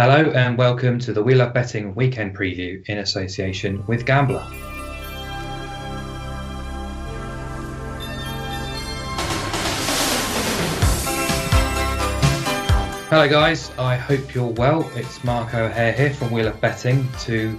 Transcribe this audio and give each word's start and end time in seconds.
Hello 0.00 0.30
and 0.30 0.56
welcome 0.56 1.00
to 1.00 1.12
the 1.12 1.20
We 1.20 1.34
Love 1.34 1.52
Betting 1.52 1.92
weekend 1.92 2.36
preview 2.36 2.88
in 2.88 2.98
association 2.98 3.84
with 3.88 4.06
Gambler. 4.06 4.46
Hello 13.08 13.28
guys, 13.28 13.72
I 13.76 13.96
hope 13.96 14.36
you're 14.36 14.52
well. 14.52 14.88
It's 14.94 15.24
Mark 15.24 15.52
O'Hare 15.52 15.92
here 15.92 16.14
from 16.14 16.30
We 16.30 16.44
Love 16.44 16.60
Betting 16.60 17.08
to 17.22 17.58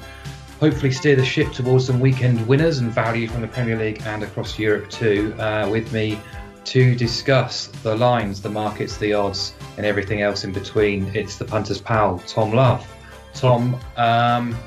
hopefully 0.61 0.93
steer 0.93 1.17
the 1.17 1.25
ship 1.25 1.51
towards 1.51 1.87
some 1.87 1.99
weekend 1.99 2.47
winners 2.47 2.77
and 2.77 2.89
value 2.89 3.27
from 3.27 3.41
the 3.41 3.49
Premier 3.49 3.77
League 3.77 4.01
and 4.05 4.23
across 4.23 4.57
Europe 4.57 4.89
too. 4.89 5.35
Uh, 5.37 5.67
with 5.69 5.91
me 5.91 6.17
to 6.65 6.95
discuss 6.95 7.67
the 7.67 7.95
lines, 7.95 8.41
the 8.41 8.49
markets, 8.49 8.97
the 8.97 9.13
odds, 9.13 9.53
and 9.77 9.85
everything 9.85 10.21
else 10.21 10.43
in 10.43 10.51
between. 10.51 11.05
It's 11.15 11.37
the 11.37 11.45
punter's 11.45 11.81
pal, 11.81 12.19
Tom 12.27 12.53
Love. 12.53 12.85
Tom, 13.33 13.79
um, 13.97 14.57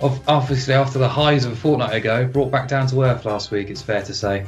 obviously 0.00 0.74
after 0.74 0.98
the 0.98 1.08
highs 1.08 1.44
of 1.44 1.52
a 1.52 1.56
fortnight 1.56 1.94
ago, 1.94 2.26
brought 2.26 2.50
back 2.50 2.68
down 2.68 2.86
to 2.88 3.02
earth 3.02 3.24
last 3.24 3.50
week. 3.50 3.70
It's 3.70 3.82
fair 3.82 4.02
to 4.02 4.14
say. 4.14 4.46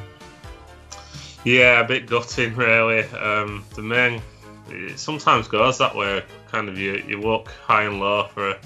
Yeah, 1.45 1.80
a 1.80 1.86
bit 1.86 2.06
gutting 2.06 2.54
really. 2.54 3.04
Um, 3.04 3.64
the 3.74 3.82
main 3.82 4.20
it 4.68 4.98
sometimes 4.98 5.48
goes 5.48 5.78
that 5.78 5.95
way. 5.95 6.22
Kind 6.50 6.68
of 6.68 6.78
you 6.78 7.02
you 7.06 7.20
look 7.20 7.48
high 7.48 7.84
and 7.84 8.00
low 8.00 8.28
for 8.34 8.56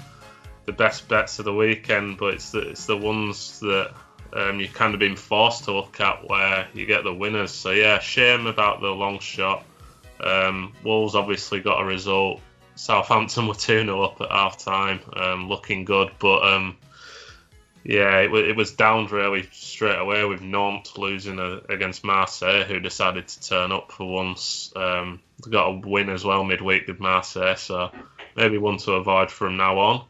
the 0.65 0.71
best 0.71 1.07
bets 1.07 1.39
of 1.39 1.45
the 1.45 1.53
weekend, 1.53 2.17
but 2.17 2.35
it's 2.35 2.51
the 2.51 2.69
it's 2.69 2.85
the 2.85 2.97
ones 2.97 3.59
that 3.61 3.93
um, 4.35 4.59
you've 4.59 4.73
kind 4.73 4.93
of 4.93 4.99
been 4.99 5.15
forced 5.15 5.63
to 5.65 5.71
look 5.73 5.99
at 6.01 6.27
where 6.27 6.67
you 6.73 6.85
get 6.85 7.03
the 7.03 7.13
winners. 7.13 7.51
So 7.51 7.71
yeah, 7.71 7.99
shame 7.99 8.47
about 8.47 8.81
the 8.81 8.89
long 8.89 9.19
shot. 9.19 9.63
Um, 10.19 10.73
Wolves 10.83 11.15
obviously 11.15 11.61
got 11.61 11.81
a 11.81 11.85
result. 11.85 12.41
Southampton 12.75 13.47
were 13.47 13.53
2 13.53 13.85
0 13.85 14.01
up 14.01 14.19
at 14.21 14.31
half 14.31 14.57
time, 14.57 14.99
um, 15.15 15.47
looking 15.47 15.85
good, 15.85 16.11
but 16.19 16.45
um, 16.45 16.77
yeah, 17.83 18.19
it, 18.19 18.33
it, 18.33 18.55
was 18.55 18.71
down 18.71 19.05
really 19.07 19.47
straight 19.51 19.99
away 19.99 20.25
with 20.25 20.41
Nantes 20.41 20.97
losing 20.97 21.39
a, 21.39 21.61
against 21.69 22.03
Marseille, 22.03 22.63
who 22.63 22.79
decided 22.79 23.27
to 23.27 23.41
turn 23.41 23.71
up 23.71 23.91
for 23.91 24.11
once. 24.11 24.73
Um, 24.75 25.21
got 25.49 25.67
a 25.67 25.87
win 25.87 26.09
as 26.09 26.25
well 26.25 26.43
midweek 26.43 26.87
with 26.87 26.99
Marseille, 26.99 27.55
so 27.55 27.91
maybe 28.35 28.57
one 28.57 28.77
to 28.79 28.93
avoid 28.93 29.31
from 29.31 29.55
now 29.55 29.77
on. 29.79 30.05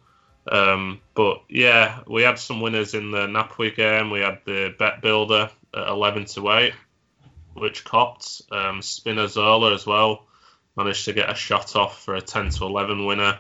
Um, 0.52 1.02
but 1.16 1.42
yeah, 1.50 2.02
we 2.08 2.24
had 2.24 2.40
some 2.40 2.62
winners 2.62 2.94
in 2.94 3.12
the 3.12 3.28
Napoli 3.28 3.72
game. 3.72 4.10
We 4.10 4.20
had 4.20 4.40
the 4.46 4.76
bet 4.78 5.02
builder 5.02 5.50
at 5.74 5.88
11 5.88 6.26
to 6.26 6.52
8, 6.52 6.74
which 7.54 7.84
copped. 7.84 8.42
Um, 8.52 8.82
Spinazzola 8.82 9.74
as 9.74 9.86
well 9.86 10.28
managed 10.78 11.06
to 11.06 11.14
get 11.14 11.30
a 11.30 11.36
shot 11.36 11.76
off 11.76 12.04
for 12.04 12.16
a 12.16 12.22
10 12.22 12.50
to 12.52 12.66
11 12.66 13.06
winner. 13.06 13.40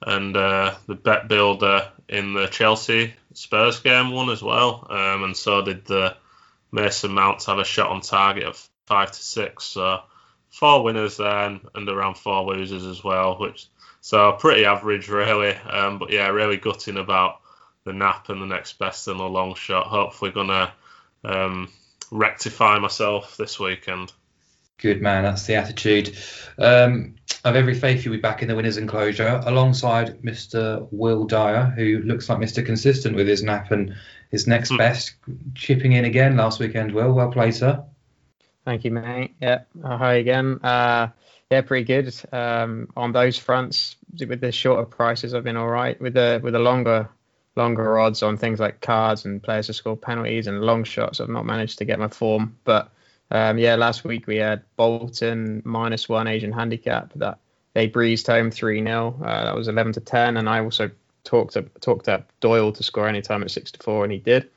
And 0.00 0.36
uh, 0.36 0.76
the 0.86 0.94
bet 0.94 1.28
builder 1.28 1.90
in 2.08 2.32
the 2.32 2.46
Chelsea 2.46 3.14
Spurs 3.34 3.80
game 3.80 4.12
won 4.12 4.30
as 4.30 4.42
well. 4.42 4.86
Um, 4.88 5.24
and 5.24 5.36
so 5.36 5.62
did 5.62 5.84
the 5.84 6.16
Mason 6.70 7.12
Mounts 7.12 7.46
have 7.46 7.58
a 7.58 7.64
shot 7.64 7.90
on 7.90 8.00
target 8.00 8.44
of 8.44 8.68
5 8.86 9.10
to 9.10 9.22
6. 9.22 9.64
So 9.64 10.00
four 10.50 10.82
winners 10.82 11.16
then 11.16 11.60
and 11.74 11.88
around 11.88 12.16
four 12.16 12.44
losers 12.44 12.84
as 12.84 13.02
well, 13.02 13.38
which 13.38 13.66
so 14.08 14.32
pretty 14.32 14.64
average, 14.64 15.10
really. 15.10 15.54
Um, 15.54 15.98
but 15.98 16.10
yeah, 16.10 16.28
really 16.28 16.56
gutting 16.56 16.96
about 16.96 17.42
the 17.84 17.92
nap 17.92 18.30
and 18.30 18.40
the 18.40 18.46
next 18.46 18.78
best 18.78 19.06
and 19.06 19.20
the 19.20 19.24
long 19.24 19.54
shot. 19.54 19.88
Hopefully, 19.88 20.30
gonna 20.30 20.72
um, 21.24 21.70
rectify 22.10 22.78
myself 22.78 23.36
this 23.36 23.60
weekend. 23.60 24.10
Good 24.78 25.02
man, 25.02 25.24
that's 25.24 25.44
the 25.44 25.56
attitude. 25.56 26.16
Um, 26.56 27.16
I've 27.44 27.56
every 27.56 27.74
faith 27.74 28.02
you'll 28.02 28.14
be 28.14 28.20
back 28.20 28.40
in 28.40 28.48
the 28.48 28.56
winners' 28.56 28.78
enclosure 28.78 29.42
alongside 29.44 30.22
Mr. 30.22 30.88
Will 30.90 31.26
Dyer, 31.26 31.66
who 31.76 31.98
looks 31.98 32.30
like 32.30 32.38
Mr. 32.38 32.64
Consistent 32.64 33.14
with 33.14 33.28
his 33.28 33.42
nap 33.42 33.72
and 33.72 33.94
his 34.30 34.46
next 34.46 34.72
mm. 34.72 34.78
best, 34.78 35.16
chipping 35.54 35.92
in 35.92 36.06
again 36.06 36.34
last 36.34 36.60
weekend. 36.60 36.92
Will, 36.92 37.12
well 37.12 37.30
played, 37.30 37.56
sir. 37.56 37.84
Thank 38.64 38.86
you, 38.86 38.90
mate. 38.90 39.34
Yeah, 39.42 39.64
hi 39.82 40.14
again. 40.14 40.60
Uh, 40.62 41.08
yeah, 41.50 41.62
pretty 41.62 41.84
good. 41.84 42.14
Um, 42.32 42.88
on 42.96 43.12
those 43.12 43.38
fronts, 43.38 43.96
with 44.18 44.40
the 44.40 44.52
shorter 44.52 44.84
prices, 44.84 45.34
I've 45.34 45.44
been 45.44 45.56
all 45.56 45.68
right. 45.68 45.98
With 46.00 46.14
the 46.14 46.40
with 46.42 46.52
the 46.52 46.58
longer 46.58 47.08
longer 47.56 47.98
odds 47.98 48.22
on 48.22 48.36
things 48.36 48.60
like 48.60 48.80
cards 48.80 49.24
and 49.24 49.42
players 49.42 49.66
to 49.66 49.72
score 49.72 49.96
penalties 49.96 50.46
and 50.46 50.60
long 50.60 50.84
shots, 50.84 51.20
I've 51.20 51.28
not 51.28 51.46
managed 51.46 51.78
to 51.78 51.84
get 51.84 51.98
my 51.98 52.08
form. 52.08 52.56
But 52.64 52.90
um, 53.30 53.58
yeah, 53.58 53.76
last 53.76 54.04
week 54.04 54.26
we 54.26 54.36
had 54.36 54.62
Bolton 54.76 55.62
minus 55.64 56.08
one 56.08 56.26
Asian 56.26 56.52
handicap 56.52 57.12
that 57.14 57.38
they 57.74 57.86
breezed 57.86 58.26
home 58.26 58.50
three 58.50 58.82
0 58.82 59.18
uh, 59.22 59.44
That 59.44 59.54
was 59.56 59.68
eleven 59.68 59.92
to 59.94 60.00
ten, 60.00 60.36
and 60.36 60.48
I 60.48 60.60
also 60.60 60.90
talked 61.24 61.56
up, 61.56 61.80
talked 61.80 62.08
up 62.08 62.30
Doyle 62.40 62.72
to 62.72 62.82
score 62.82 63.08
any 63.08 63.22
time 63.22 63.42
at 63.42 63.50
six 63.50 63.70
to 63.72 63.82
four, 63.82 64.04
and 64.04 64.12
he 64.12 64.18
did. 64.18 64.50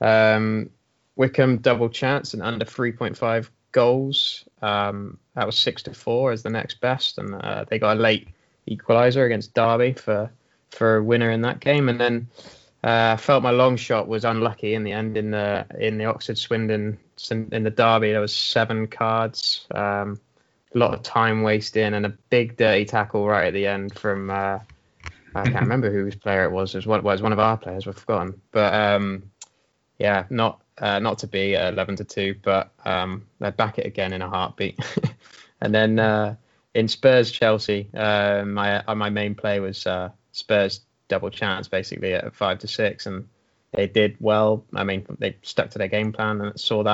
Um, 0.00 0.70
Wycombe 1.16 1.58
double 1.58 1.88
chance 1.88 2.32
and 2.34 2.42
under 2.42 2.64
3.5 2.64 3.48
goals. 3.70 4.44
Um, 4.62 5.18
that 5.34 5.46
was 5.46 5.56
six 5.56 5.82
to 5.84 5.94
four 5.94 6.32
as 6.32 6.42
the 6.42 6.50
next 6.50 6.80
best, 6.80 7.18
and 7.18 7.34
uh, 7.34 7.64
they 7.68 7.78
got 7.78 7.96
a 7.96 8.00
late 8.00 8.28
equaliser 8.68 9.24
against 9.26 9.54
Derby 9.54 9.92
for 9.92 10.30
for 10.70 10.96
a 10.96 11.02
winner 11.02 11.30
in 11.30 11.42
that 11.42 11.60
game. 11.60 11.88
And 11.88 12.00
then 12.00 12.28
uh, 12.84 13.12
I 13.14 13.16
felt 13.16 13.42
my 13.42 13.50
long 13.50 13.76
shot 13.76 14.08
was 14.08 14.24
unlucky 14.24 14.74
in 14.74 14.84
the 14.84 14.92
end 14.92 15.16
in 15.16 15.30
the 15.30 15.66
in 15.78 15.98
the 15.98 16.06
Oxford 16.06 16.38
Swindon 16.38 16.98
in 17.30 17.62
the 17.62 17.70
Derby. 17.70 18.12
There 18.12 18.20
was 18.20 18.34
seven 18.34 18.86
cards, 18.86 19.66
um, 19.74 20.20
a 20.74 20.78
lot 20.78 20.94
of 20.94 21.02
time 21.02 21.42
wasting, 21.42 21.94
and 21.94 22.06
a 22.06 22.10
big 22.30 22.56
dirty 22.56 22.84
tackle 22.84 23.26
right 23.26 23.48
at 23.48 23.54
the 23.54 23.66
end 23.66 23.98
from. 23.98 24.30
Uh, 24.30 24.58
I 25.34 25.44
can't 25.44 25.60
remember 25.60 25.90
whose 25.90 26.14
player 26.14 26.44
it 26.44 26.52
was. 26.52 26.74
It 26.74 26.78
was 26.78 26.86
one, 26.86 27.02
well, 27.02 27.12
it 27.12 27.14
was 27.14 27.22
one 27.22 27.32
of 27.32 27.38
our 27.38 27.56
players. 27.56 27.86
We've 27.86 27.94
forgotten, 27.94 28.40
but 28.50 28.74
um, 28.74 29.30
yeah, 29.98 30.24
not 30.28 30.61
uh, 30.78 30.98
not 30.98 31.18
to 31.18 31.26
be 31.26 31.54
at 31.54 31.72
11 31.72 31.96
to 31.96 32.04
2, 32.04 32.36
but 32.42 32.72
um, 32.84 33.26
they'd 33.38 33.56
back 33.56 33.78
it 33.78 33.86
again 33.86 34.12
in 34.12 34.22
a 34.22 34.28
heartbeat. 34.28 34.78
and 35.60 35.74
then 35.74 35.98
uh, 35.98 36.34
in 36.74 36.88
Spurs 36.88 37.30
Chelsea, 37.30 37.88
uh, 37.94 38.44
my 38.46 38.82
uh, 38.84 38.94
my 38.94 39.10
main 39.10 39.34
play 39.34 39.60
was 39.60 39.86
uh, 39.86 40.10
Spurs 40.32 40.80
double 41.08 41.30
chance 41.30 41.68
basically 41.68 42.14
at 42.14 42.34
5 42.34 42.58
to 42.60 42.68
6, 42.68 43.06
and 43.06 43.28
they 43.72 43.86
did 43.86 44.16
well. 44.20 44.64
I 44.74 44.84
mean, 44.84 45.06
they 45.18 45.36
stuck 45.42 45.70
to 45.70 45.78
their 45.78 45.88
game 45.88 46.12
plan 46.12 46.40
and 46.40 46.58
saw 46.58 46.82
that 46.82 46.88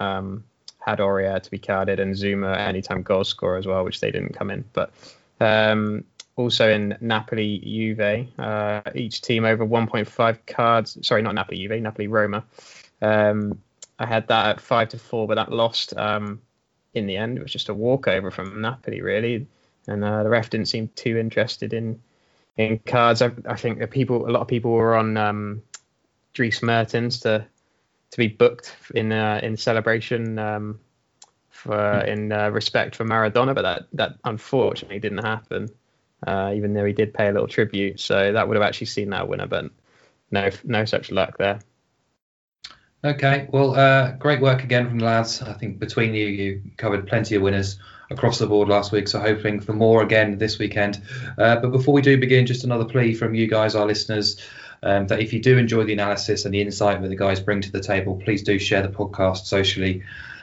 out. 0.00 0.06
Um, 0.06 0.44
had 0.78 0.98
Aurier 0.98 1.42
to 1.42 1.50
be 1.50 1.58
carded 1.58 2.00
and 2.00 2.14
Zouma 2.14 2.56
anytime 2.56 3.02
goal 3.02 3.24
scorer 3.24 3.58
as 3.58 3.66
well, 3.66 3.84
which 3.84 4.00
they 4.00 4.10
didn't 4.10 4.32
come 4.34 4.50
in. 4.50 4.64
But 4.72 4.92
um, 5.40 6.04
also 6.36 6.70
in 6.70 6.96
Napoli 7.00 7.58
Juve, 7.58 8.28
uh, 8.38 8.82
each 8.94 9.20
team 9.20 9.44
over 9.44 9.66
1.5 9.66 10.38
cards. 10.46 10.98
Sorry, 11.06 11.22
not 11.22 11.34
Napoli 11.34 11.58
Juve, 11.58 11.82
Napoli 11.82 12.08
Roma. 12.08 12.44
Um, 13.02 13.60
I 13.98 14.06
had 14.06 14.28
that 14.28 14.46
at 14.46 14.60
five 14.60 14.88
to 14.90 14.98
four, 14.98 15.26
but 15.28 15.34
that 15.34 15.52
lost 15.52 15.96
um, 15.96 16.40
in 16.94 17.06
the 17.06 17.16
end. 17.16 17.38
It 17.38 17.42
was 17.42 17.52
just 17.52 17.68
a 17.68 17.74
walkover 17.74 18.30
from 18.30 18.60
Napoli, 18.60 19.02
really, 19.02 19.46
and 19.86 20.04
uh, 20.04 20.22
the 20.22 20.30
ref 20.30 20.50
didn't 20.50 20.68
seem 20.68 20.88
too 20.94 21.18
interested 21.18 21.72
in 21.72 22.00
in 22.56 22.78
cards. 22.78 23.22
I, 23.22 23.30
I 23.48 23.56
think 23.56 23.88
people, 23.90 24.28
a 24.28 24.32
lot 24.32 24.42
of 24.42 24.48
people 24.48 24.72
were 24.72 24.94
on 24.94 25.16
um, 25.16 25.62
Dries 26.32 26.62
Mertens 26.62 27.20
to 27.20 27.46
to 28.10 28.18
be 28.18 28.28
booked 28.28 28.74
in 28.94 29.12
uh, 29.12 29.40
in 29.42 29.56
celebration 29.56 30.38
um, 30.38 30.80
for 31.50 32.00
in 32.00 32.32
uh, 32.32 32.50
respect 32.50 32.96
for 32.96 33.04
Maradona, 33.04 33.54
but 33.54 33.62
that 33.62 33.86
that 33.92 34.16
unfortunately 34.24 34.98
didn't 34.98 35.24
happen. 35.24 35.68
Uh, 36.26 36.52
even 36.54 36.74
though 36.74 36.84
he 36.84 36.92
did 36.92 37.14
pay 37.14 37.28
a 37.28 37.32
little 37.32 37.48
tribute, 37.48 37.98
so 37.98 38.32
that 38.32 38.46
would 38.46 38.54
have 38.56 38.62
actually 38.62 38.86
seen 38.86 39.08
that 39.10 39.26
winner, 39.26 39.46
but 39.46 39.70
no 40.30 40.50
no 40.64 40.84
such 40.84 41.10
luck 41.10 41.38
there. 41.38 41.60
Okay, 43.02 43.48
well, 43.50 43.74
uh, 43.74 44.12
great 44.12 44.42
work 44.42 44.62
again 44.62 44.86
from 44.86 44.98
the 44.98 45.06
lads. 45.06 45.40
I 45.40 45.54
think 45.54 45.78
between 45.78 46.12
you, 46.12 46.26
you 46.26 46.62
covered 46.76 47.06
plenty 47.06 47.34
of 47.34 47.40
winners 47.40 47.78
across 48.10 48.38
the 48.38 48.46
board 48.46 48.68
last 48.68 48.92
week, 48.92 49.08
so 49.08 49.18
hoping 49.18 49.60
for 49.60 49.72
more 49.72 50.02
again 50.02 50.36
this 50.36 50.58
weekend. 50.58 51.00
Uh, 51.38 51.56
but 51.56 51.72
before 51.72 51.94
we 51.94 52.02
do 52.02 52.18
begin, 52.18 52.44
just 52.44 52.64
another 52.64 52.84
plea 52.84 53.14
from 53.14 53.34
you 53.34 53.46
guys, 53.46 53.74
our 53.74 53.86
listeners, 53.86 54.38
um, 54.82 55.06
that 55.06 55.20
if 55.20 55.32
you 55.32 55.40
do 55.40 55.56
enjoy 55.56 55.84
the 55.84 55.94
analysis 55.94 56.44
and 56.44 56.52
the 56.52 56.60
insight 56.60 57.00
that 57.00 57.08
the 57.08 57.16
guys 57.16 57.40
bring 57.40 57.62
to 57.62 57.72
the 57.72 57.80
table, 57.80 58.20
please 58.22 58.42
do 58.42 58.58
share 58.58 58.82
the 58.82 58.88
podcast 58.88 59.46
socially. 59.46 60.02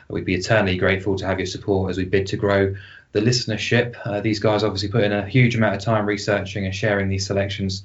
We'd 0.10 0.26
be 0.26 0.34
eternally 0.34 0.78
grateful 0.78 1.16
to 1.18 1.28
have 1.28 1.38
your 1.38 1.46
support 1.46 1.92
as 1.92 1.98
we 1.98 2.06
bid 2.06 2.26
to 2.28 2.38
grow 2.38 2.76
the 3.12 3.20
listenership. 3.20 3.96
Uh, 4.04 4.22
these 4.22 4.40
guys 4.40 4.64
obviously 4.64 4.90
put 4.90 5.04
in 5.04 5.14
a 5.14 5.28
huge 5.28 5.56
amount 5.56 5.76
of 5.76 5.82
time 5.82 6.08
researching 6.08 6.66
and 6.66 6.74
sharing 6.74 7.08
these 7.08 7.28
selections. 7.28 7.84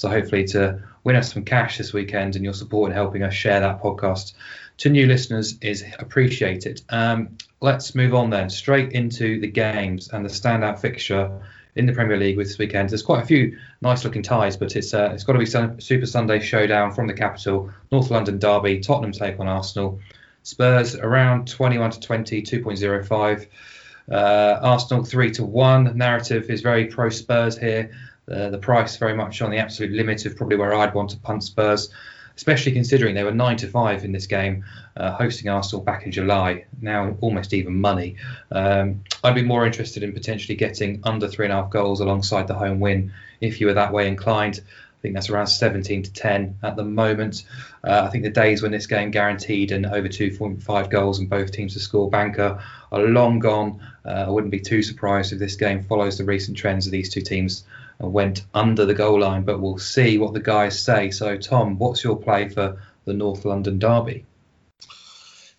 So 0.00 0.08
hopefully 0.08 0.44
to 0.44 0.82
win 1.04 1.14
us 1.16 1.34
some 1.34 1.44
cash 1.44 1.76
this 1.76 1.92
weekend 1.92 2.34
and 2.34 2.42
your 2.42 2.54
support 2.54 2.90
in 2.90 2.96
helping 2.96 3.22
us 3.22 3.34
share 3.34 3.60
that 3.60 3.82
podcast 3.82 4.32
to 4.78 4.88
new 4.88 5.06
listeners 5.06 5.58
is 5.60 5.84
appreciated. 5.98 6.80
Um, 6.88 7.36
let's 7.60 7.94
move 7.94 8.14
on 8.14 8.30
then 8.30 8.48
straight 8.48 8.92
into 8.92 9.38
the 9.40 9.46
games 9.46 10.08
and 10.08 10.24
the 10.24 10.30
standout 10.30 10.78
fixture 10.78 11.42
in 11.76 11.84
the 11.84 11.92
Premier 11.92 12.16
League 12.16 12.38
this 12.38 12.56
weekend. 12.56 12.88
There's 12.88 13.02
quite 13.02 13.22
a 13.22 13.26
few 13.26 13.58
nice 13.82 14.02
looking 14.02 14.22
ties, 14.22 14.56
but 14.56 14.74
it's 14.74 14.94
uh, 14.94 15.10
it's 15.12 15.24
got 15.24 15.34
to 15.34 15.38
be 15.38 15.82
Super 15.82 16.06
Sunday 16.06 16.40
showdown 16.40 16.92
from 16.92 17.06
the 17.06 17.12
capital, 17.12 17.70
North 17.92 18.10
London 18.10 18.38
derby, 18.38 18.80
Tottenham 18.80 19.12
take 19.12 19.38
on 19.38 19.48
Arsenal. 19.48 20.00
Spurs 20.44 20.94
around 20.94 21.46
21 21.46 21.90
to 21.90 22.00
20, 22.00 22.40
2.05. 22.40 23.46
Uh, 24.10 24.58
Arsenal 24.62 25.04
3 25.04 25.30
to 25.32 25.44
1. 25.44 25.98
Narrative 25.98 26.48
is 26.48 26.62
very 26.62 26.86
pro 26.86 27.10
Spurs 27.10 27.58
here 27.58 27.90
Uh, 28.30 28.50
the 28.50 28.58
price 28.58 28.96
very 28.96 29.14
much 29.14 29.42
on 29.42 29.50
the 29.50 29.58
absolute 29.58 29.92
limit 29.92 30.24
of 30.26 30.36
probably 30.36 30.56
where 30.56 30.74
I'd 30.74 30.94
want 30.94 31.10
to 31.10 31.18
punt 31.18 31.42
Spurs, 31.42 31.90
especially 32.36 32.72
considering 32.72 33.14
they 33.14 33.24
were 33.24 33.32
nine 33.32 33.56
to 33.58 33.66
five 33.66 34.04
in 34.04 34.12
this 34.12 34.26
game, 34.26 34.64
uh, 34.96 35.12
hosting 35.12 35.48
Arsenal 35.48 35.84
back 35.84 36.04
in 36.04 36.12
July. 36.12 36.66
Now 36.80 37.16
almost 37.20 37.52
even 37.52 37.80
money. 37.80 38.16
Um, 38.52 39.02
I'd 39.24 39.34
be 39.34 39.42
more 39.42 39.66
interested 39.66 40.02
in 40.02 40.12
potentially 40.12 40.56
getting 40.56 41.00
under 41.04 41.28
three 41.28 41.46
and 41.46 41.52
a 41.52 41.56
half 41.56 41.70
goals 41.70 42.00
alongside 42.00 42.46
the 42.46 42.54
home 42.54 42.80
win 42.80 43.12
if 43.40 43.60
you 43.60 43.66
were 43.66 43.74
that 43.74 43.92
way 43.92 44.06
inclined. 44.06 44.60
I 44.60 45.02
think 45.02 45.14
that's 45.14 45.30
around 45.30 45.46
17 45.46 46.02
to 46.02 46.12
10 46.12 46.58
at 46.62 46.76
the 46.76 46.84
moment. 46.84 47.44
Uh, 47.82 48.02
I 48.04 48.10
think 48.10 48.22
the 48.22 48.30
days 48.30 48.62
when 48.62 48.70
this 48.70 48.86
game 48.86 49.10
guaranteed 49.10 49.72
and 49.72 49.86
over 49.86 50.08
2.5 50.08 50.90
goals 50.90 51.18
and 51.18 51.30
both 51.30 51.52
teams 51.52 51.72
to 51.72 51.80
score 51.80 52.10
banker 52.10 52.62
are 52.92 53.00
long 53.00 53.38
gone. 53.38 53.80
Uh, 54.04 54.26
I 54.26 54.28
wouldn't 54.28 54.50
be 54.50 54.60
too 54.60 54.82
surprised 54.82 55.32
if 55.32 55.38
this 55.38 55.56
game 55.56 55.84
follows 55.84 56.18
the 56.18 56.24
recent 56.24 56.58
trends 56.58 56.84
of 56.84 56.92
these 56.92 57.08
two 57.08 57.22
teams 57.22 57.64
went 58.08 58.44
under 58.54 58.86
the 58.86 58.94
goal 58.94 59.20
line, 59.20 59.42
but 59.42 59.60
we'll 59.60 59.78
see 59.78 60.18
what 60.18 60.32
the 60.32 60.40
guys 60.40 60.82
say. 60.82 61.10
So, 61.10 61.36
Tom, 61.36 61.78
what's 61.78 62.02
your 62.02 62.16
play 62.16 62.48
for 62.48 62.80
the 63.04 63.12
North 63.12 63.44
London 63.44 63.78
Derby? 63.78 64.24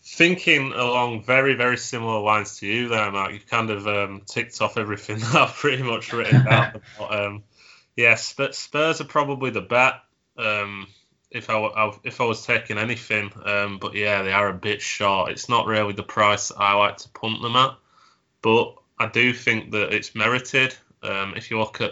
Thinking 0.04 0.74
along 0.74 1.24
very, 1.24 1.54
very 1.54 1.78
similar 1.78 2.20
lines 2.20 2.58
to 2.58 2.68
you 2.68 2.90
there, 2.90 3.12
Mark. 3.12 3.32
You've 3.32 3.48
kind 3.48 3.70
of 3.70 3.88
um, 3.88 4.22
ticked 4.26 4.62
off 4.62 4.78
everything 4.78 5.20
that 5.20 5.36
I've 5.36 5.54
pretty 5.54 5.84
much 5.84 6.12
written 6.14 6.46
down. 6.46 6.82
um, 7.10 7.44
Yes, 7.96 8.34
but 8.36 8.56
Spurs 8.56 9.02
are 9.02 9.06
probably 9.06 9.52
the 9.52 9.62
bet. 9.62 9.96
Um, 10.38 10.88
if 11.30 11.50
I, 11.50 11.92
if 12.04 12.20
I 12.20 12.26
was 12.26 12.46
taking 12.46 12.78
anything, 12.78 13.32
um, 13.46 13.78
but 13.80 13.96
yeah, 13.96 14.22
they 14.22 14.32
are 14.32 14.50
a 14.50 14.54
bit 14.54 14.82
short. 14.82 15.32
It's 15.32 15.50
not 15.50 15.66
really 15.66 15.94
the 15.94 16.04
price 16.04 16.52
I 16.56 16.74
like 16.74 16.98
to 16.98 17.10
punt 17.10 17.42
them 17.42 17.56
at, 17.56 17.76
but 18.42 18.76
I 18.98 19.08
do 19.08 19.34
think 19.34 19.72
that 19.72 19.94
it's 19.94 20.16
merited. 20.16 20.76
Um, 21.04 21.34
if 21.36 21.52
you 21.52 21.60
look 21.60 21.80
at 21.82 21.92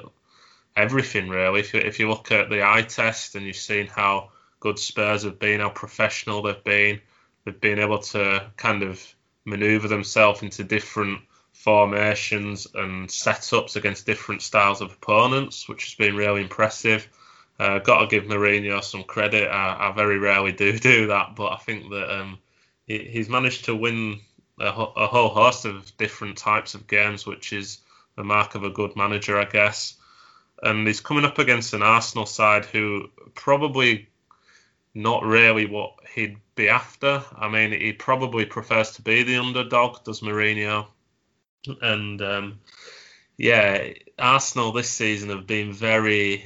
everything 0.79 1.29
really, 1.29 1.59
if 1.59 1.73
you 1.73 1.79
if 1.81 1.99
you 1.99 2.09
look 2.09 2.31
at 2.31 2.49
the 2.49 2.63
eye 2.63 2.81
test 2.83 3.35
and 3.35 3.45
you've 3.45 3.55
seen 3.55 3.87
how 3.87 4.31
good 4.59 4.79
Spurs 4.79 5.23
have 5.23 5.39
been, 5.39 5.59
how 5.59 5.69
professional 5.69 6.41
they've 6.41 6.63
been, 6.63 7.01
they've 7.43 7.61
been 7.61 7.79
able 7.79 7.99
to 7.99 8.45
kind 8.57 8.83
of 8.83 9.01
manoeuvre 9.45 9.89
themselves 9.89 10.41
into 10.41 10.63
different 10.63 11.21
formations 11.53 12.67
and 12.73 13.09
setups 13.09 13.75
against 13.75 14.05
different 14.05 14.41
styles 14.41 14.81
of 14.81 14.93
opponents, 14.93 15.67
which 15.67 15.83
has 15.85 15.95
been 15.95 16.15
really 16.15 16.41
impressive. 16.41 17.07
Uh, 17.59 17.79
got 17.79 17.99
to 17.99 18.07
give 18.07 18.23
Mourinho 18.23 18.81
some 18.81 19.03
credit. 19.03 19.49
I, 19.49 19.89
I, 19.89 19.91
very 19.91 20.17
rarely 20.17 20.53
do 20.53 20.79
do 20.79 21.07
that, 21.07 21.35
but 21.35 21.51
I 21.51 21.57
think 21.57 21.89
that 21.89 22.19
um, 22.21 22.39
he, 22.85 22.99
he's 22.99 23.27
managed 23.27 23.65
to 23.65 23.75
win 23.75 24.21
a, 24.59 24.67
a, 24.67 25.07
whole 25.07 25.29
host 25.29 25.65
of 25.65 25.95
different 25.97 26.37
types 26.37 26.73
of 26.73 26.87
games, 26.87 27.25
which 27.25 27.51
is 27.51 27.79
the 28.15 28.23
mark 28.23 28.55
of 28.55 28.63
a 28.63 28.69
good 28.69 28.95
manager, 28.95 29.37
I 29.37 29.43
guess. 29.43 29.95
And 30.61 30.85
he's 30.85 31.01
coming 31.01 31.25
up 31.25 31.39
against 31.39 31.73
an 31.73 31.83
Arsenal 31.83 32.25
side 32.25 32.65
who 32.65 33.09
probably 33.35 34.09
not 34.93 35.23
really 35.23 35.65
what 35.65 35.93
he'd 36.13 36.37
be 36.55 36.69
after. 36.69 37.23
I 37.37 37.47
mean, 37.47 37.71
he 37.71 37.93
probably 37.93 38.45
prefers 38.45 38.91
to 38.91 39.01
be 39.01 39.23
the 39.23 39.37
underdog, 39.37 40.03
does 40.03 40.21
Mourinho? 40.21 40.87
and 41.81 42.21
um, 42.21 42.59
yeah, 43.37 43.89
Arsenal 44.17 44.71
this 44.71 44.89
season 44.89 45.29
have 45.29 45.47
been 45.47 45.73
very, 45.73 46.45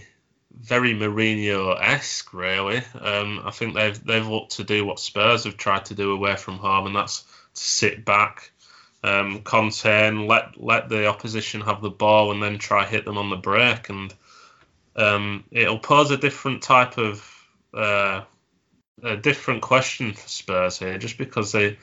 very 0.52 0.94
Mourinho-esque, 0.94 2.34
really. 2.34 2.82
Um, 3.00 3.42
I 3.44 3.52
think 3.52 3.76
they've 3.76 4.04
they've 4.04 4.28
looked 4.28 4.58
to 4.58 4.64
do 4.64 4.86
what 4.86 5.00
Spurs 5.00 5.46
have 5.46 5.58
tried 5.58 5.86
to 5.86 5.96
do 5.96 6.12
away 6.12 6.36
from 6.36 6.58
home, 6.58 6.88
and 6.88 6.96
that's 6.96 7.22
to 7.22 7.64
sit 7.64 8.06
back, 8.06 8.52
um, 9.04 9.42
contain, 9.42 10.28
let 10.28 10.62
let 10.62 10.90
the 10.90 11.08
opposition 11.08 11.62
have 11.62 11.82
the 11.82 11.90
ball, 11.90 12.32
and 12.32 12.42
then 12.42 12.58
try 12.58 12.86
hit 12.86 13.06
them 13.06 13.18
on 13.18 13.30
the 13.30 13.36
break, 13.36 13.90
and 13.90 14.14
um, 14.96 15.44
it'll 15.52 15.80
pose 15.80 16.12
a 16.12 16.18
different 16.18 16.62
type 16.62 16.98
of 16.98 17.30
uh, 17.74 18.24
a 19.04 19.18
different 19.18 19.62
question 19.62 20.14
for 20.14 20.28
Spurs 20.28 20.80
here, 20.80 20.98
just 20.98 21.18
because 21.18 21.52
they 21.52 21.78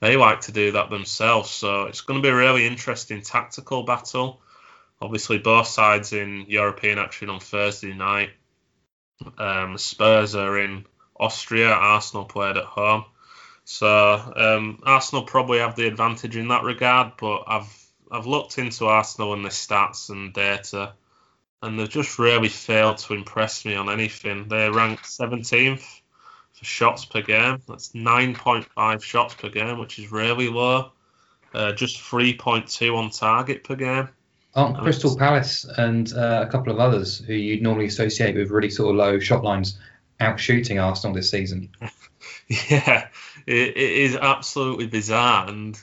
they 0.00 0.16
like 0.16 0.42
to 0.42 0.52
do 0.52 0.72
that 0.72 0.90
themselves. 0.90 1.50
So 1.50 1.84
it's 1.84 2.02
going 2.02 2.20
to 2.20 2.26
be 2.26 2.32
a 2.32 2.36
really 2.36 2.66
interesting 2.66 3.22
tactical 3.22 3.84
battle. 3.84 4.42
Obviously, 5.00 5.38
both 5.38 5.66
sides 5.66 6.12
in 6.12 6.46
European 6.48 6.98
action 6.98 7.30
on 7.30 7.40
Thursday 7.40 7.94
night. 7.94 8.30
Um, 9.38 9.78
Spurs 9.78 10.34
are 10.34 10.58
in 10.58 10.84
Austria. 11.18 11.70
Arsenal 11.70 12.24
played 12.24 12.56
at 12.56 12.64
home. 12.64 13.04
So 13.66 13.88
um, 14.36 14.78
Arsenal 14.84 15.24
probably 15.24 15.58
have 15.58 15.74
the 15.74 15.88
advantage 15.88 16.36
in 16.36 16.48
that 16.48 16.62
regard. 16.62 17.14
But 17.18 17.42
I've 17.48 17.86
I've 18.10 18.26
looked 18.26 18.58
into 18.58 18.86
Arsenal 18.86 19.34
and 19.34 19.44
their 19.44 19.50
stats 19.50 20.08
and 20.08 20.32
data, 20.32 20.92
and 21.60 21.78
they've 21.78 21.88
just 21.88 22.20
really 22.20 22.48
failed 22.48 22.98
to 22.98 23.14
impress 23.14 23.64
me 23.64 23.74
on 23.74 23.90
anything. 23.90 24.46
They're 24.46 24.72
ranked 24.72 25.04
17th 25.04 26.00
for 26.52 26.64
shots 26.64 27.04
per 27.04 27.22
game. 27.22 27.60
That's 27.68 27.88
9.5 27.88 29.02
shots 29.02 29.34
per 29.34 29.48
game, 29.48 29.78
which 29.78 29.98
is 29.98 30.12
really 30.12 30.48
low. 30.48 30.92
Uh, 31.52 31.72
just 31.72 31.98
3.2 31.98 32.96
on 32.96 33.10
target 33.10 33.64
per 33.64 33.74
game. 33.74 34.08
Aren't 34.54 34.78
Crystal 34.78 35.16
Palace 35.16 35.64
and 35.76 36.12
uh, 36.14 36.44
a 36.46 36.50
couple 36.50 36.72
of 36.72 36.78
others 36.78 37.18
who 37.18 37.34
you'd 37.34 37.62
normally 37.62 37.86
associate 37.86 38.36
with 38.36 38.50
really 38.50 38.70
sort 38.70 38.90
of 38.90 38.96
low 38.96 39.18
shot 39.18 39.42
lines 39.42 39.78
out 40.20 40.38
shooting 40.38 40.78
Arsenal 40.78 41.16
this 41.16 41.30
season? 41.30 41.68
yeah, 42.70 43.08
it, 43.46 43.76
it 43.76 43.76
is 43.76 44.16
absolutely 44.16 44.86
bizarre. 44.86 45.48
And 45.48 45.80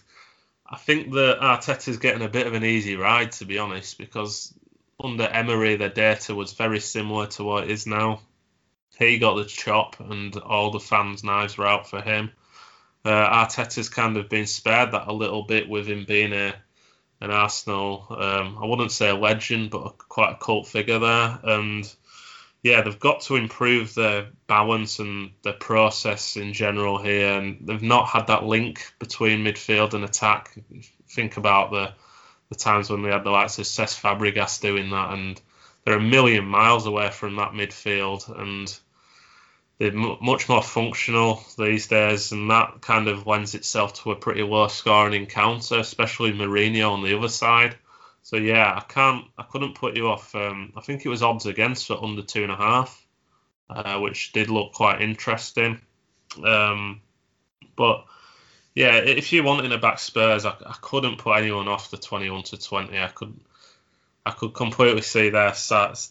I 0.65 0.77
think 0.77 1.11
that 1.13 1.39
Arteta's 1.41 1.97
getting 1.97 2.23
a 2.23 2.29
bit 2.29 2.47
of 2.47 2.53
an 2.53 2.63
easy 2.63 2.95
ride, 2.95 3.31
to 3.33 3.45
be 3.45 3.59
honest, 3.59 3.97
because 3.97 4.53
under 4.99 5.27
Emery, 5.27 5.75
the 5.75 5.89
data 5.89 6.33
was 6.35 6.53
very 6.53 6.79
similar 6.79 7.27
to 7.27 7.43
what 7.43 7.65
it 7.65 7.71
is 7.71 7.85
now 7.85 8.21
he 8.99 9.17
got 9.17 9.35
the 9.35 9.45
chop, 9.45 9.99
and 9.99 10.35
all 10.37 10.71
the 10.71 10.79
fans' 10.79 11.23
knives 11.23 11.57
were 11.57 11.67
out 11.67 11.89
for 11.89 12.01
him. 12.01 12.31
Uh, 13.05 13.09
Arteta's 13.09 13.89
kind 13.89 14.17
of 14.17 14.29
been 14.29 14.45
spared 14.45 14.91
that 14.91 15.07
a 15.07 15.13
little 15.13 15.43
bit 15.43 15.67
with 15.67 15.87
him 15.87 16.05
being 16.05 16.33
a 16.33 16.53
an 17.21 17.31
Arsenal, 17.31 18.05
um, 18.09 18.57
I 18.61 18.65
wouldn't 18.65 18.91
say 18.91 19.09
a 19.09 19.15
legend, 19.15 19.69
but 19.69 19.85
a, 19.85 19.89
quite 19.91 20.33
a 20.33 20.35
cult 20.35 20.67
figure 20.67 20.99
there. 20.99 21.39
And 21.43 21.93
yeah, 22.63 22.81
they've 22.81 22.99
got 22.99 23.21
to 23.23 23.35
improve 23.35 23.93
their 23.93 24.27
balance 24.47 24.99
and 24.99 25.31
their 25.43 25.53
process 25.53 26.37
in 26.37 26.53
general 26.53 26.97
here. 26.97 27.37
And 27.37 27.67
they've 27.67 27.81
not 27.81 28.07
had 28.07 28.27
that 28.27 28.45
link 28.45 28.93
between 28.99 29.43
midfield 29.43 29.93
and 29.93 30.05
attack. 30.05 30.57
Think 31.09 31.37
about 31.37 31.71
the 31.71 31.93
the 32.49 32.55
times 32.55 32.89
when 32.89 33.01
they 33.01 33.09
had 33.09 33.23
the 33.23 33.31
likes 33.31 33.57
of 33.57 33.65
Cesc 33.65 33.99
Fabregas 33.99 34.61
doing 34.61 34.91
that, 34.91 35.13
and 35.13 35.41
they're 35.83 35.97
a 35.97 36.01
million 36.01 36.45
miles 36.45 36.85
away 36.85 37.09
from 37.09 37.35
that 37.37 37.51
midfield. 37.51 38.29
And 38.39 38.79
they're 39.79 39.91
much 39.91 40.47
more 40.47 40.61
functional 40.61 41.43
these 41.57 41.87
days, 41.87 42.31
and 42.31 42.49
that 42.49 42.79
kind 42.81 43.09
of 43.09 43.27
lends 43.27 43.55
itself 43.55 44.03
to 44.03 44.11
a 44.11 44.15
pretty 44.15 44.43
low 44.43 44.67
scoring 44.67 45.13
encounter, 45.13 45.79
especially 45.79 46.31
Mourinho 46.31 46.91
on 46.91 47.03
the 47.03 47.17
other 47.17 47.27
side. 47.27 47.75
So 48.23 48.37
yeah, 48.37 48.73
I 48.75 48.79
can't, 48.81 49.25
I 49.37 49.43
couldn't 49.43 49.75
put 49.75 49.97
you 49.97 50.07
off. 50.07 50.33
Um, 50.33 50.71
I 50.77 50.81
think 50.81 51.05
it 51.05 51.09
was 51.09 51.21
odds 51.21 51.45
against 51.45 51.87
for 51.87 52.01
under 52.01 52.21
two 52.21 52.43
and 52.43 52.51
a 52.51 52.55
half, 52.55 53.05
uh, 53.69 53.99
which 53.99 54.31
did 54.31 54.49
look 54.49 54.71
quite 54.71 55.01
interesting. 55.01 55.81
Um, 56.41 57.01
but 57.75 58.05
yeah, 58.75 58.95
if 58.95 59.33
you 59.33 59.43
wanted 59.43 59.69
to 59.69 59.77
back 59.77 59.99
Spurs, 59.99 60.45
I, 60.45 60.51
I 60.65 60.75
couldn't 60.81 61.17
put 61.17 61.37
anyone 61.37 61.67
off 61.67 61.91
the 61.91 61.97
twenty-one 61.97 62.43
to 62.43 62.57
twenty. 62.57 62.97
I 62.97 63.09
could, 63.09 63.37
I 64.25 64.31
could 64.31 64.53
completely 64.53 65.01
see 65.01 65.29
their 65.29 65.53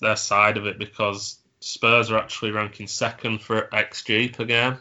their 0.00 0.16
side 0.16 0.59
of 0.59 0.66
it 0.66 0.78
because 0.78 1.38
Spurs 1.61 2.11
are 2.11 2.19
actually 2.19 2.50
ranking 2.50 2.88
second 2.88 3.40
for 3.40 3.69
XG 3.73 4.35
per 4.35 4.45
game, 4.45 4.76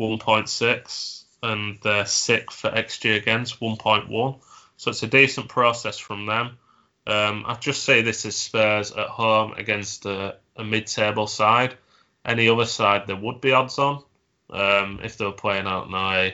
1.6, 0.00 1.22
and 1.42 1.78
they're 1.82 2.06
sixth 2.06 2.58
for 2.58 2.70
XG 2.70 3.16
against, 3.16 3.60
1.1. 3.60 4.40
So 4.76 4.90
it's 4.90 5.02
a 5.02 5.06
decent 5.06 5.48
process 5.48 5.98
from 5.98 6.26
them. 6.26 6.58
Um, 7.06 7.44
I'd 7.46 7.60
just 7.60 7.82
say 7.82 8.02
this 8.02 8.24
is 8.24 8.36
Spurs 8.36 8.92
at 8.92 9.08
home 9.08 9.52
against 9.52 10.06
a, 10.06 10.36
a 10.56 10.64
mid-table 10.64 11.26
side. 11.26 11.76
Any 12.24 12.48
other 12.48 12.64
side 12.64 13.06
there 13.06 13.16
would 13.16 13.40
be 13.40 13.52
odds 13.52 13.78
on. 13.78 14.02
Um, 14.50 15.00
if 15.02 15.18
they 15.18 15.24
were 15.24 15.32
playing 15.32 15.66
out 15.66 15.90
now 15.90 16.30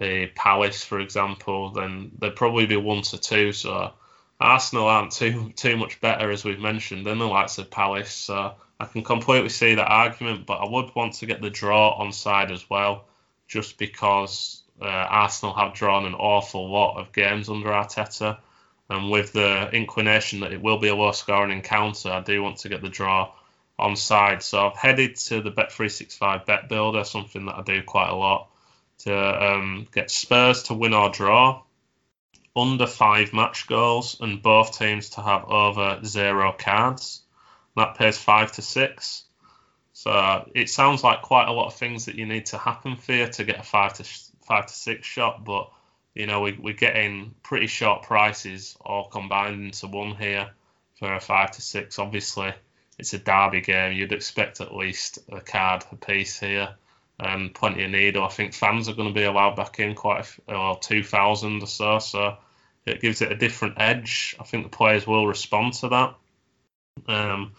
a, 0.00 0.26
Palace, 0.34 0.84
for 0.84 1.00
example, 1.00 1.70
then 1.70 2.10
they'd 2.18 2.36
probably 2.36 2.66
be 2.66 2.76
one 2.76 3.02
to 3.02 3.18
two. 3.18 3.52
So 3.52 3.92
Arsenal 4.40 4.86
aren't 4.86 5.12
too 5.12 5.52
too 5.56 5.76
much 5.76 6.00
better 6.00 6.30
as 6.30 6.44
we've 6.44 6.60
mentioned 6.60 7.06
than 7.06 7.18
the 7.18 7.26
likes 7.26 7.58
of 7.58 7.70
Palace. 7.70 8.12
So 8.12 8.54
I 8.80 8.84
can 8.84 9.02
completely 9.02 9.48
see 9.48 9.74
that 9.74 9.90
argument, 9.90 10.46
but 10.46 10.58
I 10.58 10.68
would 10.68 10.94
want 10.94 11.14
to 11.14 11.26
get 11.26 11.40
the 11.40 11.50
draw 11.50 11.90
on 11.90 12.12
side 12.12 12.50
as 12.50 12.68
well, 12.68 13.06
just 13.46 13.78
because 13.78 14.62
uh, 14.80 14.84
Arsenal 14.84 15.54
have 15.54 15.74
drawn 15.74 16.06
an 16.06 16.14
awful 16.14 16.70
lot 16.70 16.98
of 16.98 17.12
games 17.12 17.48
under 17.48 17.70
Arteta, 17.70 18.38
and 18.90 19.10
with 19.10 19.32
the 19.32 19.70
inclination 19.70 20.40
that 20.40 20.52
it 20.52 20.62
will 20.62 20.78
be 20.78 20.88
a 20.88 20.94
low 20.94 21.12
scoring 21.12 21.52
encounter, 21.52 22.10
I 22.10 22.20
do 22.20 22.42
want 22.42 22.58
to 22.58 22.68
get 22.68 22.82
the 22.82 22.88
draw 22.88 23.32
on 23.78 23.96
side. 23.96 24.42
So 24.42 24.66
I've 24.66 24.76
headed 24.76 25.16
to 25.16 25.42
the 25.42 25.50
Bet365 25.50 26.46
Bet 26.46 26.68
Builder, 26.68 27.04
something 27.04 27.46
that 27.46 27.56
I 27.56 27.62
do 27.62 27.82
quite 27.82 28.08
a 28.08 28.14
lot, 28.14 28.48
to 28.98 29.14
um, 29.14 29.86
get 29.92 30.10
Spurs 30.10 30.64
to 30.64 30.74
win 30.74 30.94
or 30.94 31.10
draw, 31.10 31.62
under 32.56 32.86
five 32.86 33.32
match 33.32 33.66
goals, 33.66 34.18
and 34.20 34.42
both 34.42 34.78
teams 34.78 35.10
to 35.10 35.20
have 35.20 35.44
over 35.44 36.00
zero 36.04 36.54
cards. 36.58 37.22
That 37.76 37.96
pays 37.96 38.18
five 38.18 38.52
to 38.52 38.62
six. 38.62 39.24
So 39.92 40.50
it 40.54 40.70
sounds 40.70 41.04
like 41.04 41.22
quite 41.22 41.48
a 41.48 41.52
lot 41.52 41.66
of 41.66 41.74
things 41.74 42.06
that 42.06 42.14
you 42.14 42.26
need 42.26 42.46
to 42.46 42.58
happen 42.58 42.96
for 42.96 43.12
you 43.12 43.26
to 43.26 43.44
get 43.44 43.60
a 43.60 43.62
five 43.62 43.94
to 43.94 44.04
five 44.44 44.66
to 44.66 44.72
six 44.72 45.06
shot, 45.06 45.44
but 45.44 45.70
you 46.18 46.26
know 46.26 46.40
we, 46.40 46.52
we're 46.60 46.74
getting 46.74 47.34
pretty 47.42 47.68
short 47.68 48.02
prices 48.02 48.76
all 48.80 49.08
combined 49.08 49.62
into 49.62 49.86
one 49.86 50.16
here 50.16 50.50
for 50.98 51.14
a 51.14 51.20
five 51.20 51.52
to 51.52 51.62
six. 51.62 51.98
Obviously, 51.98 52.52
it's 52.98 53.14
a 53.14 53.18
derby 53.18 53.60
game. 53.60 53.92
You'd 53.92 54.12
expect 54.12 54.60
at 54.60 54.74
least 54.74 55.20
a 55.30 55.40
card 55.40 55.84
a 55.92 55.96
piece 55.96 56.38
here 56.38 56.70
and 57.20 57.54
plenty 57.54 57.84
of 57.84 57.90
need. 57.90 58.16
I 58.16 58.28
think 58.28 58.52
fans 58.52 58.88
are 58.88 58.94
going 58.94 59.08
to 59.08 59.14
be 59.14 59.24
allowed 59.24 59.56
back 59.56 59.78
in 59.78 59.94
quite 59.94 60.26
a, 60.48 60.52
well, 60.52 60.76
2,000 60.76 61.62
or 61.62 61.66
so. 61.66 61.98
So 62.00 62.36
it 62.84 63.00
gives 63.00 63.22
it 63.22 63.32
a 63.32 63.36
different 63.36 63.74
edge. 63.78 64.36
I 64.40 64.44
think 64.44 64.64
the 64.64 64.76
players 64.76 65.06
will 65.06 65.26
respond 65.26 65.74
to 65.74 65.88
that. 65.88 66.14
Um, 67.06 67.52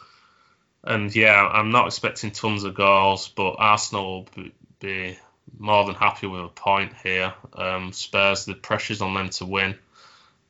and 0.83 1.13
yeah, 1.15 1.45
I'm 1.45 1.71
not 1.71 1.87
expecting 1.87 2.31
tons 2.31 2.65
of 2.65 2.75
goals, 2.75 3.29
but 3.29 3.55
Arsenal 3.57 4.27
will 4.35 4.49
be 4.79 5.17
more 5.57 5.85
than 5.85 5.95
happy 5.95 6.27
with 6.27 6.41
a 6.41 6.49
point 6.49 6.93
here. 7.03 7.33
Um, 7.53 7.91
Spurs, 7.93 8.45
the 8.45 8.53
pressure's 8.53 9.01
on 9.01 9.13
them 9.13 9.29
to 9.29 9.45
win. 9.45 9.75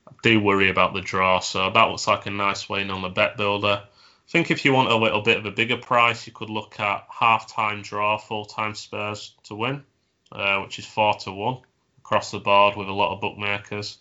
I 0.08 0.12
do 0.24 0.40
worry 0.40 0.70
about 0.70 0.94
the 0.94 1.02
draw, 1.02 1.40
so 1.40 1.70
that 1.70 1.90
looks 1.90 2.08
like 2.08 2.26
a 2.26 2.32
nice 2.32 2.68
win 2.68 2.92
on 2.92 3.02
the 3.02 3.10
bet 3.10 3.38
builder. 3.38 3.84
I 3.84 4.32
think 4.32 4.52
if 4.52 4.66
you 4.66 4.74
want 4.74 4.92
a 4.92 4.96
little 4.96 5.22
bit 5.22 5.38
of 5.38 5.46
a 5.46 5.52
bigger 5.52 5.78
price, 5.78 6.28
you 6.28 6.34
could 6.34 6.50
look 6.50 6.80
at 6.80 7.08
half-time 7.10 7.82
draw, 7.82 8.18
full-time 8.18 8.76
Spurs 8.76 9.34
to 9.46 9.56
win, 9.56 9.84
uh, 10.32 10.60
which 10.62 10.78
is 10.78 10.86
four 10.86 11.16
to 11.16 11.32
one 11.32 11.62
across 11.98 12.32
the 12.32 12.40
board 12.40 12.76
with 12.76 12.88
a 12.88 12.94
lot 12.94 13.14
of 13.14 13.22
bookmakers. 13.22 13.98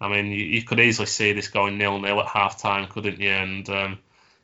I 0.00 0.08
mean, 0.08 0.26
you, 0.26 0.44
you 0.44 0.62
could 0.62 0.80
easily 0.80 1.06
see 1.06 1.32
this 1.32 1.48
going 1.48 1.76
nil-nil 1.76 2.20
at 2.20 2.26
half-time, 2.26 2.86
couldn't 2.88 3.20
you? 3.20 3.30
And 3.30 3.68
um, 3.68 3.98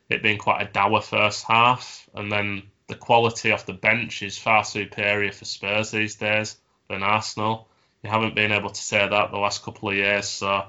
it 0.09 0.21
being 0.21 0.37
quite 0.37 0.61
a 0.61 0.71
dour 0.71 1.01
first 1.01 1.45
half, 1.45 2.07
and 2.13 2.31
then 2.31 2.63
the 2.87 2.95
quality 2.95 3.51
off 3.51 3.65
the 3.65 3.73
bench 3.73 4.21
is 4.21 4.37
far 4.37 4.63
superior 4.63 5.31
for 5.31 5.45
Spurs 5.45 5.91
these 5.91 6.15
days 6.15 6.57
than 6.87 7.03
Arsenal. 7.03 7.67
You 8.03 8.09
haven't 8.09 8.35
been 8.35 8.51
able 8.51 8.69
to 8.69 8.81
say 8.81 9.07
that 9.07 9.31
the 9.31 9.37
last 9.37 9.63
couple 9.63 9.89
of 9.89 9.95
years, 9.95 10.27
so 10.27 10.65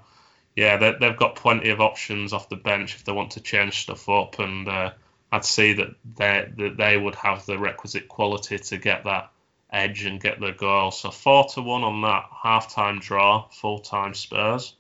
yeah, 0.54 0.78
they, 0.78 1.06
have 1.06 1.18
got 1.18 1.36
plenty 1.36 1.68
of 1.68 1.82
options 1.82 2.32
off 2.32 2.48
the 2.48 2.56
bench 2.56 2.94
if 2.94 3.04
they 3.04 3.12
want 3.12 3.32
to 3.32 3.40
change 3.40 3.82
stuff 3.82 4.08
up, 4.08 4.38
and 4.38 4.66
uh, 4.66 4.92
I'd 5.30 5.44
see 5.44 5.74
that 5.74 5.88
they 6.16 6.50
that 6.56 6.76
they 6.78 6.96
would 6.96 7.14
have 7.16 7.44
the 7.44 7.58
requisite 7.58 8.08
quality 8.08 8.58
to 8.58 8.78
get 8.78 9.04
that 9.04 9.30
edge 9.70 10.04
and 10.04 10.20
get 10.20 10.40
the 10.40 10.52
goal. 10.52 10.90
So 10.92 11.10
four 11.10 11.44
to 11.48 11.60
one 11.60 11.84
on 11.84 12.00
that 12.02 12.24
half 12.42 12.72
time 12.72 13.00
draw, 13.00 13.48
full 13.50 13.80
time 13.80 14.14
Spurs. 14.14 14.74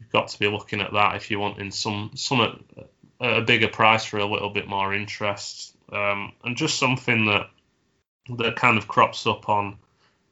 You've 0.00 0.10
got 0.10 0.28
to 0.28 0.38
be 0.38 0.48
looking 0.48 0.80
at 0.80 0.92
that 0.92 1.14
if 1.14 1.30
you 1.30 1.38
want 1.38 1.58
in 1.58 1.70
some 1.70 2.10
some 2.14 2.40
at 2.40 2.86
a 3.20 3.42
bigger 3.42 3.68
price 3.68 4.04
for 4.04 4.18
a 4.18 4.26
little 4.26 4.50
bit 4.50 4.66
more 4.66 4.92
interest, 4.92 5.75
um, 5.92 6.32
and 6.44 6.56
just 6.56 6.78
something 6.78 7.26
that 7.26 7.50
that 8.38 8.56
kind 8.56 8.76
of 8.76 8.88
crops 8.88 9.26
up 9.26 9.48
on. 9.48 9.78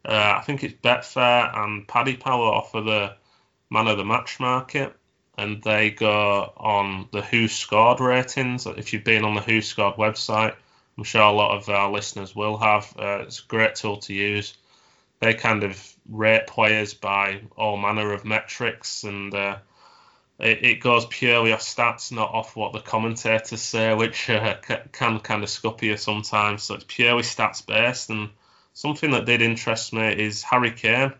Uh, 0.04 0.34
I 0.38 0.42
think 0.42 0.64
it's 0.64 0.74
Betfair 0.74 1.56
and 1.56 1.86
Paddy 1.86 2.16
Power 2.16 2.46
offer 2.46 2.80
the 2.80 3.16
man 3.70 3.86
of 3.86 3.96
the 3.96 4.04
match 4.04 4.40
market, 4.40 4.94
and 5.38 5.62
they 5.62 5.90
go 5.90 6.52
on 6.56 7.08
the 7.12 7.22
Who 7.22 7.48
Scored 7.48 8.00
ratings. 8.00 8.66
If 8.66 8.92
you've 8.92 9.04
been 9.04 9.24
on 9.24 9.34
the 9.34 9.40
Who 9.40 9.62
Scored 9.62 9.96
website, 9.96 10.54
I'm 10.96 11.04
sure 11.04 11.22
a 11.22 11.32
lot 11.32 11.56
of 11.56 11.68
our 11.68 11.90
listeners 11.90 12.36
will 12.36 12.56
have. 12.58 12.94
Uh, 12.98 13.20
it's 13.22 13.40
a 13.40 13.46
great 13.46 13.74
tool 13.76 13.98
to 13.98 14.14
use. 14.14 14.54
They 15.20 15.34
kind 15.34 15.62
of 15.62 15.94
rate 16.08 16.46
players 16.46 16.94
by 16.94 17.40
all 17.56 17.76
manner 17.76 18.12
of 18.12 18.24
metrics, 18.24 19.04
and 19.04 19.34
uh, 19.34 19.56
it, 20.38 20.64
it, 20.64 20.80
goes 20.80 21.06
purely 21.06 21.52
off 21.52 21.60
stats, 21.60 22.10
not 22.10 22.32
off 22.32 22.56
what 22.56 22.72
the 22.72 22.80
commentators 22.80 23.62
say, 23.62 23.94
which 23.94 24.28
uh, 24.28 24.56
can 24.92 25.20
kind 25.20 25.42
of 25.42 25.48
scupper 25.48 25.84
you 25.84 25.96
sometimes. 25.96 26.64
So 26.64 26.74
it's 26.74 26.84
purely 26.88 27.22
stats 27.22 27.64
based. 27.64 28.10
And 28.10 28.30
something 28.72 29.12
that 29.12 29.26
did 29.26 29.42
interest 29.42 29.92
me 29.92 30.08
is 30.08 30.42
Harry 30.42 30.72
Kane 30.72 31.12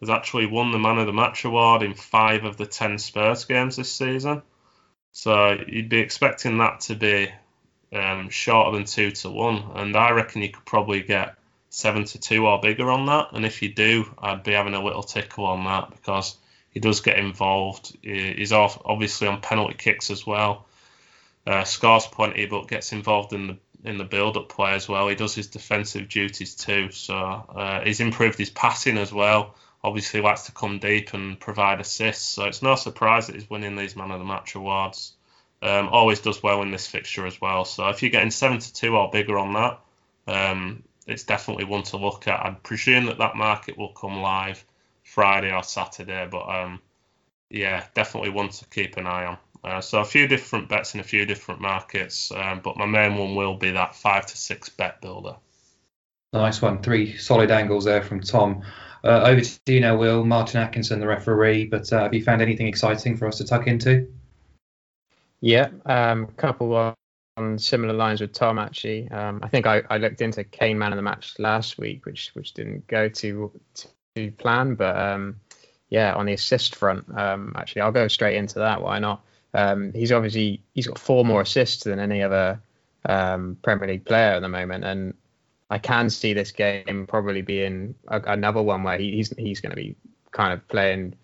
has 0.00 0.10
actually 0.10 0.46
won 0.46 0.70
the 0.70 0.78
Man 0.78 0.98
of 0.98 1.06
the 1.06 1.12
Match 1.12 1.44
award 1.44 1.82
in 1.82 1.94
five 1.94 2.44
of 2.44 2.56
the 2.56 2.66
ten 2.66 2.98
Spurs 2.98 3.44
games 3.44 3.76
this 3.76 3.92
season. 3.92 4.42
So 5.12 5.58
you'd 5.66 5.88
be 5.88 5.98
expecting 5.98 6.58
that 6.58 6.80
to 6.82 6.94
be 6.94 7.30
um, 7.92 8.30
shorter 8.30 8.76
than 8.76 8.86
two 8.86 9.10
to 9.10 9.30
one, 9.30 9.72
and 9.74 9.96
I 9.96 10.10
reckon 10.12 10.42
you 10.42 10.50
could 10.50 10.64
probably 10.64 11.02
get 11.02 11.34
seven 11.70 12.04
to 12.04 12.20
two 12.20 12.46
or 12.46 12.60
bigger 12.60 12.90
on 12.90 13.06
that. 13.06 13.28
And 13.32 13.44
if 13.44 13.62
you 13.62 13.72
do, 13.72 14.12
I'd 14.18 14.42
be 14.42 14.52
having 14.52 14.74
a 14.74 14.82
little 14.82 15.02
tickle 15.02 15.46
on 15.46 15.64
that 15.64 15.90
because 15.90 16.36
he 16.70 16.80
does 16.80 17.00
get 17.00 17.18
involved. 17.18 17.96
He's 18.02 18.52
off 18.52 18.80
obviously 18.84 19.28
on 19.28 19.40
penalty 19.40 19.74
kicks 19.74 20.10
as 20.10 20.26
well. 20.26 20.66
Uh, 21.46 21.64
scores 21.64 22.06
plenty, 22.06 22.46
but 22.46 22.68
gets 22.68 22.92
involved 22.92 23.32
in 23.32 23.46
the 23.46 23.56
in 23.82 23.96
the 23.96 24.04
build-up 24.04 24.50
play 24.50 24.72
as 24.74 24.86
well. 24.86 25.08
He 25.08 25.14
does 25.14 25.34
his 25.34 25.46
defensive 25.46 26.08
duties 26.10 26.54
too. 26.54 26.90
So 26.90 27.16
uh, 27.16 27.80
he's 27.82 28.00
improved 28.00 28.38
his 28.38 28.50
passing 28.50 28.98
as 28.98 29.10
well 29.10 29.54
obviously 29.82 30.20
likes 30.20 30.42
to 30.42 30.52
come 30.52 30.78
deep 30.78 31.14
and 31.14 31.40
provide 31.40 31.80
assists. 31.80 32.26
So 32.26 32.44
it's 32.44 32.62
no 32.62 32.74
surprise 32.74 33.26
that 33.26 33.34
he's 33.34 33.48
winning 33.48 33.76
these 33.76 33.96
man 33.96 34.10
of 34.10 34.18
the 34.18 34.24
match 34.24 34.54
awards. 34.54 35.14
Um, 35.62 35.88
always 35.88 36.20
does 36.20 36.42
well 36.42 36.62
in 36.62 36.70
this 36.70 36.86
fixture 36.86 37.26
as 37.26 37.40
well. 37.40 37.64
So 37.64 37.88
if 37.88 38.02
you're 38.02 38.10
getting 38.10 38.30
seven 38.30 38.58
to 38.58 38.72
two 38.72 38.96
or 38.96 39.10
bigger 39.10 39.38
on 39.38 39.52
that, 39.54 39.80
um, 40.26 40.82
it's 41.06 41.24
definitely 41.24 41.64
one 41.64 41.82
to 41.84 41.96
look 41.96 42.28
at. 42.28 42.44
I'd 42.44 42.62
presume 42.62 43.06
that 43.06 43.18
that 43.18 43.36
market 43.36 43.76
will 43.76 43.92
come 43.92 44.20
live 44.20 44.64
Friday 45.10 45.52
or 45.52 45.64
Saturday, 45.64 46.28
but 46.30 46.48
um, 46.48 46.80
yeah, 47.50 47.84
definitely 47.94 48.30
one 48.30 48.48
to 48.48 48.64
keep 48.66 48.96
an 48.96 49.06
eye 49.06 49.26
on. 49.26 49.38
Uh, 49.62 49.80
so 49.80 50.00
a 50.00 50.04
few 50.04 50.28
different 50.28 50.68
bets 50.68 50.94
in 50.94 51.00
a 51.00 51.04
few 51.04 51.26
different 51.26 51.60
markets, 51.60 52.30
um, 52.32 52.60
but 52.62 52.76
my 52.76 52.86
main 52.86 53.16
one 53.16 53.34
will 53.34 53.56
be 53.56 53.72
that 53.72 53.94
five 53.96 54.24
to 54.24 54.36
six 54.36 54.68
bet 54.68 55.00
builder. 55.00 55.34
Nice 56.32 56.62
one. 56.62 56.80
Three 56.80 57.16
solid 57.16 57.50
angles 57.50 57.84
there 57.84 58.02
from 58.02 58.20
Tom. 58.20 58.62
Uh, 59.02 59.22
over 59.22 59.40
to 59.40 59.58
you 59.66 59.80
now, 59.80 59.96
Will. 59.96 60.24
Martin 60.24 60.60
Atkinson, 60.60 61.00
the 61.00 61.06
referee. 61.08 61.66
But 61.66 61.92
uh, 61.92 62.04
have 62.04 62.14
you 62.14 62.22
found 62.22 62.40
anything 62.40 62.68
exciting 62.68 63.16
for 63.16 63.26
us 63.26 63.38
to 63.38 63.44
tuck 63.44 63.66
into? 63.66 64.06
Yeah, 65.40 65.70
a 65.86 65.92
um, 65.92 66.26
couple 66.36 66.94
on 67.36 67.58
similar 67.58 67.94
lines 67.94 68.20
with 68.20 68.32
Tom 68.32 68.58
actually. 68.60 69.10
Um, 69.10 69.40
I 69.42 69.48
think 69.48 69.66
I, 69.66 69.82
I, 69.90 69.96
looked 69.96 70.20
into 70.20 70.44
Kane 70.44 70.78
man 70.78 70.92
of 70.92 70.96
the 70.96 71.02
match 71.02 71.34
last 71.38 71.78
week, 71.78 72.06
which 72.06 72.30
which 72.34 72.52
didn't 72.54 72.86
go 72.86 73.08
to 73.08 73.50
to 74.16 74.30
plan, 74.32 74.74
but 74.74 74.96
um, 74.96 75.40
yeah, 75.88 76.14
on 76.14 76.26
the 76.26 76.32
assist 76.32 76.74
front, 76.74 77.06
um, 77.16 77.52
actually 77.56 77.82
I'll 77.82 77.92
go 77.92 78.08
straight 78.08 78.36
into 78.36 78.60
that. 78.60 78.82
Why 78.82 78.98
not? 78.98 79.22
Um, 79.52 79.92
he's 79.92 80.12
obviously 80.12 80.62
he's 80.74 80.86
got 80.86 80.98
four 80.98 81.24
more 81.24 81.40
assists 81.40 81.84
than 81.84 81.98
any 81.98 82.22
other 82.22 82.60
um, 83.04 83.56
Premier 83.62 83.88
League 83.88 84.04
player 84.04 84.34
at 84.34 84.40
the 84.40 84.48
moment, 84.48 84.84
and 84.84 85.14
I 85.70 85.78
can 85.78 86.10
see 86.10 86.32
this 86.32 86.52
game 86.52 87.06
probably 87.08 87.42
being 87.42 87.94
a, 88.08 88.20
another 88.20 88.62
one 88.62 88.82
where 88.82 88.98
he, 88.98 89.12
he's 89.12 89.36
he's 89.36 89.60
going 89.60 89.70
to 89.70 89.76
be 89.76 89.96
kind 90.32 90.52
of 90.52 90.66
playing 90.68 91.14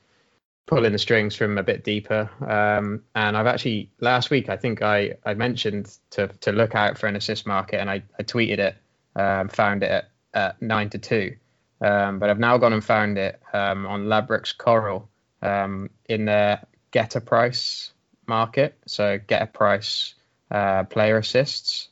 pulling 0.67 0.93
the 0.93 0.99
strings 0.99 1.37
from 1.37 1.59
a 1.59 1.63
bit 1.63 1.85
deeper. 1.85 2.29
Um, 2.41 3.03
and 3.15 3.37
I've 3.37 3.47
actually 3.47 3.91
last 4.01 4.31
week 4.31 4.49
I 4.49 4.57
think 4.57 4.83
I, 4.83 5.15
I 5.25 5.35
mentioned 5.35 5.97
to 6.11 6.29
to 6.41 6.53
look 6.53 6.75
out 6.75 6.99
for 6.99 7.07
an 7.07 7.17
assist 7.17 7.47
market 7.47 7.81
and 7.81 7.89
I, 7.89 8.03
I 8.19 8.23
tweeted 8.25 8.59
it, 8.59 8.77
um, 9.15 9.49
found 9.49 9.83
it 9.83 9.91
at, 9.91 10.11
at, 10.35 10.61
nine 10.61 10.91
to 10.91 10.99
two. 10.99 11.37
Um, 11.81 12.19
but 12.19 12.31
I've 12.31 12.39
now 12.39 12.57
gone 12.59 12.73
and 12.73 12.85
found 12.85 13.19
it 13.19 13.41
um, 13.53 13.87
on 13.87 14.07
Ladbrokes 14.07 14.57
Coral 14.57 15.09
um, 15.43 15.91
in 16.09 16.25
the 16.25 16.61
get 16.91 17.17
a 17.17 17.21
price 17.21 17.93
market. 18.27 18.77
So 18.87 19.19
get 19.27 19.43
a 19.43 19.47
price 19.47 20.15
uh, 20.51 20.85
player 20.85 21.19
assists. 21.19 21.89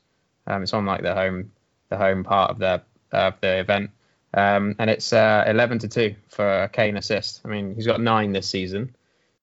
Um, 0.46 0.62
it's 0.62 0.72
on 0.72 0.86
like 0.86 1.02
the 1.02 1.14
home 1.14 1.52
the 1.90 1.96
home 1.96 2.24
part 2.24 2.50
of 2.50 2.58
the 2.58 2.82
of 3.12 3.34
the 3.40 3.58
event. 3.58 3.90
Um, 4.32 4.74
and 4.78 4.90
it's 4.90 5.12
uh, 5.12 5.44
11 5.46 5.80
to 5.80 5.88
2 5.88 6.16
for 6.28 6.64
a 6.64 6.68
Kane 6.68 6.96
assist. 6.96 7.40
I 7.44 7.48
mean, 7.48 7.74
he's 7.76 7.86
got 7.86 8.00
nine 8.00 8.32
this 8.32 8.50
season. 8.50 8.96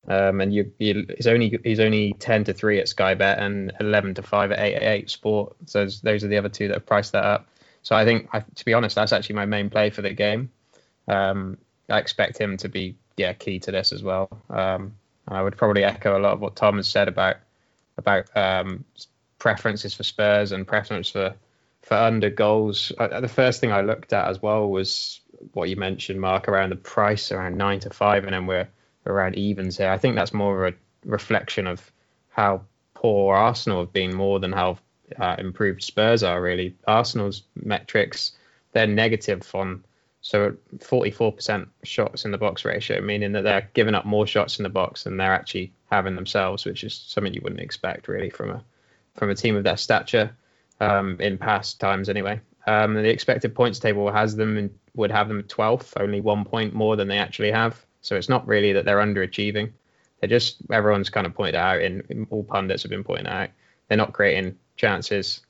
Um, 0.08 0.42
and 0.42 0.54
you, 0.54 0.74
you, 0.80 1.06
he's 1.16 1.28
only 1.28 1.60
he's 1.64 1.80
only 1.80 2.14
10 2.14 2.46
to 2.46 2.54
3 2.54 2.80
at 2.80 2.90
Sky 2.90 3.14
Bet 3.14 3.38
and 3.40 3.72
11 3.80 4.16
to 4.16 4.22
5 4.22 4.52
at 4.52 4.60
888 4.60 5.10
Sport. 5.10 5.56
So 5.68 5.88
those 6.04 6.24
are 6.24 6.28
the 6.28 6.38
other 6.38 6.50
two 6.50 6.68
that 6.68 6.76
have 6.76 6.86
priced 6.86 7.14
that 7.14 7.24
up. 7.24 7.48
So 7.84 7.96
I 7.96 8.06
think, 8.06 8.30
I, 8.32 8.40
to 8.42 8.66
be 8.66 8.74
honest, 8.74 8.96
that's 8.96 9.14
actually 9.14 9.36
my 9.36 9.46
main 9.46 9.70
play 9.70 9.90
for 9.90 10.02
the 10.02 10.14
game. 10.14 10.52
Um, 11.08 11.58
I 11.90 12.00
expect 12.00 12.38
him 12.38 12.58
to 12.58 12.70
be 12.70 12.96
yeah 13.18 13.34
key 13.34 13.60
to 13.60 13.72
this 13.72 13.92
as 13.92 14.04
well. 14.04 14.30
Um, 14.50 14.96
and 15.28 15.38
I 15.38 15.42
would 15.42 15.58
probably 15.58 15.84
echo 15.84 16.18
a 16.18 16.22
lot 16.22 16.34
of 16.34 16.42
what 16.42 16.56
Tom 16.56 16.78
has 16.78 16.88
said 16.88 17.08
about 17.08 17.38
about 17.98 18.36
um, 18.36 18.86
preferences 19.40 19.94
for 19.94 20.04
Spurs 20.04 20.52
and 20.52 20.66
preference 20.66 21.10
for 21.10 21.36
for 21.82 21.96
under 21.96 22.30
goals, 22.30 22.92
uh, 23.00 23.20
the 23.20 23.28
first 23.28 23.60
thing 23.60 23.72
I 23.72 23.82
looked 23.82 24.14
at 24.14 24.28
as 24.28 24.42
well 24.42 24.70
was 24.70 25.20
what 25.54 25.70
you 25.70 25.76
mentioned, 25.76 26.22
Mark, 26.22 26.48
around 26.48 26.70
the 26.70 26.76
price, 26.76 27.32
around 27.32 27.58
nine 27.58 27.80
to 27.82 27.90
five, 27.90 28.24
and 28.24 28.34
then 28.34 28.46
we're 28.46 28.68
around 29.06 29.36
evens 29.36 29.78
here. 29.78 29.90
I 29.90 29.98
think 29.98 30.16
that's 30.16 30.34
more 30.34 30.66
of 30.66 30.74
a 30.74 30.78
reflection 31.10 31.68
of 31.68 31.92
how 32.30 32.62
poor 32.94 33.36
Arsenal 33.36 33.80
have 33.80 33.92
been 33.92 34.16
more 34.16 34.40
than 34.40 34.52
how 34.52 34.78
uh, 35.20 35.36
improved 35.38 35.84
Spurs 35.84 36.24
are. 36.24 36.42
Really, 36.42 36.76
Arsenal's 36.88 37.44
metrics 37.56 38.34
they're 38.74 38.88
negative 38.88 39.50
on 39.54 39.84
so 40.22 40.56
44% 40.78 41.68
shots 41.84 42.26
in 42.26 42.32
the 42.32 42.38
box 42.38 42.64
ratio, 42.64 43.02
meaning 43.02 43.32
that 43.32 43.44
they're 43.44 43.70
giving 43.74 43.96
up 43.96 44.06
more 44.06 44.28
shots 44.28 44.60
in 44.60 44.64
the 44.64 44.70
box 44.70 45.04
than 45.04 45.18
they're 45.18 45.34
actually 45.34 45.74
having 45.92 46.16
themselves, 46.16 46.64
which 46.64 46.84
is 46.84 46.94
something 46.94 47.34
you 47.34 47.42
wouldn't 47.44 47.62
expect 47.62 48.08
really 48.08 48.30
from 48.30 48.52
a 48.52 48.64
from 49.16 49.30
a 49.30 49.36
team 49.36 49.58
of 49.58 49.64
their 49.64 49.78
stature 49.78 50.32
um, 50.80 51.18
in 51.20 51.38
past 51.38 51.80
times 51.80 52.08
anyway. 52.08 52.40
Um, 52.66 52.94
the 52.94 53.10
expected 53.10 53.56
points 53.56 53.80
table 53.80 54.12
has 54.12 54.36
them 54.36 54.70
would 54.96 55.12
have 55.12 55.28
them 55.28 55.44
12th, 55.44 56.00
only 56.00 56.22
one 56.22 56.46
point 56.46 56.74
more 56.74 56.96
than 56.96 57.08
they 57.08 57.18
actually 57.18 57.52
have. 57.52 57.84
So 58.02 58.16
it's 58.16 58.30
not 58.30 58.48
really 58.48 58.74
that 58.74 58.86
they're 58.86 59.00
underachieving. 59.00 59.72
They're 60.20 60.30
just 60.30 60.58
everyone's 60.72 61.10
kind 61.10 61.26
of 61.26 61.34
pointed 61.34 61.56
out, 61.56 61.82
and 61.82 62.28
all 62.30 62.44
pundits 62.44 62.84
have 62.84 62.92
been 62.92 63.04
pointing 63.04 63.28
out 63.28 63.50
they're 63.92 63.98
not 63.98 64.14
creating 64.14 64.56
chances. 64.82 65.42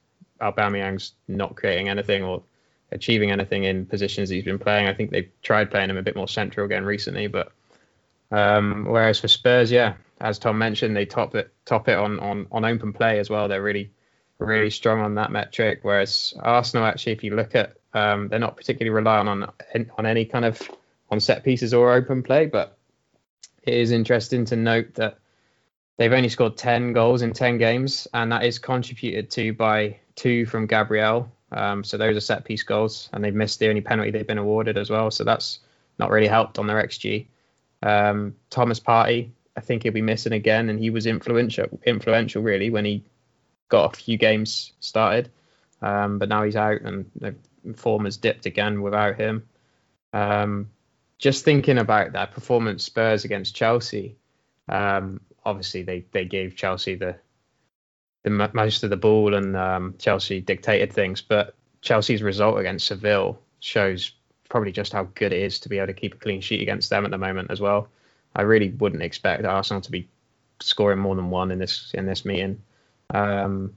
Aubameyang's 0.42 1.14
not 1.28 1.56
creating 1.56 1.88
anything 1.88 2.24
or 2.24 2.44
achieving 2.92 3.32
anything 3.32 3.64
in 3.64 3.86
positions 3.86 4.30
he's 4.30 4.44
been 4.44 4.60
playing. 4.60 4.88
I 4.88 4.94
think 4.94 5.10
they've 5.10 5.32
tried 5.42 5.72
playing 5.72 5.90
him 5.90 5.98
a 5.98 6.04
bit 6.04 6.18
more 6.18 6.28
central 6.28 6.66
again 6.66 6.84
recently, 6.84 7.28
but 7.28 7.54
um, 8.32 8.86
whereas 8.86 9.20
for 9.22 9.30
Spurs, 9.30 9.72
yeah, 9.72 9.94
as 10.20 10.38
Tom 10.38 10.58
mentioned, 10.58 10.96
they 10.96 11.06
top 11.06 11.36
it 11.36 11.54
top 11.66 11.88
it 11.88 11.98
on 11.98 12.20
on 12.20 12.48
on 12.52 12.66
open 12.66 12.92
play 12.92 13.20
as 13.20 13.30
well. 13.30 13.48
They're 13.48 13.64
really 13.64 13.92
really 14.38 14.70
strong 14.70 15.00
on 15.00 15.16
that 15.16 15.32
metric. 15.32 15.80
Whereas 15.84 16.34
Arsenal, 16.40 16.86
actually, 16.86 17.14
if 17.14 17.24
you 17.24 17.36
look 17.36 17.56
at, 17.56 17.78
um, 17.94 18.28
they're 18.28 18.40
not 18.40 18.58
particularly 18.58 18.94
reliant 18.94 19.30
on 19.30 19.52
on 19.98 20.06
any 20.06 20.26
kind 20.26 20.46
of 20.46 20.62
on 21.10 21.20
set 21.20 21.44
pieces 21.44 21.74
or 21.74 21.94
open 21.94 22.24
play. 22.24 22.48
But 22.48 22.78
it 23.64 23.76
is 23.76 23.92
interesting 23.92 24.46
to 24.46 24.56
note 24.56 24.96
that 24.96 25.20
they've 25.98 26.14
only 26.14 26.30
scored 26.30 26.58
10 26.58 26.94
goals 26.94 27.22
in 27.22 27.34
10 27.34 27.58
games, 27.58 28.08
and 28.14 28.32
that 28.32 28.44
is 28.44 28.60
contributed 28.60 29.30
to 29.32 29.54
by 29.54 29.98
two 30.16 30.46
from 30.46 30.68
Gabriel. 30.68 31.32
Um, 31.52 31.84
so 31.84 31.98
those 31.98 32.16
are 32.16 32.22
set 32.22 32.46
piece 32.46 32.64
goals, 32.64 33.10
and 33.14 33.24
they've 33.24 33.36
missed 33.36 33.60
the 33.60 33.70
only 33.70 33.82
penalty 33.82 34.12
they've 34.12 34.28
been 34.28 34.38
awarded 34.38 34.78
as 34.78 34.90
well. 34.90 35.12
So 35.12 35.24
that's 35.24 35.60
not 36.00 36.10
really 36.10 36.28
helped 36.28 36.60
on 36.60 36.68
their 36.68 36.82
XG. 36.82 37.28
Um, 37.84 38.36
Thomas 38.50 38.80
Partey, 38.80 39.32
I 39.56 39.62
think 39.62 39.84
he'll 39.84 39.92
be 39.92 40.02
missing 40.02 40.34
again, 40.34 40.70
and 40.70 40.80
he 40.80 40.90
was 40.90 41.06
influential, 41.06 41.68
influential 41.86 42.42
really 42.42 42.70
when 42.70 42.86
he 42.86 43.04
got 43.70 43.94
a 43.94 43.98
few 43.98 44.18
games 44.18 44.74
started. 44.80 45.30
Um, 45.82 46.20
but 46.20 46.30
now 46.30 46.44
he's 46.44 46.56
out, 46.56 46.82
and 46.82 47.10
the 47.16 47.36
form 47.76 48.06
has 48.06 48.18
dipped 48.18 48.46
again 48.46 48.82
without 48.82 49.18
him. 49.18 49.48
Um, 50.14 50.70
just 51.18 51.46
thinking 51.46 51.78
about 51.78 52.14
that 52.14 52.32
performance 52.32 52.84
Spurs 52.84 53.26
against 53.26 53.56
Chelsea, 53.56 54.16
um, 54.70 55.22
obviously 55.44 55.84
they, 55.84 56.06
they 56.12 56.26
gave 56.26 56.56
Chelsea 56.56 56.96
the 56.96 57.16
the 58.24 58.30
most 58.54 58.84
of 58.84 58.92
the 58.92 58.98
ball 58.98 59.34
and 59.34 59.58
um, 59.58 59.96
Chelsea 59.98 60.42
dictated 60.42 60.94
things, 60.94 61.22
but 61.22 61.56
Chelsea's 61.82 62.22
result 62.22 62.60
against 62.60 62.86
Seville 62.86 63.40
shows 63.62 64.12
probably 64.48 64.72
just 64.72 64.94
how 64.94 65.06
good 65.16 65.34
it 65.34 65.42
is 65.42 65.60
to 65.62 65.70
be 65.70 65.78
able 65.78 65.88
to 65.88 65.94
keep 65.94 66.14
a 66.14 66.18
clean 66.18 66.42
sheet 66.42 66.62
against 66.62 66.90
them 66.92 67.04
at 67.04 67.10
the 67.10 67.18
moment 67.18 67.50
as 67.50 67.60
well. 67.60 67.88
I 68.36 68.44
really 68.44 68.70
wouldn't 68.70 69.02
expect 69.02 69.44
Arsenal 69.44 69.82
to 69.82 69.92
be 69.92 70.08
scoring 70.60 71.00
more 71.00 71.16
than 71.16 71.30
one 71.32 71.52
in 71.52 71.58
this 71.58 71.92
in 71.94 72.06
this 72.06 72.26
meeting. 72.26 72.62
Um, 73.10 73.76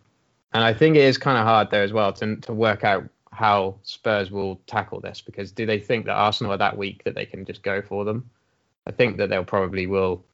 and 0.53 0.63
I 0.63 0.75
think 0.75 0.97
it 0.97 1.05
is 1.05 1.17
kind 1.17 1.39
of 1.39 1.45
hard 1.45 1.71
there 1.71 1.83
as 1.83 1.93
well 1.93 2.13
to 2.15 2.37
to 2.37 2.53
work 2.53 2.85
out 2.85 3.05
how 3.33 3.77
Spurs 3.83 4.31
will 4.31 4.61
tackle 4.67 5.01
this 5.01 5.21
because 5.21 5.51
do 5.51 5.67
they 5.67 5.81
think 5.81 6.07
that 6.07 6.15
Arsenal 6.15 6.53
are 6.53 6.59
that 6.59 6.77
weak 6.77 7.03
that 7.05 7.15
they 7.15 7.27
can 7.27 7.45
just 7.45 7.63
go 7.63 7.83
for 7.83 8.05
them? 8.05 8.31
I 8.87 8.93
think 8.93 9.17
that 9.17 9.31
they'll 9.31 9.45
probably 9.45 9.87
will 9.87 10.25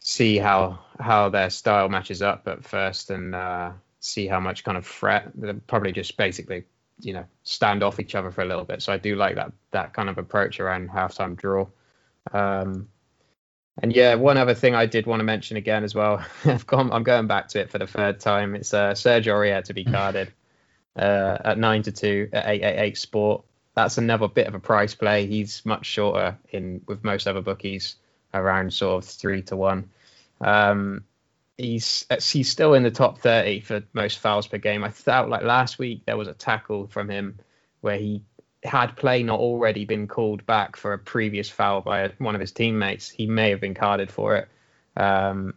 see 0.00 0.38
how 0.38 0.78
how 0.98 1.28
their 1.28 1.50
style 1.50 1.88
matches 1.88 2.22
up 2.22 2.48
at 2.48 2.64
first 2.64 3.10
and 3.10 3.34
uh, 3.34 3.72
see 4.00 4.26
how 4.26 4.40
much 4.40 4.64
kind 4.64 4.76
of 4.76 4.86
threat. 4.86 5.30
They'll 5.34 5.54
probably 5.66 5.92
just 5.92 6.16
basically 6.16 6.64
you 7.00 7.12
know 7.12 7.24
stand 7.44 7.82
off 7.82 8.00
each 8.00 8.14
other 8.14 8.30
for 8.30 8.42
a 8.42 8.46
little 8.46 8.64
bit. 8.64 8.82
So 8.82 8.92
I 8.92 8.98
do 8.98 9.16
like 9.16 9.36
that 9.36 9.52
that 9.70 9.92
kind 9.92 10.08
of 10.08 10.18
approach 10.18 10.60
around 10.60 10.90
halftime 10.90 11.36
draw. 11.36 11.66
Um, 12.32 12.88
and 13.82 13.94
yeah, 13.94 14.14
one 14.14 14.36
other 14.36 14.54
thing 14.54 14.74
I 14.74 14.86
did 14.86 15.06
want 15.06 15.20
to 15.20 15.24
mention 15.24 15.56
again 15.56 15.84
as 15.84 15.94
well. 15.94 16.24
I've 16.44 16.66
gone, 16.66 16.92
I'm 16.92 17.02
going 17.02 17.26
back 17.26 17.48
to 17.48 17.60
it 17.60 17.70
for 17.70 17.78
the 17.78 17.86
third 17.86 18.20
time. 18.20 18.54
It's 18.54 18.74
uh, 18.74 18.94
Serge 18.94 19.26
Aurier 19.26 19.64
to 19.64 19.74
be 19.74 19.84
carded 19.96 20.32
uh, 20.96 21.38
at 21.44 21.58
nine 21.58 21.82
to 21.84 21.92
two 21.92 22.28
at 22.32 22.46
eight 22.46 22.62
eight 22.62 22.78
eight 22.78 22.98
Sport. 22.98 23.44
That's 23.74 23.98
another 23.98 24.28
bit 24.28 24.48
of 24.48 24.54
a 24.54 24.60
price 24.60 24.94
play. 24.94 25.26
He's 25.26 25.64
much 25.64 25.86
shorter 25.86 26.36
in 26.50 26.82
with 26.86 27.04
most 27.04 27.26
other 27.26 27.40
bookies, 27.40 27.96
around 28.32 28.72
sort 28.72 29.02
of 29.02 29.08
three 29.08 29.42
to 29.42 29.56
one. 29.56 29.90
Um, 30.40 31.04
he's 31.56 32.06
he's 32.22 32.48
still 32.48 32.74
in 32.74 32.82
the 32.82 32.90
top 32.90 33.18
30 33.18 33.60
for 33.60 33.82
most 33.92 34.18
fouls 34.18 34.46
per 34.46 34.58
game. 34.58 34.84
I 34.84 34.90
felt 34.90 35.28
like 35.28 35.42
last 35.42 35.78
week 35.78 36.04
there 36.06 36.16
was 36.16 36.28
a 36.28 36.34
tackle 36.34 36.86
from 36.86 37.08
him 37.08 37.38
where 37.80 37.98
he 37.98 38.22
had 38.62 38.96
play 38.96 39.22
not 39.22 39.40
already 39.40 39.84
been 39.84 40.06
called 40.06 40.44
back 40.46 40.76
for 40.76 40.92
a 40.92 40.98
previous 40.98 41.48
foul 41.48 41.80
by 41.80 42.10
one 42.18 42.34
of 42.34 42.40
his 42.40 42.52
teammates, 42.52 43.08
he 43.08 43.26
may 43.26 43.50
have 43.50 43.60
been 43.60 43.74
carded 43.74 44.10
for 44.10 44.36
it. 44.36 44.48
Um, 44.96 45.54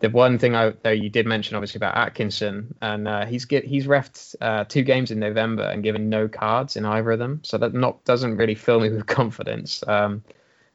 the 0.00 0.10
one 0.10 0.38
thing 0.38 0.56
I, 0.56 0.70
though 0.82 0.90
you 0.90 1.10
did 1.10 1.26
mention 1.26 1.56
obviously 1.56 1.78
about 1.78 1.96
Atkinson, 1.96 2.74
and 2.80 3.06
uh, 3.06 3.26
he's 3.26 3.44
get, 3.44 3.64
he's 3.64 3.86
refed 3.86 4.34
uh, 4.40 4.64
two 4.64 4.82
games 4.82 5.10
in 5.10 5.20
November 5.20 5.62
and 5.62 5.82
given 5.82 6.08
no 6.08 6.26
cards 6.26 6.76
in 6.76 6.84
either 6.84 7.12
of 7.12 7.18
them, 7.18 7.40
so 7.44 7.58
that 7.58 7.72
not 7.72 8.04
doesn't 8.04 8.36
really 8.36 8.56
fill 8.56 8.80
me 8.80 8.88
with 8.88 9.06
confidence. 9.20 9.84
Um, 9.86 10.24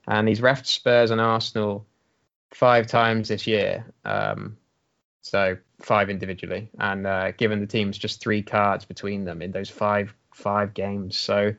and 0.08 0.28
he's 0.28 0.42
refed 0.42 0.66
Spurs 0.66 1.12
and 1.12 1.22
Arsenal 1.22 1.86
five 2.52 2.88
times 2.88 3.28
this 3.28 3.46
year, 3.46 3.86
um, 4.06 4.58
so 5.22 5.58
five 5.82 6.10
individually, 6.10 6.70
and 6.80 7.06
uh, 7.06 7.32
given 7.32 7.60
the 7.60 7.68
teams 7.68 7.98
just 7.98 8.22
three 8.22 8.42
cards 8.42 8.86
between 8.86 9.26
them 9.26 9.42
in 9.42 9.52
those 9.52 9.70
five 9.70 10.14
five 10.34 10.74
games. 10.74 11.18
So 11.18 11.54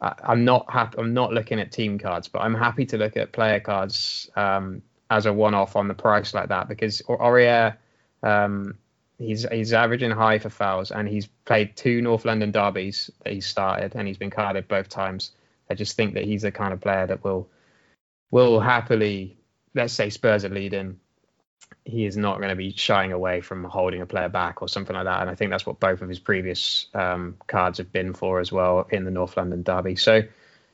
I, 0.00 0.14
am 0.32 0.44
not. 0.44 0.66
I'm 0.98 1.14
not 1.14 1.32
looking 1.32 1.60
at 1.60 1.70
team 1.70 1.98
cards, 1.98 2.28
but 2.28 2.40
I'm 2.40 2.54
happy 2.54 2.84
to 2.86 2.98
look 2.98 3.16
at 3.16 3.32
player 3.32 3.60
cards 3.60 4.30
um, 4.36 4.82
as 5.10 5.26
a 5.26 5.32
one-off 5.32 5.76
on 5.76 5.88
the 5.88 5.94
price 5.94 6.34
like 6.34 6.48
that 6.48 6.68
because 6.68 7.00
Aurier, 7.02 7.76
um, 8.22 8.76
he's 9.18 9.46
he's 9.50 9.72
averaging 9.72 10.10
high 10.10 10.38
for 10.38 10.50
fouls 10.50 10.90
and 10.90 11.08
he's 11.08 11.26
played 11.44 11.76
two 11.76 12.02
North 12.02 12.24
London 12.24 12.50
derbies 12.50 13.10
that 13.22 13.32
he's 13.32 13.46
started 13.46 13.94
and 13.94 14.08
he's 14.08 14.18
been 14.18 14.30
carded 14.30 14.66
both 14.66 14.88
times. 14.88 15.30
I 15.70 15.74
just 15.74 15.96
think 15.96 16.14
that 16.14 16.24
he's 16.24 16.42
the 16.42 16.52
kind 16.52 16.72
of 16.72 16.80
player 16.80 17.06
that 17.06 17.22
will 17.24 17.48
will 18.34 18.58
happily, 18.58 19.36
let's 19.76 19.92
say 19.92 20.10
Spurs 20.10 20.44
are 20.44 20.48
leading, 20.48 20.98
he 21.84 22.04
is 22.04 22.16
not 22.16 22.38
going 22.38 22.48
to 22.48 22.56
be 22.56 22.72
shying 22.72 23.12
away 23.12 23.40
from 23.40 23.62
holding 23.62 24.00
a 24.00 24.06
player 24.06 24.28
back 24.28 24.60
or 24.60 24.66
something 24.66 24.96
like 24.96 25.04
that. 25.04 25.20
And 25.20 25.30
I 25.30 25.36
think 25.36 25.52
that's 25.52 25.64
what 25.64 25.78
both 25.78 26.02
of 26.02 26.08
his 26.08 26.18
previous 26.18 26.86
um, 26.94 27.36
cards 27.46 27.78
have 27.78 27.92
been 27.92 28.12
for 28.12 28.40
as 28.40 28.50
well 28.50 28.88
in 28.90 29.04
the 29.04 29.12
North 29.12 29.36
London 29.36 29.62
derby. 29.62 29.94
So, 29.94 30.22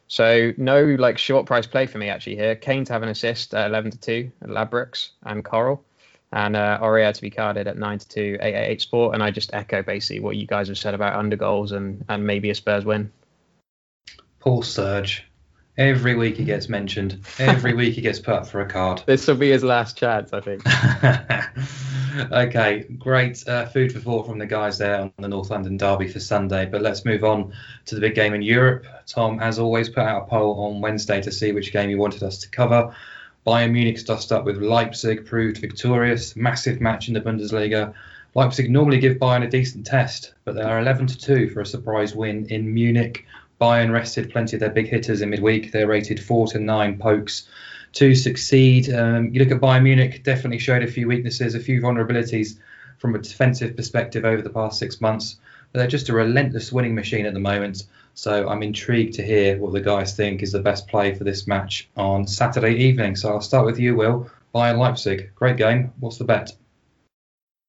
so 0.09 0.55
no 0.57 0.83
like 0.83 1.19
short 1.19 1.45
price 1.45 1.67
play 1.67 1.85
for 1.85 1.99
me 1.99 2.09
actually 2.09 2.37
here. 2.37 2.57
Kane 2.57 2.87
to 2.87 2.95
have 2.95 3.03
an 3.03 3.11
assist 3.11 3.53
at 3.53 3.67
11 3.67 3.91
to 3.91 3.99
2 3.99 4.33
at 4.41 4.49
Ladbrokes 4.49 5.11
and 5.23 5.45
Coral, 5.45 5.85
and 6.33 6.57
uh, 6.57 6.79
to 6.81 7.21
be 7.21 7.29
carded 7.29 7.69
at 7.69 7.77
9 7.77 7.99
to 7.99 8.09
2 8.09 8.21
888 8.41 8.81
Sport. 8.81 9.15
And 9.15 9.23
I 9.23 9.31
just 9.33 9.53
echo 9.53 9.83
basically 9.83 10.21
what 10.21 10.37
you 10.37 10.47
guys 10.47 10.69
have 10.69 10.79
said 10.79 10.95
about 10.95 11.15
under 11.15 11.37
goals 11.37 11.73
and 11.73 12.07
and 12.09 12.27
maybe 12.27 12.49
a 12.49 12.55
Spurs 12.55 12.87
win. 12.87 13.13
Paul 14.39 14.63
Serge. 14.63 15.30
Every 15.79 16.15
week 16.15 16.37
he 16.37 16.45
gets 16.45 16.69
mentioned. 16.69 17.21
Every 17.39 17.75
week 17.75 17.95
he 17.95 18.01
gets 18.01 18.19
put 18.19 18.35
up 18.35 18.47
for 18.47 18.61
a 18.61 18.67
card. 18.67 19.03
This 19.07 19.27
will 19.27 19.37
be 19.37 19.51
his 19.51 19.65
last 19.65 19.97
chance, 19.97 20.33
I 20.33 20.41
think. 20.41 20.63
okay, 22.33 22.85
great 22.99 23.47
uh, 23.49 23.67
food 23.67 23.93
for 23.93 24.01
thought 24.01 24.27
from 24.27 24.39
the 24.39 24.47
guys 24.47 24.79
there 24.79 25.01
on 25.01 25.13
the 25.19 25.29
North 25.29 25.51
London 25.51 25.77
Derby 25.77 26.09
for 26.09 26.21
Sunday. 26.21 26.67
But 26.67 26.83
let's 26.83 27.05
move 27.05 27.25
on 27.25 27.53
to 27.87 27.95
the 27.95 28.01
big 28.01 28.15
game 28.15 28.35
in 28.35 28.43
Europe. 28.43 28.85
Tom, 29.07 29.41
as 29.41 29.59
always, 29.59 29.89
put 29.89 30.01
out 30.01 30.23
a 30.23 30.27
poll 30.27 30.65
on 30.65 30.81
Wednesday 30.81 31.23
to 31.23 31.33
see 31.33 31.53
which 31.53 31.73
game 31.73 31.89
he 31.89 31.95
wanted 31.95 32.23
us 32.23 32.39
to 32.39 32.49
cover. 32.51 32.95
Bayern 33.47 33.73
Munich 33.73 33.99
stuffed 33.99 34.33
up 34.33 34.45
with 34.45 34.59
Leipzig, 34.59 35.25
proved 35.25 35.59
victorious. 35.59 36.37
Massive 36.37 36.81
match 36.81 37.09
in 37.09 37.15
the 37.15 37.21
Bundesliga. 37.21 37.95
Leipzig 38.35 38.71
normally 38.71 38.99
give 38.99 39.17
Bayern 39.17 39.45
a 39.45 39.51
decent 39.51 39.87
test, 39.87 40.35
but 40.45 40.55
they 40.55 40.63
are 40.63 40.79
11 40.79 41.07
to 41.09 41.19
2 41.19 41.49
for 41.51 41.61
a 41.61 41.67
surprise 41.67 42.15
win 42.15 42.47
in 42.47 42.73
Munich. 42.73 43.27
Bayern 43.61 43.93
rested 43.93 44.31
plenty 44.31 44.57
of 44.57 44.61
their 44.61 44.71
big 44.71 44.89
hitters 44.89 45.21
in 45.21 45.31
midweek. 45.31 45.73
They're 45.73 45.87
rated 45.87 46.23
four 46.23 46.47
to 46.49 46.59
nine 46.59 46.99
pokes 46.99 47.47
to 47.93 48.15
succeed. 48.15 48.93
Um, 48.93 49.33
you 49.33 49.41
look 49.41 49.51
at 49.53 49.61
Bayern 49.61 49.83
Munich, 49.83 50.23
definitely 50.23 50.59
showed 50.59 50.83
a 50.83 50.91
few 50.91 51.09
weaknesses, 51.09 51.55
a 51.55 51.61
few 51.61 51.81
vulnerabilities 51.81 52.59
from 52.99 53.15
a 53.15 53.19
defensive 53.19 53.77
perspective 53.77 54.25
over 54.25 54.43
the 54.43 54.51
past 54.51 54.79
six 54.79 55.01
months. 55.01 55.37
But 55.73 55.81
they're 55.81 55.89
just 55.89 56.09
a 56.09 56.15
relentless 56.15 56.73
winning 56.73 56.95
machine 56.95 57.27
at 57.27 57.35
the 57.35 57.41
moment. 57.41 57.85
So 58.15 58.49
I'm 58.49 58.63
intrigued 58.63 59.15
to 59.15 59.23
hear 59.23 59.59
what 59.59 59.73
the 59.73 59.81
guys 59.81 60.17
think 60.17 60.43
is 60.43 60.53
the 60.53 60.61
best 60.61 60.89
play 60.89 61.15
for 61.15 61.25
this 61.25 61.47
match 61.47 61.89
on 61.97 62.27
Saturday 62.27 62.75
evening. 62.75 63.17
So 63.17 63.31
I'll 63.31 63.41
start 63.41 63.67
with 63.67 63.79
you, 63.79 63.95
Will. 63.95 64.31
Bayern 64.55 64.79
Leipzig, 64.79 65.31
great 65.35 65.57
game. 65.57 65.93
What's 66.01 66.19
the 66.19 66.25
bet? 66.25 66.53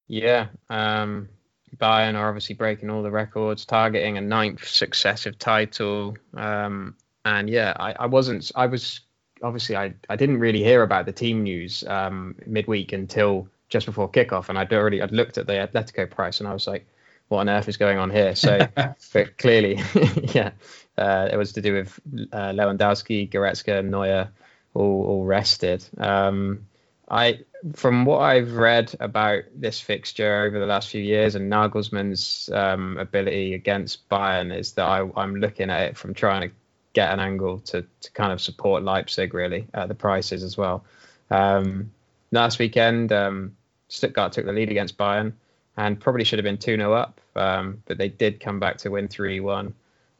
Yeah, 0.07 0.47
um, 0.69 1.29
Bayern 1.77 2.15
are 2.15 2.27
obviously 2.27 2.55
breaking 2.55 2.89
all 2.89 3.03
the 3.03 3.11
records, 3.11 3.65
targeting 3.65 4.17
a 4.17 4.21
ninth 4.21 4.67
successive 4.67 5.37
title. 5.37 6.17
Um, 6.33 6.95
and 7.23 7.49
yeah, 7.49 7.73
I, 7.79 7.93
I, 7.93 8.05
wasn't. 8.07 8.51
I 8.55 8.67
was 8.67 9.01
obviously 9.43 9.75
I, 9.75 9.93
I 10.09 10.15
didn't 10.15 10.39
really 10.39 10.63
hear 10.63 10.83
about 10.83 11.05
the 11.05 11.11
team 11.11 11.43
news 11.43 11.83
um, 11.87 12.35
midweek 12.45 12.93
until 12.93 13.47
just 13.69 13.85
before 13.85 14.09
kickoff, 14.09 14.49
and 14.49 14.57
I'd 14.57 14.73
already 14.73 15.01
I'd 15.01 15.11
looked 15.11 15.37
at 15.37 15.47
the 15.47 15.53
Atletico 15.53 16.09
price, 16.09 16.39
and 16.39 16.47
I 16.47 16.53
was 16.53 16.67
like, 16.67 16.87
what 17.29 17.39
on 17.39 17.49
earth 17.49 17.69
is 17.69 17.77
going 17.77 17.97
on 17.97 18.09
here? 18.09 18.35
So, 18.35 18.67
but 19.13 19.37
clearly, 19.37 19.81
yeah, 20.33 20.51
uh, 20.97 21.29
it 21.31 21.37
was 21.37 21.53
to 21.53 21.61
do 21.61 21.73
with 21.73 21.99
uh, 22.33 22.51
Lewandowski, 22.51 23.29
Goretzka, 23.29 23.83
Neuer, 23.83 24.29
all 24.73 25.05
all 25.05 25.23
rested. 25.25 25.83
Um, 25.97 26.67
I 27.09 27.39
from 27.75 28.05
what 28.05 28.19
I've 28.19 28.53
read 28.53 28.93
about 28.99 29.43
this 29.55 29.79
fixture 29.79 30.43
over 30.43 30.59
the 30.59 30.65
last 30.65 30.89
few 30.89 31.01
years 31.01 31.35
and 31.35 31.51
Nagelsmann's 31.51 32.49
um, 32.53 32.97
ability 32.97 33.53
against 33.53 34.07
Bayern 34.09 34.55
is 34.55 34.73
that 34.73 34.85
I, 34.87 35.07
I'm 35.15 35.35
looking 35.35 35.69
at 35.69 35.81
it 35.81 35.97
from 35.97 36.13
trying 36.13 36.49
to 36.49 36.55
get 36.93 37.11
an 37.11 37.19
angle 37.19 37.59
to, 37.59 37.85
to 38.01 38.11
kind 38.11 38.31
of 38.31 38.41
support 38.41 38.83
Leipzig 38.83 39.33
really 39.33 39.67
at 39.73 39.87
the 39.87 39.95
prices 39.95 40.43
as 40.43 40.57
well. 40.57 40.83
Um, 41.29 41.91
last 42.31 42.59
weekend, 42.59 43.11
um, 43.11 43.55
Stuttgart 43.89 44.33
took 44.33 44.45
the 44.45 44.53
lead 44.53 44.69
against 44.69 44.97
Bayern 44.97 45.33
and 45.77 45.99
probably 45.99 46.23
should 46.23 46.39
have 46.39 46.43
been 46.43 46.57
2 46.57 46.77
0 46.77 46.93
up, 46.93 47.21
um, 47.35 47.81
but 47.85 47.97
they 47.97 48.09
did 48.09 48.39
come 48.39 48.59
back 48.59 48.77
to 48.77 48.89
win 48.89 49.07
3 49.07 49.39
1. 49.39 49.73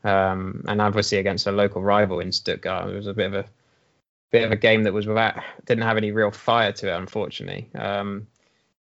Um, 0.03 0.63
and 0.67 0.81
obviously 0.81 1.17
against 1.19 1.45
a 1.47 1.51
local 1.51 1.81
rival 1.81 2.19
in 2.19 2.31
Stuttgart, 2.31 2.89
it 2.89 2.95
was 2.95 3.07
a 3.07 3.13
bit 3.13 3.27
of 3.27 3.33
a 3.33 3.45
bit 4.31 4.43
of 4.43 4.51
a 4.51 4.55
game 4.55 4.83
that 4.83 4.93
was 4.93 5.07
without 5.07 5.35
didn't 5.65 5.83
have 5.83 5.97
any 5.97 6.11
real 6.11 6.31
fire 6.31 6.71
to 6.71 6.87
it, 6.87 6.97
unfortunately. 6.97 7.69
Um, 7.75 8.27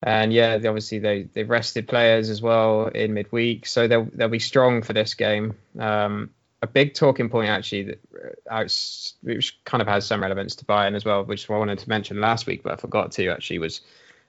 and 0.02 0.32
yeah, 0.32 0.54
obviously 0.54 0.98
they 0.98 1.22
they've 1.22 1.48
rested 1.48 1.88
players 1.88 2.30
as 2.30 2.40
well 2.40 2.86
in 2.86 3.14
midweek, 3.14 3.66
so 3.66 3.88
they'll 3.88 4.08
they'll 4.12 4.28
be 4.28 4.38
strong 4.38 4.82
for 4.82 4.92
this 4.92 5.14
game. 5.14 5.54
Um, 5.78 6.30
a 6.62 6.66
big 6.66 6.94
talking 6.94 7.28
point 7.28 7.50
actually 7.50 7.82
that 7.82 8.00
uh, 8.50 8.68
which 9.22 9.62
kind 9.64 9.82
of 9.82 9.88
has 9.88 10.06
some 10.06 10.22
relevance 10.22 10.56
to 10.56 10.64
Bayern 10.64 10.94
as 10.94 11.04
well, 11.04 11.24
which 11.24 11.50
I 11.50 11.58
wanted 11.58 11.78
to 11.80 11.88
mention 11.88 12.20
last 12.20 12.46
week, 12.46 12.62
but 12.62 12.72
I 12.72 12.76
forgot 12.76 13.12
to 13.12 13.28
actually 13.28 13.58
was 13.58 13.80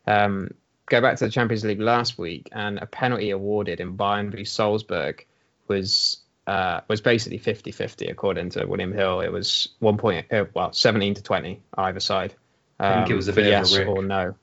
um, 0.08 0.52
go 0.86 1.02
back 1.02 1.18
to 1.18 1.26
the 1.26 1.32
Champions 1.32 1.64
League 1.64 1.80
last 1.80 2.18
week 2.18 2.50
and 2.52 2.78
a 2.80 2.86
penalty 2.86 3.32
awarded 3.32 3.80
in 3.80 3.98
Bayern 3.98 4.32
v 4.32 4.44
Salzburg 4.44 5.26
was 5.68 6.18
uh, 6.48 6.82
was 6.88 7.02
basically 7.02 7.40
50-50 7.40 8.10
according 8.10 8.52
to 8.52 8.66
William 8.66 8.94
Hill. 8.94 9.22
It 9.22 9.32
was 9.32 9.70
one 9.80 9.98
point, 9.98 10.32
uh, 10.32 10.46
well, 10.54 10.74
17 10.74 11.16
to 11.16 11.24
20 11.24 11.62
either 11.78 12.00
side. 12.00 12.34
Um, 12.80 12.92
I 12.92 12.96
think 12.96 13.10
it 13.10 13.14
um, 13.14 13.18
was 13.18 13.28
a 13.28 13.34
bit 13.34 13.46
yes 13.48 13.76
of 13.76 13.82
a 13.82 13.86
or 13.86 14.04
no. 14.04 14.36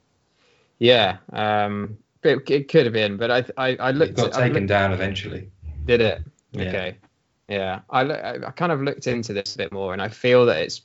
Yeah, 0.79 1.17
um, 1.31 1.97
it, 2.23 2.49
it, 2.49 2.67
could 2.67 2.85
have 2.85 2.93
been, 2.93 3.17
but 3.17 3.31
I 3.31 3.45
I, 3.57 3.75
I 3.75 3.91
looked. 3.91 4.13
It 4.13 4.17
got 4.17 4.33
taken 4.33 4.53
looked, 4.53 4.67
down 4.67 4.91
eventually. 4.91 5.49
Did 5.85 6.01
it? 6.01 6.21
Yeah. 6.51 6.67
Okay. 6.67 6.97
Yeah, 7.47 7.81
I, 7.89 8.01
I 8.01 8.51
kind 8.51 8.71
of 8.71 8.81
looked 8.81 9.05
into 9.05 9.33
this 9.33 9.55
a 9.55 9.57
bit 9.57 9.71
more, 9.71 9.93
and 9.93 10.01
I 10.01 10.07
feel 10.07 10.45
that 10.47 10.57
it's 10.57 10.81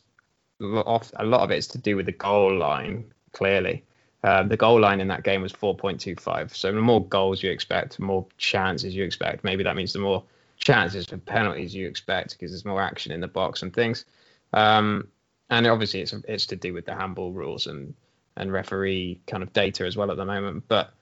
off, 0.60 1.12
a 1.16 1.24
lot 1.24 1.40
of 1.42 1.50
it's 1.50 1.68
to 1.68 1.78
do 1.78 1.96
with 1.96 2.06
the 2.06 2.12
goal 2.12 2.56
line. 2.56 3.12
Clearly, 3.32 3.84
um, 4.24 4.48
the 4.48 4.56
goal 4.56 4.80
line 4.80 5.00
in 5.00 5.08
that 5.08 5.22
game 5.22 5.42
was 5.42 5.52
4.25. 5.52 6.54
So 6.54 6.72
the 6.72 6.80
more 6.80 7.04
goals 7.04 7.42
you 7.42 7.50
expect, 7.50 7.98
the 7.98 8.04
more 8.04 8.26
chances 8.36 8.94
you 8.94 9.04
expect. 9.04 9.44
Maybe 9.44 9.62
that 9.64 9.76
means 9.76 9.92
the 9.92 10.00
more 10.00 10.24
chances 10.58 11.06
for 11.06 11.16
penalties 11.16 11.74
you 11.74 11.86
expect 11.88 12.32
because 12.32 12.50
there's 12.50 12.64
more 12.64 12.82
action 12.82 13.12
in 13.12 13.20
the 13.20 13.28
box 13.28 13.62
and 13.62 13.72
things. 13.72 14.04
Um, 14.52 15.08
and 15.50 15.66
obviously, 15.66 16.00
it's 16.00 16.12
it's 16.26 16.46
to 16.46 16.56
do 16.56 16.74
with 16.74 16.84
the 16.84 16.94
handball 16.94 17.32
rules 17.32 17.66
and 17.66 17.94
and 18.36 18.52
referee 18.52 19.20
kind 19.26 19.42
of 19.42 19.52
data 19.52 19.84
as 19.84 19.96
well 19.96 20.10
at 20.10 20.16
the 20.16 20.24
moment. 20.24 20.64
But 20.68 20.92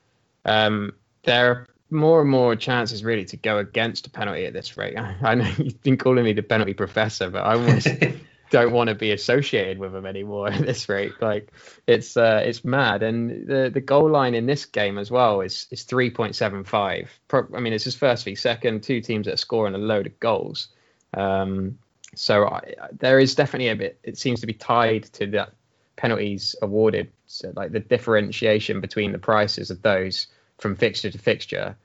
um, 0.44 0.92
there 1.24 1.50
are 1.50 1.66
more 1.90 2.20
and 2.20 2.30
more 2.30 2.56
chances 2.56 3.04
really 3.04 3.24
to 3.26 3.36
go 3.36 3.58
against 3.58 4.06
a 4.06 4.10
penalty 4.10 4.46
at 4.46 4.52
this 4.52 4.76
rate. 4.76 4.96
I, 4.96 5.16
I 5.22 5.34
know 5.34 5.50
you've 5.58 5.82
been 5.82 5.96
calling 5.96 6.24
me 6.24 6.32
the 6.32 6.42
penalty 6.42 6.74
professor, 6.74 7.30
but 7.30 7.44
I 7.44 7.54
almost 7.54 7.88
don't 8.50 8.72
want 8.72 8.88
to 8.88 8.94
be 8.94 9.12
associated 9.12 9.78
with 9.78 9.92
them 9.92 10.06
anymore 10.06 10.48
at 10.52 10.64
this 10.64 10.88
rate. 10.88 11.12
Like 11.20 11.52
it's 11.86 12.16
uh, 12.16 12.42
it's 12.44 12.64
mad. 12.64 13.02
And 13.02 13.46
the 13.46 13.70
the 13.72 13.80
goal 13.80 14.10
line 14.10 14.34
in 14.34 14.46
this 14.46 14.64
game 14.64 14.98
as 14.98 15.10
well 15.10 15.40
is 15.40 15.66
is 15.70 15.84
3.75. 15.84 17.08
I 17.54 17.60
mean, 17.60 17.72
it's 17.72 17.84
his 17.84 17.96
first 17.96 18.24
v 18.24 18.34
second. 18.34 18.82
Two 18.82 19.00
teams 19.00 19.26
that 19.26 19.34
are 19.34 19.38
scoring 19.38 19.74
a 19.74 19.78
load 19.78 20.06
of 20.06 20.18
goals. 20.20 20.68
Um, 21.14 21.78
so 22.14 22.46
I, 22.46 22.74
there 22.98 23.18
is 23.18 23.34
definitely 23.34 23.68
a 23.68 23.76
bit. 23.76 23.98
It 24.02 24.18
seems 24.18 24.40
to 24.40 24.46
be 24.46 24.54
tied 24.54 25.04
to 25.14 25.26
that 25.28 25.52
penalties 25.96 26.54
awarded. 26.62 27.12
So 27.26 27.52
like 27.54 27.72
the 27.72 27.80
differentiation 27.80 28.80
between 28.80 29.12
the 29.12 29.18
prices 29.18 29.70
of 29.70 29.82
those 29.82 30.26
from 30.58 30.76
fixture 30.76 31.10
to 31.10 31.18
fixture 31.18 31.76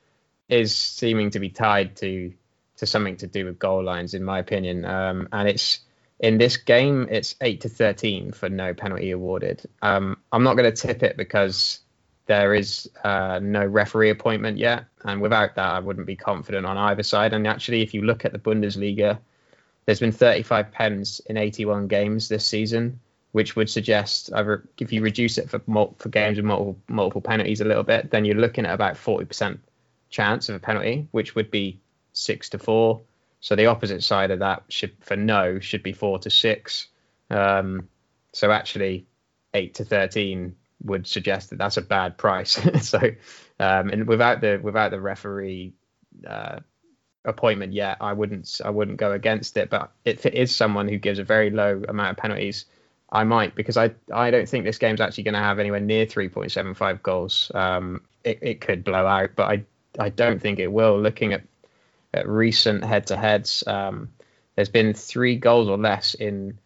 is 0.50 0.76
seeming 0.76 1.32
to 1.32 1.40
be 1.40 1.50
tied 1.50 1.96
to 1.98 2.34
to 2.78 2.86
something 2.86 3.18
to 3.18 3.28
do 3.28 3.46
with 3.46 3.60
goal 3.60 3.84
lines, 3.84 4.14
in 4.14 4.24
my 4.24 4.40
opinion. 4.40 4.86
Um, 4.86 5.30
and 5.32 5.48
it's 5.48 5.80
in 6.22 6.38
this 6.38 6.56
game, 6.56 7.08
it's 7.10 7.36
eight 7.42 7.62
to 7.62 7.70
thirteen 7.70 8.32
for 8.32 8.48
no 8.48 8.74
penalty 8.74 9.12
awarded. 9.12 9.64
Um, 9.82 10.18
I'm 10.32 10.44
not 10.44 10.56
going 10.56 10.72
to 10.72 10.82
tip 10.88 11.02
it 11.04 11.18
because 11.18 11.80
there 12.28 12.54
is 12.54 12.90
uh, 13.04 13.40
no 13.42 13.66
referee 13.66 14.12
appointment 14.12 14.60
yet, 14.60 14.86
and 15.04 15.20
without 15.20 15.56
that, 15.56 15.74
I 15.74 15.80
wouldn't 15.80 16.06
be 16.06 16.16
confident 16.16 16.68
on 16.68 16.78
either 16.78 17.02
side. 17.02 17.34
And 17.34 17.48
actually, 17.48 17.82
if 17.82 17.96
you 17.96 18.04
look 18.04 18.24
at 18.24 18.34
the 18.34 18.40
Bundesliga, 18.40 19.18
there's 19.86 20.00
been 20.00 20.12
35 20.12 20.72
pens 20.72 21.22
in 21.26 21.38
81 21.38 21.88
games 21.88 22.30
this 22.30 22.46
season, 22.46 23.00
which 23.32 23.56
would 23.56 23.70
suggest 23.70 24.30
if 24.78 24.94
you 24.94 25.02
reduce 25.02 25.40
it 25.40 25.50
for 25.50 25.60
for 25.98 26.10
games 26.10 26.38
with 26.38 26.46
multiple 26.46 26.78
multiple 26.88 27.22
penalties 27.22 27.62
a 27.62 27.66
little 27.66 27.84
bit, 27.84 28.12
then 28.12 28.26
you're 28.26 28.36
looking 28.36 28.68
at 28.68 28.76
about 28.76 28.94
40% 28.94 29.58
chance 30.12 30.50
of 30.50 30.56
a 30.56 30.60
penalty, 30.60 31.08
which 31.10 31.34
would 31.34 31.50
be 31.50 31.80
six 32.14 32.50
to 32.50 32.60
four. 32.60 33.02
So 33.42 33.56
the 33.56 33.66
opposite 33.66 34.04
side 34.04 34.32
of 34.32 34.40
that 34.40 34.64
should 34.70 34.94
for 35.02 35.16
no 35.18 35.60
should 35.60 35.84
be 35.84 35.94
four 35.94 36.20
to 36.20 36.30
six. 36.30 36.88
Um, 37.30 37.90
so 38.34 38.52
actually, 38.52 39.08
eight 39.54 39.74
to 39.76 39.86
thirteen 39.86 40.56
would 40.84 41.08
suggest 41.08 41.50
that 41.50 41.58
that's 41.58 41.78
a 41.78 41.82
bad 41.82 42.18
price. 42.18 42.60
so 42.88 43.00
um, 43.60 43.90
and 43.90 44.08
without 44.08 44.42
the 44.42 44.60
without 44.62 44.92
the 44.92 45.02
referee 45.02 45.74
uh, 46.26 46.60
appointment 47.26 47.74
yet, 47.74 47.98
I 48.00 48.14
wouldn't 48.14 48.62
I 48.64 48.70
wouldn't 48.70 48.98
go 48.98 49.12
against 49.12 49.58
it. 49.58 49.70
But 49.72 49.92
if 50.06 50.26
it 50.26 50.36
is 50.36 50.56
someone 50.56 50.88
who 50.88 50.98
gives 50.98 51.18
a 51.20 51.24
very 51.24 51.50
low 51.50 51.82
amount 51.90 52.12
of 52.12 52.18
penalties, 52.18 52.66
I 53.12 53.24
might 53.24 53.56
because 53.56 53.76
I 53.76 53.92
I 54.14 54.30
don't 54.30 54.48
think 54.48 54.66
this 54.66 54.78
game's 54.78 55.02
actually 55.02 55.24
going 55.24 55.34
to 55.34 55.40
have 55.40 55.58
anywhere 55.58 55.80
near 55.80 56.06
3.75 56.06 57.02
goals. 57.02 57.52
Um, 57.56 58.02
it, 58.24 58.38
it 58.42 58.62
could 58.62 58.84
blow 58.84 59.08
out, 59.08 59.32
but 59.36 59.50
I 59.50 59.64
I 60.00 60.10
don't 60.10 60.40
think 60.40 60.60
it 60.60 60.72
will. 60.72 61.00
Looking 61.02 61.34
at 61.34 61.42
at 62.14 62.28
recent 62.28 62.84
head-to-heads. 62.84 63.64
Um, 63.68 64.10
there's 64.56 64.70
been 64.70 64.94
three 64.94 65.38
goals 65.38 65.70
or 65.70 65.78
less 65.78 66.14
in 66.14 66.58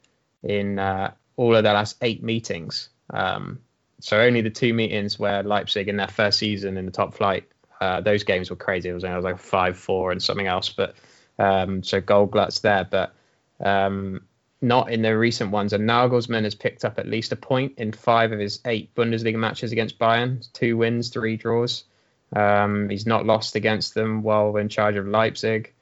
in 0.43 0.79
uh, 0.79 1.11
all 1.37 1.55
of 1.55 1.63
the 1.63 1.73
last 1.73 1.97
eight 2.01 2.23
meetings. 2.23 2.89
Um, 3.09 3.59
so 3.99 4.19
only 4.19 4.41
the 4.41 4.49
two 4.49 4.73
meetings 4.73 5.17
where 5.17 5.43
Leipzig 5.43 5.87
in 5.87 5.97
their 5.97 6.07
first 6.07 6.39
season 6.39 6.77
in 6.77 6.85
the 6.85 6.91
top 6.91 7.13
flight, 7.15 7.45
uh, 7.81 8.01
those 8.01 8.23
games 8.23 8.49
were 8.49 8.55
crazy. 8.55 8.89
It 8.89 8.93
was, 8.93 9.03
it 9.03 9.15
was 9.15 9.23
like 9.23 9.39
five 9.39 9.77
four 9.77 10.11
and 10.11 10.21
something 10.21 10.47
else. 10.47 10.69
But 10.69 10.95
um, 11.39 11.83
so 11.83 12.01
goal 12.01 12.25
gluts 12.27 12.59
there, 12.59 12.87
but 12.89 13.15
um, 13.59 14.21
not 14.61 14.91
in 14.91 15.01
the 15.01 15.17
recent 15.17 15.51
ones. 15.51 15.73
And 15.73 15.89
Nagelsmann 15.89 16.43
has 16.43 16.55
picked 16.55 16.85
up 16.85 16.99
at 16.99 17.07
least 17.07 17.31
a 17.31 17.35
point 17.35 17.73
in 17.77 17.91
five 17.91 18.31
of 18.31 18.39
his 18.39 18.59
eight 18.65 18.93
Bundesliga 18.95 19.37
matches 19.37 19.71
against 19.71 19.99
Bayern, 19.99 20.51
two 20.53 20.77
wins, 20.77 21.09
three 21.09 21.37
draws. 21.37 21.83
Um, 22.35 22.89
he's 22.89 23.05
not 23.05 23.25
lost 23.25 23.55
against 23.55 23.93
them 23.93 24.21
while 24.21 24.57
in 24.57 24.69
charge 24.69 24.95
of 24.95 25.07
Leipzig. 25.07 25.73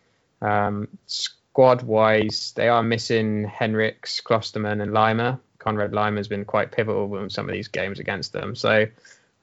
Um, 0.42 0.88
squad 1.08 1.82
wise, 1.82 2.54
they 2.56 2.70
are 2.70 2.84
missing 2.84 3.46
Henrichs, 3.46 4.22
Klostermann, 4.22 4.82
and 4.82 4.92
Laimer. 4.92 5.40
Conrad 5.58 5.92
Laimer 5.92 6.18
has 6.18 6.28
been 6.28 6.46
quite 6.46 6.72
pivotal 6.72 7.18
in 7.18 7.30
some 7.30 7.48
of 7.48 7.54
these 7.54 7.70
games 7.70 8.00
against 8.00 8.34
them. 8.34 8.56
So, 8.56 8.86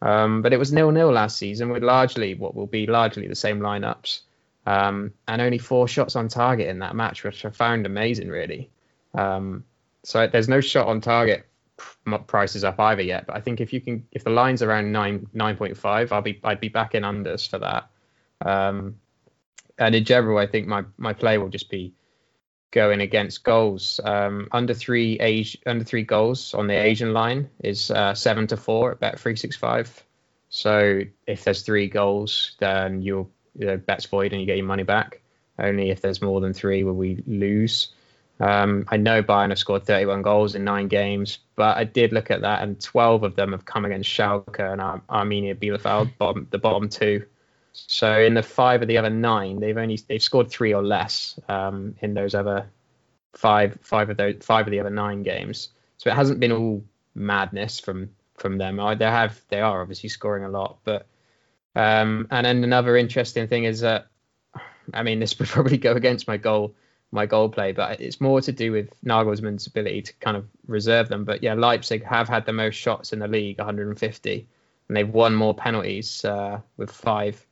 um, 0.02 0.42
but 0.42 0.52
it 0.52 0.58
was 0.58 0.72
nil 0.72 0.90
nil 0.92 1.10
last 1.10 1.36
season 1.36 1.70
with 1.70 1.82
largely 1.82 2.34
what 2.34 2.54
will 2.54 2.66
be 2.66 2.86
largely 2.86 3.26
the 3.26 3.34
same 3.34 3.60
lineups, 3.60 4.20
um, 4.66 5.12
and 5.26 5.42
only 5.42 5.58
four 5.58 5.88
shots 5.88 6.16
on 6.16 6.28
target 6.28 6.68
in 6.68 6.80
that 6.80 6.94
match, 6.94 7.24
which 7.24 7.44
I 7.44 7.50
found 7.50 7.86
amazing, 7.86 8.28
really. 8.28 8.70
Um, 9.14 9.64
so 10.04 10.26
there's 10.26 10.48
no 10.48 10.60
shot 10.60 10.86
on 10.86 11.00
target 11.00 11.46
prices 12.26 12.64
up 12.64 12.80
either 12.80 13.02
yet. 13.02 13.26
But 13.26 13.36
I 13.36 13.40
think 13.40 13.60
if 13.60 13.72
you 13.72 13.80
can, 13.80 14.06
if 14.12 14.24
the 14.24 14.30
line's 14.30 14.62
around 14.62 14.92
nine 14.92 15.26
nine 15.32 15.56
point 15.56 15.76
five, 15.76 16.12
I'll 16.12 16.22
be 16.22 16.40
I'd 16.44 16.60
be 16.60 16.68
back 16.68 16.94
in 16.94 17.02
unders 17.02 17.48
for 17.48 17.58
that. 17.58 17.90
Um, 18.44 18.96
and 19.78 19.94
in 19.94 20.04
general, 20.04 20.38
I 20.38 20.46
think 20.46 20.66
my 20.66 20.84
my 20.96 21.12
play 21.12 21.38
will 21.38 21.48
just 21.48 21.70
be 21.70 21.92
going 22.70 23.00
against 23.00 23.42
goals. 23.44 24.00
Um, 24.04 24.48
under 24.52 24.74
three 24.74 25.18
age 25.20 25.58
under 25.66 25.84
three 25.84 26.04
goals 26.04 26.54
on 26.54 26.66
the 26.66 26.74
Asian 26.74 27.12
line 27.12 27.50
is 27.62 27.90
uh, 27.90 28.14
seven 28.14 28.46
to 28.48 28.56
four 28.56 28.92
at 28.92 29.00
bet 29.00 29.18
three 29.18 29.36
six 29.36 29.56
five. 29.56 30.04
So 30.48 31.02
if 31.26 31.44
there's 31.44 31.62
three 31.62 31.88
goals, 31.88 32.56
then 32.58 33.02
you'll 33.02 33.30
you 33.58 33.66
know, 33.66 33.76
bets 33.76 34.06
void 34.06 34.32
and 34.32 34.40
you 34.40 34.46
get 34.46 34.56
your 34.56 34.66
money 34.66 34.82
back. 34.82 35.20
Only 35.58 35.90
if 35.90 36.00
there's 36.00 36.22
more 36.22 36.40
than 36.40 36.52
three 36.52 36.84
will 36.84 36.94
we 36.94 37.22
lose. 37.26 37.92
Um, 38.40 38.86
I 38.88 38.96
know 38.96 39.22
Bayern 39.22 39.50
have 39.50 39.58
scored 39.58 39.84
31 39.84 40.22
goals 40.22 40.54
in 40.54 40.64
nine 40.64 40.88
games, 40.88 41.38
but 41.56 41.76
I 41.76 41.84
did 41.84 42.12
look 42.12 42.30
at 42.30 42.40
that, 42.40 42.62
and 42.62 42.80
12 42.80 43.22
of 43.22 43.36
them 43.36 43.52
have 43.52 43.66
come 43.66 43.84
against 43.84 44.08
Schalke 44.08 44.58
and 44.58 44.80
Ar- 44.80 45.02
Arminia 45.10 45.54
Bielefeld, 45.54 46.16
bottom, 46.16 46.46
the 46.50 46.58
bottom 46.58 46.88
two. 46.88 47.24
So 47.72 48.18
in 48.18 48.34
the 48.34 48.42
five 48.42 48.82
of 48.82 48.88
the 48.88 48.98
other 48.98 49.10
nine, 49.10 49.60
they've 49.60 49.76
only 49.76 49.98
they've 50.08 50.22
scored 50.22 50.50
three 50.50 50.74
or 50.74 50.82
less 50.82 51.38
um, 51.48 51.94
in 52.00 52.14
those 52.14 52.34
other 52.34 52.68
five 53.34 53.78
five 53.82 54.10
of 54.10 54.16
those 54.16 54.36
five 54.40 54.66
of 54.66 54.70
the 54.70 54.80
other 54.80 54.90
nine 54.90 55.22
games. 55.22 55.68
So 55.98 56.10
it 56.10 56.16
hasn't 56.16 56.40
been 56.40 56.52
all 56.52 56.82
madness 57.14 57.78
from 57.78 58.10
from 58.36 58.58
them. 58.58 58.76
They 58.98 59.04
have 59.04 59.40
they 59.48 59.60
are 59.60 59.80
obviously 59.80 60.08
scoring 60.08 60.44
a 60.44 60.48
lot, 60.48 60.78
but 60.84 61.06
um, 61.76 62.26
and 62.30 62.44
then 62.44 62.64
another 62.64 62.96
interesting 62.96 63.46
thing 63.46 63.64
is 63.64 63.80
that 63.80 64.08
I 64.92 65.02
mean 65.02 65.20
this 65.20 65.38
would 65.38 65.48
probably 65.48 65.78
go 65.78 65.92
against 65.92 66.26
my 66.26 66.38
goal 66.38 66.74
my 67.12 67.26
goal 67.26 67.48
play, 67.48 67.72
but 67.72 68.00
it's 68.00 68.20
more 68.20 68.40
to 68.40 68.52
do 68.52 68.72
with 68.72 68.88
Nagelsmann's 69.04 69.66
ability 69.66 70.02
to 70.02 70.12
kind 70.14 70.36
of 70.36 70.46
reserve 70.66 71.08
them. 71.08 71.24
But 71.24 71.42
yeah, 71.42 71.54
Leipzig 71.54 72.04
have 72.04 72.28
had 72.28 72.46
the 72.46 72.52
most 72.52 72.76
shots 72.76 73.12
in 73.12 73.18
the 73.18 73.28
league, 73.28 73.58
150, 73.58 74.46
and 74.88 74.96
they've 74.96 75.08
won 75.08 75.34
more 75.34 75.54
penalties 75.54 76.24
uh, 76.24 76.60
with 76.76 76.90
five 76.90 77.44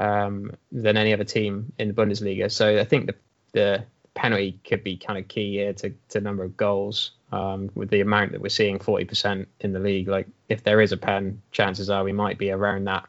um, 0.00 0.52
than 0.72 0.96
any 0.96 1.12
other 1.12 1.24
team 1.24 1.72
in 1.78 1.88
the 1.88 1.94
Bundesliga. 1.94 2.50
So 2.50 2.78
I 2.78 2.84
think 2.84 3.06
the 3.06 3.14
the 3.52 3.84
penalty 4.14 4.58
could 4.64 4.82
be 4.82 4.96
kind 4.96 5.18
of 5.18 5.28
key 5.28 5.52
here 5.52 5.72
to 5.74 5.92
to 6.08 6.20
number 6.20 6.44
of 6.44 6.56
goals 6.56 7.12
um, 7.32 7.70
with 7.74 7.90
the 7.90 8.00
amount 8.00 8.32
that 8.32 8.40
we're 8.40 8.48
seeing 8.48 8.78
40% 8.78 9.46
in 9.60 9.72
the 9.72 9.78
league. 9.78 10.08
Like 10.08 10.26
if 10.48 10.62
there 10.62 10.80
is 10.80 10.92
a 10.92 10.96
pen, 10.96 11.42
chances 11.52 11.90
are 11.90 12.04
we 12.04 12.12
might 12.12 12.38
be 12.38 12.50
around 12.50 12.84
that 12.84 13.06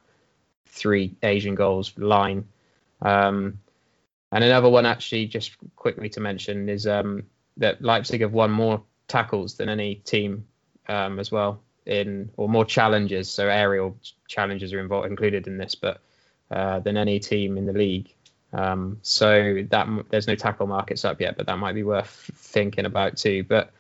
three 0.65 1.15
Asian 1.23 1.55
goals 1.55 1.97
line. 1.97 2.47
Um, 3.01 3.59
and 4.31 4.43
another 4.43 4.69
one, 4.69 4.85
actually, 4.85 5.27
just 5.27 5.55
quickly 5.75 6.09
to 6.09 6.19
mention, 6.19 6.69
is 6.69 6.87
um, 6.87 7.23
that 7.57 7.81
Leipzig 7.81 8.21
have 8.21 8.33
won 8.33 8.51
more 8.51 8.83
tackles 9.07 9.55
than 9.55 9.69
any 9.69 9.95
team 9.95 10.45
um, 10.87 11.19
as 11.19 11.31
well 11.31 11.61
in, 11.85 12.29
or 12.37 12.49
more 12.49 12.65
challenges. 12.65 13.29
So 13.29 13.47
aerial 13.47 13.97
challenges 14.27 14.73
are 14.73 14.79
involved, 14.79 15.07
included 15.07 15.47
in 15.47 15.57
this, 15.57 15.75
but 15.75 16.01
uh, 16.51 16.79
than 16.79 16.97
any 16.97 17.19
team 17.19 17.57
in 17.57 17.65
the 17.65 17.73
league. 17.73 18.13
Um, 18.53 18.99
so 19.01 19.63
that 19.69 19.87
there's 20.09 20.27
no 20.27 20.35
tackle 20.35 20.67
markets 20.67 21.03
up 21.05 21.19
yet, 21.19 21.37
but 21.37 21.47
that 21.47 21.57
might 21.57 21.75
be 21.75 21.83
worth 21.83 22.31
thinking 22.35 22.85
about 22.85 23.17
too. 23.17 23.43
But 23.43 23.71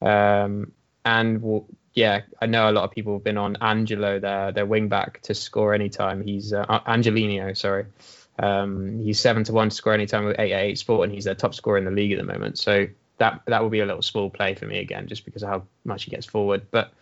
um, 0.00 0.72
and 1.04 1.42
we'll, 1.42 1.66
yeah, 1.94 2.22
I 2.40 2.46
know 2.46 2.70
a 2.70 2.72
lot 2.72 2.84
of 2.84 2.92
people 2.92 3.14
have 3.14 3.24
been 3.24 3.38
on 3.38 3.56
Angelo, 3.60 4.20
their 4.20 4.52
their 4.52 4.66
wing 4.66 4.88
back, 4.88 5.20
to 5.22 5.34
score 5.34 5.74
anytime. 5.74 6.22
He's 6.22 6.52
uh, 6.52 6.80
Angelino, 6.86 7.52
sorry. 7.54 7.86
Um, 8.42 8.98
he's 8.98 9.20
seven 9.20 9.44
to 9.44 9.52
one 9.52 9.70
to 9.70 9.74
score 9.74 9.94
anytime 9.94 10.24
with 10.24 10.38
eight 10.38 10.52
eight 10.52 10.78
sport, 10.78 11.04
and 11.04 11.14
he's 11.14 11.24
their 11.24 11.34
top 11.36 11.54
scorer 11.54 11.78
in 11.78 11.84
the 11.84 11.90
league 11.90 12.12
at 12.12 12.18
the 12.18 12.24
moment. 12.24 12.58
So 12.58 12.88
that 13.18 13.40
that 13.46 13.62
will 13.62 13.70
be 13.70 13.80
a 13.80 13.86
little 13.86 14.02
small 14.02 14.28
play 14.28 14.54
for 14.54 14.66
me 14.66 14.80
again, 14.80 15.06
just 15.06 15.24
because 15.24 15.42
of 15.44 15.48
how 15.48 15.62
much 15.84 16.04
he 16.04 16.10
gets 16.10 16.26
forward. 16.26 16.66
But 16.70 16.92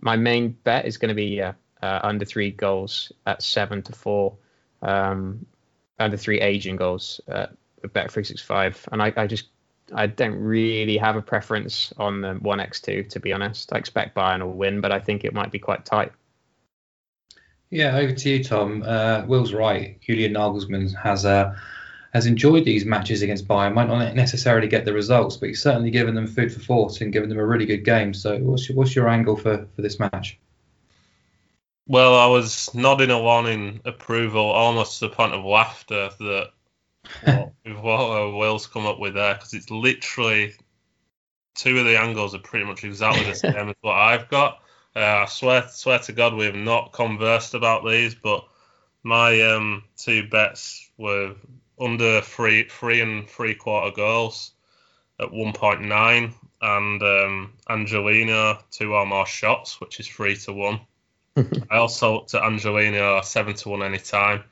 my 0.00 0.16
main 0.16 0.50
bet 0.64 0.84
is 0.84 0.98
going 0.98 1.08
to 1.08 1.14
be 1.14 1.40
uh, 1.40 1.52
uh, 1.82 2.00
under 2.02 2.26
three 2.26 2.50
goals 2.50 3.10
at 3.26 3.42
seven 3.42 3.82
to 3.82 3.92
four, 3.92 4.36
um, 4.82 5.46
under 5.98 6.18
three 6.18 6.40
Asian 6.40 6.76
goals 6.76 7.20
at 7.26 7.52
bet 7.94 8.12
three 8.12 8.24
six 8.24 8.42
five, 8.42 8.86
and 8.92 9.02
I, 9.02 9.12
I 9.16 9.26
just 9.26 9.46
I 9.94 10.06
don't 10.06 10.34
really 10.34 10.98
have 10.98 11.16
a 11.16 11.22
preference 11.22 11.92
on 11.96 12.20
the 12.20 12.34
one 12.34 12.60
x 12.60 12.80
two 12.80 13.02
to 13.04 13.18
be 13.18 13.32
honest. 13.32 13.72
I 13.72 13.78
expect 13.78 14.14
Bayern 14.14 14.42
will 14.42 14.52
win, 14.52 14.82
but 14.82 14.92
I 14.92 15.00
think 15.00 15.24
it 15.24 15.32
might 15.32 15.50
be 15.50 15.58
quite 15.58 15.86
tight. 15.86 16.12
Yeah, 17.72 17.96
over 17.96 18.12
to 18.12 18.28
you, 18.28 18.44
Tom. 18.44 18.82
Uh, 18.86 19.24
Will's 19.26 19.54
right. 19.54 19.98
Julian 20.02 20.34
Nagelsmann 20.34 20.94
has 20.94 21.24
uh, 21.24 21.56
has 22.12 22.26
enjoyed 22.26 22.66
these 22.66 22.84
matches 22.84 23.22
against 23.22 23.48
Bayern. 23.48 23.72
Might 23.72 23.88
not 23.88 24.14
necessarily 24.14 24.68
get 24.68 24.84
the 24.84 24.92
results, 24.92 25.38
but 25.38 25.48
he's 25.48 25.62
certainly 25.62 25.90
given 25.90 26.14
them 26.14 26.26
food 26.26 26.52
for 26.52 26.60
thought 26.60 27.00
and 27.00 27.14
given 27.14 27.30
them 27.30 27.38
a 27.38 27.46
really 27.46 27.64
good 27.64 27.82
game. 27.82 28.12
So, 28.12 28.38
what's 28.40 28.68
your, 28.68 28.76
what's 28.76 28.94
your 28.94 29.08
angle 29.08 29.36
for, 29.36 29.66
for 29.74 29.80
this 29.80 29.98
match? 29.98 30.38
Well, 31.86 32.14
I 32.14 32.26
was 32.26 32.72
nodding 32.74 33.10
along 33.10 33.46
in 33.46 33.80
approval, 33.86 34.44
almost 34.44 34.98
to 34.98 35.08
the 35.08 35.14
point 35.14 35.32
of 35.32 35.42
laughter 35.42 36.10
that 36.18 36.50
what, 37.24 37.52
what 37.82 38.00
uh, 38.00 38.36
Will's 38.36 38.66
come 38.66 38.84
up 38.84 39.00
with 39.00 39.14
there, 39.14 39.32
because 39.32 39.54
it's 39.54 39.70
literally 39.70 40.52
two 41.54 41.78
of 41.78 41.86
the 41.86 41.98
angles 41.98 42.34
are 42.34 42.38
pretty 42.38 42.66
much 42.66 42.84
exactly 42.84 43.24
the 43.24 43.34
same 43.34 43.70
as 43.70 43.76
what 43.80 43.96
I've 43.96 44.28
got. 44.28 44.61
Uh, 44.94 45.22
I 45.22 45.26
swear, 45.26 45.66
swear 45.68 45.98
to 46.00 46.12
God, 46.12 46.34
we 46.34 46.44
have 46.46 46.54
not 46.54 46.92
conversed 46.92 47.54
about 47.54 47.84
these, 47.84 48.14
but 48.14 48.46
my 49.02 49.40
um, 49.42 49.84
two 49.96 50.28
bets 50.28 50.90
were 50.98 51.34
under 51.80 52.20
three, 52.20 52.68
three 52.68 53.00
and 53.00 53.28
three 53.28 53.54
quarter 53.54 53.94
goals 53.94 54.52
at 55.18 55.30
1.9, 55.30 56.32
and 56.60 57.02
um, 57.02 57.52
Angelino 57.68 58.58
two 58.70 58.94
or 58.94 59.06
more 59.06 59.26
shots, 59.26 59.80
which 59.80 59.98
is 59.98 60.06
three 60.06 60.36
to 60.36 60.52
one. 60.52 60.80
I 61.70 61.76
also 61.78 62.14
looked 62.14 62.34
at 62.34 62.42
Angelino 62.42 63.20
seven 63.22 63.54
to 63.54 63.68
one 63.70 63.82
anytime 63.82 64.44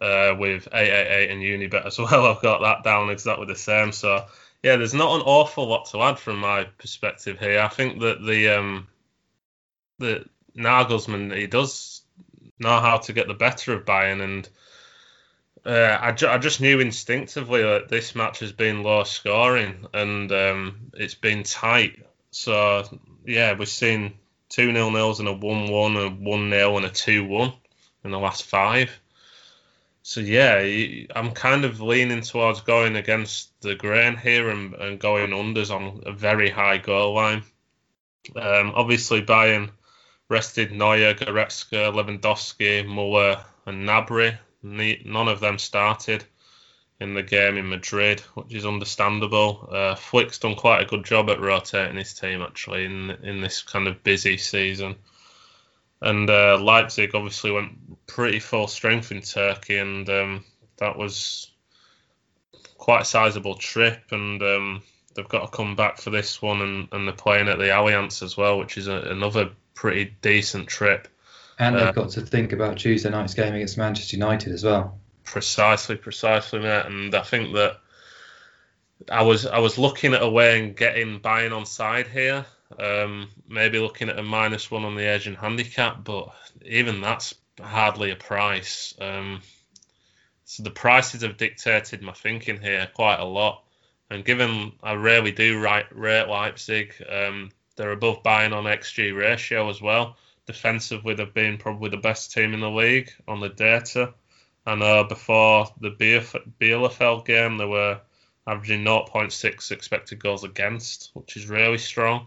uh, 0.00 0.34
with 0.38 0.68
888 0.72 1.30
and 1.30 1.42
Unibet 1.42 1.86
as 1.86 1.98
well. 1.98 2.26
I've 2.26 2.42
got 2.42 2.62
that 2.62 2.84
down 2.84 3.10
exactly 3.10 3.46
the 3.46 3.56
same. 3.56 3.92
So 3.92 4.26
yeah, 4.62 4.76
there's 4.76 4.94
not 4.94 5.16
an 5.16 5.22
awful 5.22 5.66
lot 5.66 5.86
to 5.90 6.02
add 6.02 6.18
from 6.18 6.38
my 6.38 6.64
perspective 6.78 7.38
here. 7.38 7.60
I 7.60 7.68
think 7.68 8.00
that 8.00 8.24
the 8.24 8.48
um, 8.50 8.86
that 9.98 10.28
Nagelsmann 10.56 11.36
he 11.36 11.46
does 11.46 12.02
know 12.58 12.80
how 12.80 12.98
to 12.98 13.12
get 13.12 13.28
the 13.28 13.34
better 13.34 13.74
of 13.74 13.84
Bayern, 13.84 14.22
and 14.22 14.48
uh, 15.66 15.98
I, 16.00 16.12
ju- 16.12 16.28
I 16.28 16.38
just 16.38 16.60
knew 16.60 16.80
instinctively 16.80 17.62
that 17.62 17.88
this 17.88 18.14
match 18.14 18.38
has 18.38 18.52
been 18.52 18.84
low 18.84 19.02
scoring 19.04 19.86
and 19.92 20.30
um, 20.30 20.90
it's 20.94 21.16
been 21.16 21.42
tight. 21.42 22.06
So 22.30 22.84
yeah, 23.24 23.54
we've 23.54 23.68
seen 23.68 24.14
two 24.48 24.70
nil 24.70 24.92
nils 24.92 25.18
and 25.18 25.28
a 25.28 25.32
one 25.32 25.68
one, 25.68 25.96
a 25.96 26.08
one 26.08 26.50
0 26.50 26.76
and 26.76 26.86
a 26.86 26.90
two 26.90 27.26
one 27.26 27.52
in 28.04 28.12
the 28.12 28.18
last 28.18 28.44
five. 28.44 28.90
So 30.02 30.20
yeah, 30.20 30.60
I'm 31.16 31.32
kind 31.32 31.64
of 31.64 31.80
leaning 31.80 32.20
towards 32.20 32.60
going 32.60 32.94
against 32.94 33.60
the 33.60 33.74
grain 33.74 34.16
here 34.16 34.50
and, 34.50 34.72
and 34.74 35.00
going 35.00 35.30
unders 35.30 35.74
on 35.74 36.04
a 36.06 36.12
very 36.12 36.48
high 36.48 36.78
goal 36.78 37.14
line. 37.14 37.42
Um, 38.36 38.72
obviously, 38.76 39.22
Bayern 39.22 39.70
rested 40.28 40.72
Neuer, 40.72 41.14
Goretzka, 41.14 41.92
Lewandowski, 41.92 42.86
Muller, 42.86 43.44
and 43.66 43.86
Gnabry. 43.86 44.38
None 44.62 45.28
of 45.28 45.40
them 45.40 45.58
started 45.58 46.24
in 47.00 47.14
the 47.14 47.22
game 47.22 47.56
in 47.56 47.68
Madrid, 47.68 48.20
which 48.34 48.54
is 48.54 48.66
understandable. 48.66 49.68
Uh, 49.70 49.94
Flick's 49.94 50.38
done 50.38 50.54
quite 50.54 50.82
a 50.82 50.86
good 50.86 51.04
job 51.04 51.28
at 51.28 51.40
rotating 51.40 51.96
his 51.96 52.14
team 52.14 52.42
actually 52.42 52.86
in 52.86 53.10
in 53.22 53.40
this 53.40 53.62
kind 53.62 53.86
of 53.86 54.02
busy 54.02 54.36
season. 54.38 54.96
And 56.00 56.28
uh, 56.28 56.58
Leipzig 56.60 57.14
obviously 57.14 57.50
went 57.50 58.06
pretty 58.06 58.38
full 58.38 58.68
strength 58.68 59.12
in 59.12 59.22
Turkey, 59.22 59.78
and 59.78 60.08
um, 60.08 60.44
that 60.78 60.96
was 60.96 61.50
quite 62.76 63.02
a 63.02 63.06
sizable 63.06 63.54
trip. 63.54 64.02
And 64.10 64.42
um, 64.42 64.82
they've 65.14 65.28
got 65.28 65.50
to 65.50 65.56
come 65.56 65.74
back 65.74 65.98
for 65.98 66.10
this 66.10 66.42
one, 66.42 66.60
and, 66.60 66.88
and 66.92 67.06
they're 67.06 67.14
playing 67.14 67.48
at 67.48 67.58
the 67.58 67.64
Allianz 67.64 68.22
as 68.22 68.36
well, 68.36 68.58
which 68.58 68.76
is 68.76 68.88
a, 68.88 68.96
another 68.96 69.50
pretty 69.76 70.16
decent 70.22 70.66
trip. 70.66 71.06
And 71.60 71.76
they've 71.76 71.84
uh, 71.84 71.92
got 71.92 72.10
to 72.10 72.22
think 72.22 72.52
about 72.52 72.78
Tuesday 72.78 73.10
night's 73.10 73.34
game 73.34 73.54
against 73.54 73.78
Manchester 73.78 74.16
United 74.16 74.52
as 74.52 74.64
well. 74.64 74.98
Precisely, 75.22 75.96
precisely, 75.96 76.58
mate. 76.58 76.86
And 76.86 77.14
I 77.14 77.22
think 77.22 77.54
that 77.54 77.78
I 79.10 79.22
was 79.22 79.46
I 79.46 79.58
was 79.58 79.78
looking 79.78 80.14
at 80.14 80.22
a 80.22 80.28
way 80.28 80.60
and 80.60 80.76
getting 80.76 81.20
Bayern 81.20 81.56
on 81.56 81.64
side 81.64 82.08
here. 82.08 82.44
Um, 82.78 83.28
maybe 83.48 83.78
looking 83.78 84.08
at 84.08 84.18
a 84.18 84.22
minus 84.22 84.70
one 84.70 84.84
on 84.84 84.96
the 84.96 85.08
Asian 85.08 85.36
handicap, 85.36 86.02
but 86.02 86.30
even 86.64 87.00
that's 87.00 87.34
hardly 87.60 88.10
a 88.10 88.16
price. 88.16 88.92
Um, 89.00 89.40
so 90.44 90.62
the 90.62 90.70
prices 90.70 91.22
have 91.22 91.36
dictated 91.36 92.02
my 92.02 92.12
thinking 92.12 92.60
here 92.60 92.88
quite 92.92 93.20
a 93.20 93.24
lot. 93.24 93.62
And 94.10 94.24
given 94.24 94.72
I 94.82 94.94
rarely 94.94 95.32
do 95.32 95.60
rate, 95.60 95.86
rate 95.92 96.28
Leipzig, 96.28 96.94
um, 97.08 97.50
they're 97.76 97.92
above 97.92 98.22
Bayern 98.22 98.52
on 98.52 98.64
XG 98.64 99.16
ratio 99.16 99.68
as 99.68 99.80
well. 99.80 100.16
Defensively, 100.46 101.14
they've 101.14 101.32
been 101.32 101.58
probably 101.58 101.90
the 101.90 101.96
best 101.96 102.32
team 102.32 102.54
in 102.54 102.60
the 102.60 102.70
league 102.70 103.10
on 103.28 103.40
the 103.40 103.48
data. 103.48 104.14
Know 104.66 105.04
before 105.04 105.68
the 105.80 105.90
Bielefeld 105.90 107.24
game, 107.24 107.56
they 107.56 107.64
were 107.64 108.00
averaging 108.46 108.84
0.6 108.84 109.70
expected 109.70 110.18
goals 110.18 110.44
against, 110.44 111.10
which 111.14 111.36
is 111.36 111.48
really 111.48 111.78
strong. 111.78 112.26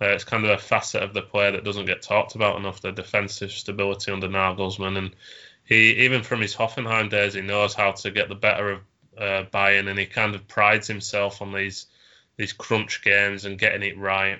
Uh, 0.00 0.06
it's 0.06 0.24
kind 0.24 0.44
of 0.44 0.50
a 0.50 0.58
facet 0.58 1.02
of 1.02 1.14
the 1.14 1.22
player 1.22 1.52
that 1.52 1.64
doesn't 1.64 1.86
get 1.86 2.02
talked 2.02 2.34
about 2.34 2.56
enough, 2.56 2.80
the 2.80 2.92
defensive 2.92 3.50
stability 3.50 4.12
under 4.12 4.28
Nagelsmann. 4.28 4.96
And 4.96 5.16
he, 5.64 6.04
even 6.04 6.22
from 6.22 6.40
his 6.40 6.54
Hoffenheim 6.54 7.10
days, 7.10 7.34
he 7.34 7.40
knows 7.40 7.74
how 7.74 7.92
to 7.92 8.10
get 8.10 8.28
the 8.28 8.34
better 8.34 8.72
of 8.72 8.80
uh, 9.16 9.44
Bayern, 9.52 9.88
and 9.88 9.98
he 9.98 10.06
kind 10.06 10.34
of 10.34 10.46
prides 10.46 10.86
himself 10.86 11.42
on 11.42 11.52
these 11.52 11.86
these 12.36 12.52
crunch 12.52 13.02
games 13.02 13.44
and 13.44 13.58
getting 13.58 13.82
it 13.82 13.98
right 13.98 14.38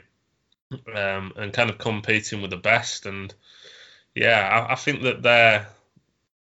um, 0.73 1.33
and 1.37 1.53
kind 1.53 1.71
of 1.71 1.79
competing 1.79 2.43
with 2.43 2.51
the 2.51 2.57
best. 2.57 3.07
And 3.07 3.33
yeah, 4.15 4.67
I, 4.69 4.73
I 4.73 4.75
think 4.75 5.03
that 5.03 5.23
they're 5.23 5.67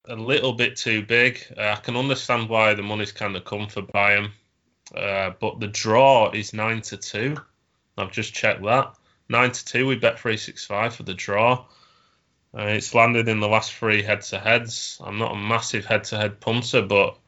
a 0.06 0.16
little 0.16 0.52
bit 0.52 0.76
too 0.76 1.02
big. 1.02 1.40
Uh, 1.56 1.74
I 1.76 1.76
can 1.76 1.96
understand 1.96 2.48
why 2.48 2.74
the 2.74 2.82
money's 2.82 3.12
kind 3.12 3.36
of 3.36 3.44
come 3.44 3.68
for 3.68 3.82
Bayern, 3.82 4.30
uh, 4.94 5.30
but 5.40 5.60
the 5.60 5.68
draw 5.68 6.30
is 6.30 6.52
nine 6.52 6.82
to 6.82 6.96
two. 6.96 7.36
I've 7.96 8.12
just 8.12 8.32
checked 8.32 8.62
that 8.64 8.94
nine 9.28 9.52
to 9.52 9.64
two. 9.64 9.86
We 9.86 9.96
bet 9.96 10.18
three 10.18 10.36
six 10.36 10.64
five 10.64 10.94
for 10.94 11.02
the 11.02 11.14
draw. 11.14 11.64
Uh, 12.56 12.62
it's 12.62 12.94
landed 12.94 13.28
in 13.28 13.40
the 13.40 13.48
last 13.48 13.74
three 13.74 14.02
head 14.02 14.22
to 14.22 14.38
heads. 14.38 14.98
I'm 15.04 15.18
not 15.18 15.32
a 15.32 15.36
massive 15.36 15.84
head 15.84 16.04
to 16.04 16.16
head 16.16 16.40
punter, 16.40 16.82
but 16.82 17.18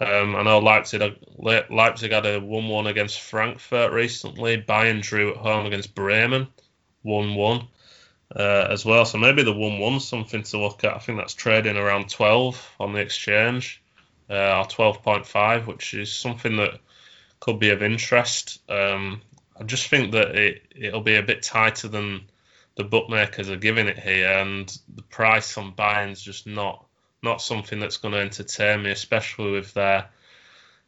um, 0.00 0.36
I 0.36 0.42
know 0.42 0.60
Leipzig, 0.60 1.00
had 1.00 2.26
a 2.26 2.40
1 2.40 2.68
1 2.68 2.86
against 2.86 3.20
Frankfurt 3.20 3.92
recently. 3.92 4.62
Bayern 4.62 5.02
drew 5.02 5.32
at 5.32 5.38
home 5.38 5.66
against 5.66 5.94
Bremen 5.94 6.46
1 7.02 7.34
1 7.34 7.68
uh, 8.36 8.66
as 8.70 8.84
well. 8.84 9.04
So 9.04 9.18
maybe 9.18 9.42
the 9.42 9.52
1 9.52 9.78
1 9.78 10.00
something 10.00 10.42
to 10.44 10.58
look 10.58 10.84
at. 10.84 10.94
I 10.94 10.98
think 10.98 11.18
that's 11.18 11.34
trading 11.34 11.76
around 11.76 12.10
12 12.10 12.76
on 12.78 12.92
the 12.92 13.00
exchange 13.00 13.82
uh, 14.30 14.60
or 14.60 14.66
12.5, 14.66 15.66
which 15.66 15.94
is 15.94 16.12
something 16.12 16.56
that 16.56 16.78
could 17.40 17.58
be 17.58 17.70
of 17.70 17.82
interest. 17.82 18.60
Um, 18.68 19.22
I 19.58 19.64
just 19.64 19.88
think 19.88 20.12
that 20.12 20.36
it 20.36 20.62
it'll 20.76 21.00
be 21.00 21.16
a 21.16 21.22
bit 21.22 21.42
tighter 21.42 21.88
than 21.88 22.22
the 22.76 22.84
bookmakers 22.84 23.50
are 23.50 23.56
giving 23.56 23.88
it 23.88 23.98
here, 23.98 24.28
and 24.28 24.78
the 24.94 25.02
price 25.02 25.58
on 25.58 25.72
Bayern's 25.72 26.22
just 26.22 26.46
not 26.46 26.84
not 27.22 27.42
something 27.42 27.80
that's 27.80 27.96
going 27.96 28.14
to 28.14 28.20
entertain 28.20 28.82
me, 28.82 28.90
especially 28.90 29.52
with 29.52 29.74
their 29.74 30.08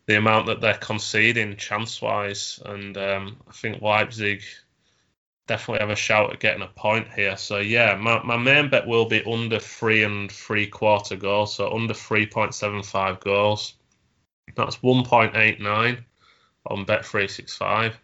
the 0.07 0.16
amount 0.16 0.47
that 0.47 0.61
they're 0.61 0.75
conceding 0.75 1.57
chance 1.57 2.03
wise. 2.03 2.61
And 2.64 2.97
um, 2.97 3.37
I 3.49 3.53
think 3.53 3.81
Leipzig 3.81 4.43
definitely 5.47 5.81
have 5.81 5.90
a 5.90 5.97
shout 5.97 6.33
at 6.33 6.40
getting 6.40 6.62
a 6.62 6.69
point 6.69 7.09
here. 7.14 7.37
So 7.37 7.59
yeah, 7.59 7.97
my, 7.97 8.23
my 8.23 8.37
main 8.37 8.71
bet 8.71 8.87
will 8.87 9.07
be 9.07 9.25
under 9.25 9.59
three 9.59 10.05
and 10.05 10.31
three 10.31 10.66
quarter 10.66 11.16
goals, 11.16 11.55
so 11.55 11.73
under 11.73 11.95
three 11.95 12.27
point 12.27 12.55
seven 12.55 12.83
five 12.83 13.21
goals. 13.21 13.75
That's 14.57 14.83
one 14.83 15.05
point 15.05 15.37
eight 15.37 15.61
nine 15.61 16.05
on 16.66 16.85
Bet 16.85 17.05
three 17.05 17.29
six 17.29 17.57
five. 17.57 17.99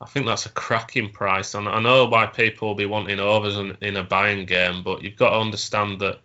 I 0.00 0.06
think 0.06 0.26
that's 0.26 0.46
a 0.46 0.50
cracking 0.50 1.10
price, 1.10 1.54
and 1.54 1.68
I 1.68 1.80
know 1.80 2.06
why 2.06 2.26
people 2.26 2.68
will 2.68 2.74
be 2.74 2.86
wanting 2.86 3.20
overs 3.20 3.56
in, 3.56 3.76
in 3.80 3.96
a 3.96 4.04
Bayern 4.04 4.46
game, 4.46 4.82
but 4.82 5.02
you've 5.02 5.16
got 5.16 5.30
to 5.30 5.36
understand 5.36 6.00
that 6.00 6.20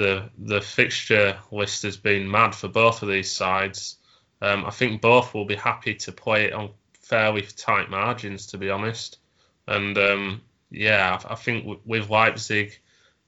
the 0.00 0.30
the 0.38 0.60
fixture 0.62 1.38
list 1.52 1.82
has 1.82 1.98
been 1.98 2.30
mad 2.30 2.54
for 2.54 2.68
both 2.68 3.02
of 3.02 3.08
these 3.08 3.30
sides. 3.30 3.96
Um, 4.40 4.64
I 4.64 4.70
think 4.70 5.02
both 5.02 5.34
will 5.34 5.44
be 5.44 5.56
happy 5.56 5.94
to 5.94 6.12
play 6.12 6.46
it 6.46 6.54
on 6.54 6.70
fairly 7.00 7.42
tight 7.42 7.90
margins, 7.90 8.46
to 8.46 8.58
be 8.58 8.70
honest. 8.70 9.18
And 9.66 9.98
um, 9.98 10.40
yeah, 10.70 11.20
I, 11.28 11.32
I 11.32 11.36
think 11.36 11.80
with 11.84 12.08
Leipzig 12.08 12.78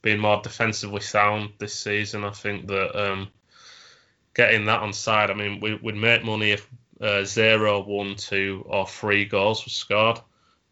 being 0.00 0.18
more 0.18 0.40
defensively 0.42 1.02
sound 1.02 1.50
this 1.58 1.74
season, 1.78 2.24
I 2.24 2.30
think 2.30 2.66
that 2.68 2.98
um, 2.98 3.28
getting 4.34 4.64
that 4.66 4.80
on 4.80 4.94
side, 4.94 5.30
I 5.30 5.34
mean, 5.34 5.60
we, 5.60 5.74
would 5.74 5.96
make 5.96 6.24
money 6.24 6.52
if 6.52 6.66
uh, 7.02 7.24
zero, 7.24 7.82
one, 7.82 8.16
two, 8.16 8.64
or 8.66 8.86
three 8.86 9.26
goals 9.26 9.66
were 9.66 9.70
scored, 9.70 10.20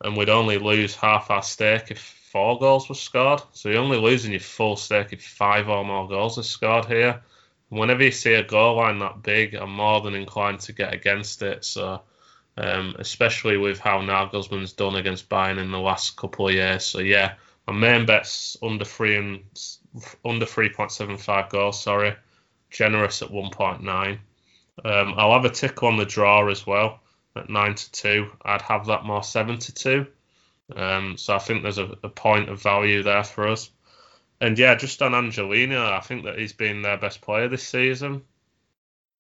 and 0.00 0.16
we'd 0.16 0.30
only 0.30 0.56
lose 0.56 0.94
half 0.94 1.30
our 1.30 1.42
stake 1.42 1.90
if 1.90 2.19
four 2.30 2.58
goals 2.58 2.88
were 2.88 2.94
scored. 2.94 3.42
So 3.52 3.68
you're 3.68 3.82
only 3.82 3.98
losing 3.98 4.30
your 4.30 4.40
full 4.40 4.76
stake 4.76 5.12
if 5.12 5.22
five 5.24 5.68
or 5.68 5.84
more 5.84 6.08
goals 6.08 6.38
are 6.38 6.44
scored 6.44 6.86
here. 6.86 7.22
whenever 7.68 8.02
you 8.02 8.10
see 8.10 8.34
a 8.34 8.42
goal 8.42 8.76
line 8.76 8.98
that 8.98 9.22
big, 9.22 9.54
I'm 9.54 9.72
more 9.72 10.00
than 10.00 10.14
inclined 10.14 10.60
to 10.60 10.72
get 10.72 10.92
against 10.92 11.42
it. 11.42 11.64
So, 11.64 12.02
um, 12.56 12.96
especially 12.98 13.56
with 13.56 13.78
how 13.78 14.00
Nagelsmann's 14.00 14.72
done 14.72 14.96
against 14.96 15.28
Bayern 15.28 15.58
in 15.58 15.70
the 15.70 15.78
last 15.78 16.16
couple 16.16 16.48
of 16.48 16.54
years. 16.54 16.84
So 16.84 17.00
yeah, 17.00 17.34
my 17.66 17.74
main 17.74 18.06
bet's 18.06 18.56
under 18.62 18.84
three 18.84 19.16
and 19.16 19.40
under 20.24 20.46
3.75 20.46 21.50
goals. 21.50 21.82
Sorry, 21.82 22.14
generous 22.70 23.22
at 23.22 23.30
1.9. 23.30 24.18
Um, 24.84 25.14
I'll 25.16 25.32
have 25.32 25.44
a 25.44 25.50
tickle 25.50 25.88
on 25.88 25.96
the 25.96 26.04
draw 26.04 26.48
as 26.48 26.66
well 26.66 27.00
at 27.36 27.48
nine 27.48 27.74
to 27.74 27.92
two. 27.92 28.30
I'd 28.42 28.62
have 28.62 28.86
that 28.86 29.04
more 29.04 29.22
seven 29.22 29.58
to 29.58 29.74
two. 29.74 30.06
Um, 30.76 31.16
so 31.16 31.34
I 31.34 31.38
think 31.38 31.62
there's 31.62 31.78
a, 31.78 31.96
a, 32.02 32.08
point 32.08 32.48
of 32.48 32.62
value 32.62 33.02
there 33.02 33.24
for 33.24 33.48
us. 33.48 33.70
And 34.40 34.58
yeah, 34.58 34.74
just 34.74 35.02
on 35.02 35.14
Angelino, 35.14 35.90
I 35.92 36.00
think 36.00 36.24
that 36.24 36.38
he's 36.38 36.52
been 36.52 36.82
their 36.82 36.96
best 36.96 37.20
player 37.20 37.48
this 37.48 37.66
season. 37.66 38.22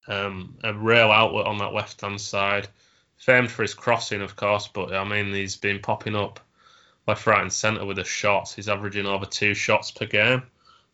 Um, 0.08 0.56
a 0.64 0.72
real 0.72 1.10
outlet 1.10 1.46
on 1.46 1.58
that 1.58 1.74
left 1.74 2.00
hand 2.00 2.20
side. 2.20 2.68
Famed 3.18 3.50
for 3.50 3.62
his 3.62 3.74
crossing, 3.74 4.22
of 4.22 4.34
course, 4.34 4.68
but 4.68 4.94
I 4.94 5.04
mean, 5.04 5.32
he's 5.34 5.56
been 5.56 5.80
popping 5.80 6.16
up 6.16 6.40
left, 7.06 7.26
right, 7.26 7.42
and 7.42 7.52
centre 7.52 7.84
with 7.84 7.98
his 7.98 8.08
shots. 8.08 8.54
He's 8.54 8.68
averaging 8.68 9.06
over 9.06 9.26
two 9.26 9.52
shots 9.52 9.90
per 9.90 10.06
game 10.06 10.42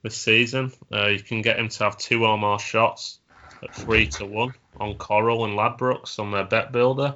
this 0.03 0.17
season. 0.17 0.73
Uh, 0.93 1.07
you 1.07 1.21
can 1.21 1.43
get 1.43 1.59
him 1.59 1.69
to 1.69 1.85
have 1.85 1.97
two 1.97 2.25
or 2.25 2.37
more 2.37 2.59
shots 2.59 3.21
at 3.63 3.75
three 3.75 4.09
to 4.09 4.27
one 4.27 4.55
on 4.79 4.95
Coral 4.97 5.45
and 5.45 5.57
Ladbrokes 5.57 6.19
on 6.19 6.33
their 6.33 6.45
bet 6.45 6.73
builder. 6.73 7.15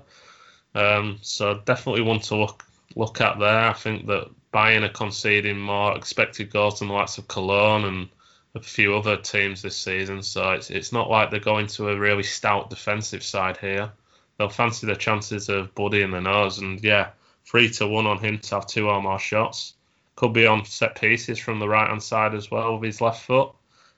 Um, 0.75 1.19
so 1.23 1.61
definitely 1.65 2.03
want 2.03 2.25
to 2.25 2.37
look 2.37 2.65
look 2.97 3.21
at 3.21 3.39
there. 3.39 3.69
I 3.69 3.73
think 3.73 4.07
that 4.07 4.31
Bayern 4.53 4.85
are 4.85 4.93
conceding 4.93 5.59
more 5.59 5.97
expected 5.97 6.51
goals 6.51 6.79
than 6.79 6.89
the 6.89 6.95
likes 6.95 7.19
of 7.19 7.29
Cologne 7.29 7.85
and 7.85 8.09
a 8.55 8.61
few 8.61 8.97
other 8.97 9.17
teams 9.17 9.63
this 9.63 9.77
season. 9.77 10.23
So 10.23 10.51
it's 10.53 10.71
it's 10.71 10.93
not 10.93 11.09
like 11.09 11.31
they're 11.31 11.41
going 11.41 11.69
to 11.69 11.91
a 11.91 11.99
really 11.99 12.25
stout 12.25 12.71
defensive 12.71 13.23
side 13.23 13.57
here. 13.59 13.93
They'll 14.37 14.49
fancy 14.49 14.87
the 14.87 14.97
chances 14.97 15.49
of 15.49 15.75
Buddy 15.75 16.03
in 16.03 16.11
the 16.11 16.21
nose, 16.21 16.59
and 16.59 16.83
yeah, 16.83 17.11
three 17.45 17.71
to 17.71 17.87
one 17.87 18.07
on 18.07 18.19
him 18.19 18.39
to 18.39 18.55
have 18.57 18.67
two 18.67 18.89
or 18.89 19.03
more 19.03 19.19
shots. 19.19 19.75
Could 20.17 20.33
be 20.33 20.47
on 20.47 20.65
set 20.65 21.01
pieces 21.01 21.39
from 21.39 21.61
the 21.61 21.69
right 21.69 21.89
hand 21.89 22.03
side 22.03 22.35
as 22.35 22.51
well 22.51 22.75
with 22.75 22.87
his 22.87 23.01
left 23.01 23.25
foot. 23.25 23.53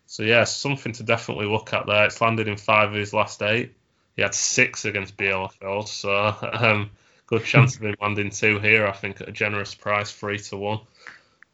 So 0.07 0.23
yeah, 0.23 0.45
something 0.45 0.93
to 0.95 1.03
definitely 1.03 1.47
look 1.47 1.73
at 1.73 1.87
there. 1.87 2.05
It's 2.05 2.21
landed 2.21 2.49
in 2.49 2.57
five 2.57 2.91
of 2.91 2.95
his 2.95 3.15
last 3.15 3.43
eight. 3.43 3.75
He 4.15 4.23
had 4.23 4.35
six 4.35 4.85
against 4.85 5.17
Bielefeld, 5.17 5.89
so 5.89 6.37
um, 6.53 6.91
good 7.33 7.45
chance 7.45 7.77
of 7.77 7.83
him 7.83 7.95
landing 7.99 8.29
two 8.29 8.59
here. 8.59 8.87
I 8.87 8.92
think 8.92 9.23
at 9.23 9.29
a 9.29 9.33
generous 9.33 9.75
price, 9.75 10.12
three 10.12 10.38
to 10.38 10.57
one. 10.59 10.81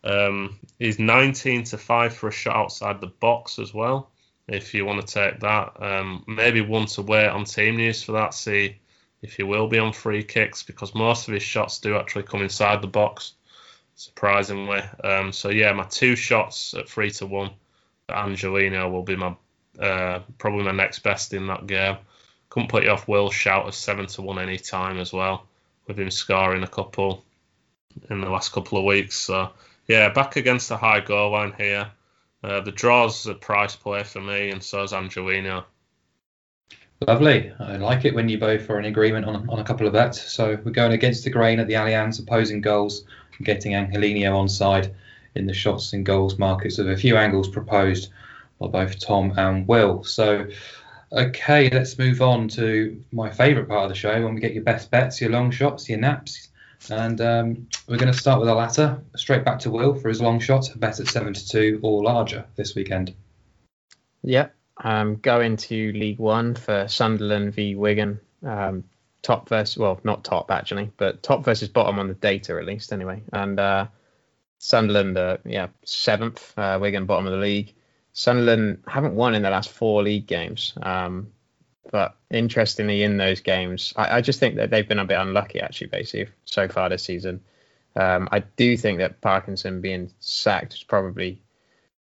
Um, 0.02 0.58
he's 0.78 0.98
19 0.98 1.64
to 1.64 1.78
five 1.78 2.14
for 2.14 2.28
a 2.28 2.32
shot 2.32 2.56
outside 2.56 3.00
the 3.00 3.06
box 3.06 3.60
as 3.60 3.72
well. 3.72 4.10
If 4.48 4.74
you 4.74 4.84
want 4.84 5.06
to 5.06 5.14
take 5.14 5.40
that, 5.40 5.80
um, 5.80 6.24
maybe 6.26 6.62
one 6.62 6.86
to 6.86 7.02
wait 7.02 7.28
on 7.28 7.44
team 7.44 7.76
news 7.76 8.02
for 8.02 8.12
that. 8.12 8.34
See 8.34 8.76
if 9.22 9.34
he 9.34 9.44
will 9.44 9.68
be 9.68 9.78
on 9.78 9.92
free 9.92 10.24
kicks 10.24 10.64
because 10.64 10.96
most 10.96 11.28
of 11.28 11.34
his 11.34 11.44
shots 11.44 11.78
do 11.78 11.96
actually 11.96 12.24
come 12.24 12.42
inside 12.42 12.82
the 12.82 12.88
box, 12.88 13.34
surprisingly. 13.94 14.82
Um, 15.04 15.32
so 15.32 15.48
yeah, 15.48 15.72
my 15.74 15.84
two 15.84 16.16
shots 16.16 16.74
at 16.74 16.88
three 16.88 17.12
to 17.12 17.26
one. 17.26 17.50
Angelino 18.08 18.90
will 18.90 19.04
be 19.04 19.16
my 19.16 19.36
uh, 19.78 20.20
probably 20.38 20.64
my 20.64 20.72
next 20.72 21.00
best 21.00 21.34
in 21.34 21.46
that 21.46 21.68
game. 21.68 21.98
Couldn't 22.48 22.70
put 22.70 22.82
you 22.82 22.90
off 22.90 23.06
Will 23.06 23.30
Shout 23.30 23.68
as 23.68 23.76
seven 23.76 24.06
to 24.06 24.22
one 24.22 24.40
any 24.40 24.58
time 24.58 24.98
as 24.98 25.12
well, 25.12 25.46
with 25.88 25.98
him 25.98 26.10
scoring 26.10 26.62
a 26.62 26.68
couple 26.68 27.24
in 28.10 28.20
the 28.20 28.30
last 28.30 28.52
couple 28.52 28.78
of 28.78 28.84
weeks. 28.84 29.16
So 29.16 29.50
yeah, 29.88 30.10
back 30.10 30.36
against 30.36 30.68
the 30.68 30.76
high 30.76 31.00
goal 31.00 31.32
line 31.32 31.54
here. 31.56 31.90
Uh, 32.44 32.60
the 32.60 32.70
draw's 32.70 33.26
a 33.26 33.34
price 33.34 33.74
play 33.74 34.04
for 34.04 34.20
me, 34.20 34.50
and 34.50 34.62
so 34.62 34.84
is 34.84 34.92
Angelino. 34.92 35.64
Lovely. 37.06 37.52
I 37.58 37.76
like 37.76 38.04
it 38.04 38.14
when 38.14 38.28
you 38.28 38.38
both 38.38 38.68
are 38.70 38.78
in 38.78 38.84
agreement 38.84 39.24
on, 39.24 39.48
on 39.48 39.58
a 39.58 39.64
couple 39.64 39.86
of 39.86 39.92
bets. 39.92 40.20
So 40.32 40.58
we're 40.64 40.72
going 40.72 40.92
against 40.92 41.24
the 41.24 41.30
grain 41.30 41.58
at 41.58 41.66
the 41.66 41.74
Allianz, 41.74 42.20
opposing 42.20 42.60
goals, 42.60 43.04
and 43.36 43.46
getting 43.46 43.74
Angelino 43.74 44.36
on 44.36 44.48
side 44.48 44.94
in 45.34 45.46
the 45.46 45.54
shots 45.54 45.92
and 45.92 46.04
goals 46.04 46.38
markets 46.38 46.78
of 46.78 46.88
a 46.88 46.96
few 46.96 47.16
angles 47.16 47.48
proposed 47.48 48.10
by 48.58 48.66
both 48.66 48.98
Tom 48.98 49.32
and 49.36 49.66
Will. 49.68 50.02
So, 50.04 50.48
okay, 51.12 51.70
let's 51.70 51.98
move 51.98 52.22
on 52.22 52.48
to 52.48 53.02
my 53.12 53.30
favourite 53.30 53.68
part 53.68 53.84
of 53.84 53.88
the 53.88 53.94
show 53.94 54.22
when 54.22 54.34
we 54.34 54.40
get 54.40 54.54
your 54.54 54.64
best 54.64 54.90
bets, 54.90 55.20
your 55.20 55.30
long 55.30 55.50
shots, 55.50 55.88
your 55.88 55.98
naps. 55.98 56.48
And 56.90 57.20
um, 57.20 57.68
we're 57.88 57.96
going 57.96 58.12
to 58.12 58.18
start 58.18 58.40
with 58.40 58.48
the 58.48 58.54
latter. 58.54 59.02
Straight 59.16 59.44
back 59.44 59.60
to 59.60 59.70
Will 59.70 59.94
for 59.94 60.08
his 60.08 60.20
long 60.20 60.38
shot, 60.38 60.70
bet 60.76 61.00
at 61.00 61.08
7 61.08 61.34
to 61.34 61.48
2 61.48 61.80
or 61.82 62.02
larger 62.02 62.46
this 62.56 62.74
weekend. 62.74 63.14
Yeah, 64.22 64.48
um, 64.76 65.16
going 65.16 65.56
to 65.56 65.92
League 65.92 66.18
One 66.18 66.54
for 66.54 66.86
Sunderland 66.88 67.54
v 67.54 67.74
Wigan. 67.74 68.20
Um, 68.44 68.84
top 69.22 69.48
versus, 69.48 69.76
well, 69.76 70.00
not 70.04 70.24
top 70.24 70.50
actually, 70.50 70.92
but 70.96 71.22
top 71.22 71.44
versus 71.44 71.68
bottom 71.68 71.98
on 71.98 72.08
the 72.08 72.14
data 72.14 72.56
at 72.56 72.64
least 72.64 72.92
anyway. 72.92 73.22
And 73.32 73.58
uh, 73.58 73.86
Sunderland, 74.58 75.16
uh, 75.16 75.38
yeah, 75.44 75.68
seventh. 75.84 76.56
Uh, 76.56 76.78
Wigan, 76.80 77.06
bottom 77.06 77.26
of 77.26 77.32
the 77.32 77.38
league. 77.38 77.74
Sunderland 78.18 78.82
haven't 78.88 79.14
won 79.14 79.36
in 79.36 79.42
the 79.42 79.50
last 79.50 79.70
four 79.70 80.02
league 80.02 80.26
games. 80.26 80.72
Um, 80.82 81.28
but 81.92 82.16
interestingly, 82.28 83.04
in 83.04 83.16
those 83.16 83.40
games, 83.40 83.94
I, 83.96 84.16
I, 84.16 84.20
just 84.22 84.40
think 84.40 84.56
that 84.56 84.70
they've 84.70 84.88
been 84.88 84.98
a 84.98 85.04
bit 85.04 85.20
unlucky 85.20 85.60
actually, 85.60 85.86
basically, 85.86 86.34
so 86.44 86.66
far 86.66 86.88
this 86.88 87.04
season. 87.04 87.42
Um, 87.94 88.28
I 88.32 88.40
do 88.40 88.76
think 88.76 88.98
that 88.98 89.20
Parkinson 89.20 89.80
being 89.82 90.10
sacked 90.18 90.74
is 90.74 90.82
probably, 90.82 91.40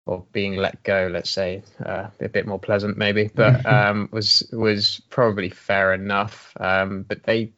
or 0.06 0.24
being 0.32 0.56
let 0.56 0.82
go, 0.82 1.10
let's 1.12 1.28
say, 1.28 1.62
uh, 1.84 2.06
a 2.18 2.28
bit 2.30 2.46
more 2.46 2.58
pleasant 2.58 2.96
maybe, 2.96 3.28
but 3.34 3.66
um, 3.66 4.08
was 4.10 4.48
was 4.50 5.02
probably 5.10 5.50
fair 5.50 5.92
enough. 5.92 6.54
Um, 6.58 7.02
but 7.02 7.22
they 7.24 7.52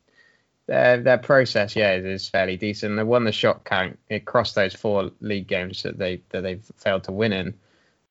their 0.67 1.01
their 1.01 1.19
process, 1.19 1.77
yeah, 1.77 1.95
is 1.95 2.29
fairly 2.29 2.57
decent. 2.57 2.97
They 2.97 3.05
won 3.05 3.23
the 3.23 3.31
shot 3.31 3.64
count 3.64 4.01
across 4.11 4.55
those 4.55 4.74
four 4.74 5.12
league 5.20 5.47
games 5.47 5.85
that 5.85 5.99
they 5.99 6.22
that 6.31 6.41
they've 6.41 6.68
failed 6.79 7.05
to 7.05 7.12
win 7.12 7.33
in. 7.33 7.55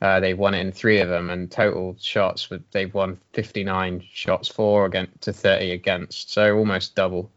Uh, 0.01 0.19
they've 0.19 0.37
won 0.37 0.53
it 0.53 0.61
in 0.61 0.71
three 0.71 0.99
of 0.99 1.09
them, 1.09 1.29
and 1.29 1.51
total 1.51 1.95
shots 1.99 2.47
they've 2.71 2.93
won 2.93 3.19
59 3.33 4.03
shots 4.11 4.47
for 4.47 4.85
against 4.85 5.21
to 5.21 5.33
30 5.33 5.71
against, 5.71 6.31
so 6.31 6.57
almost 6.57 6.95
double. 6.95 7.29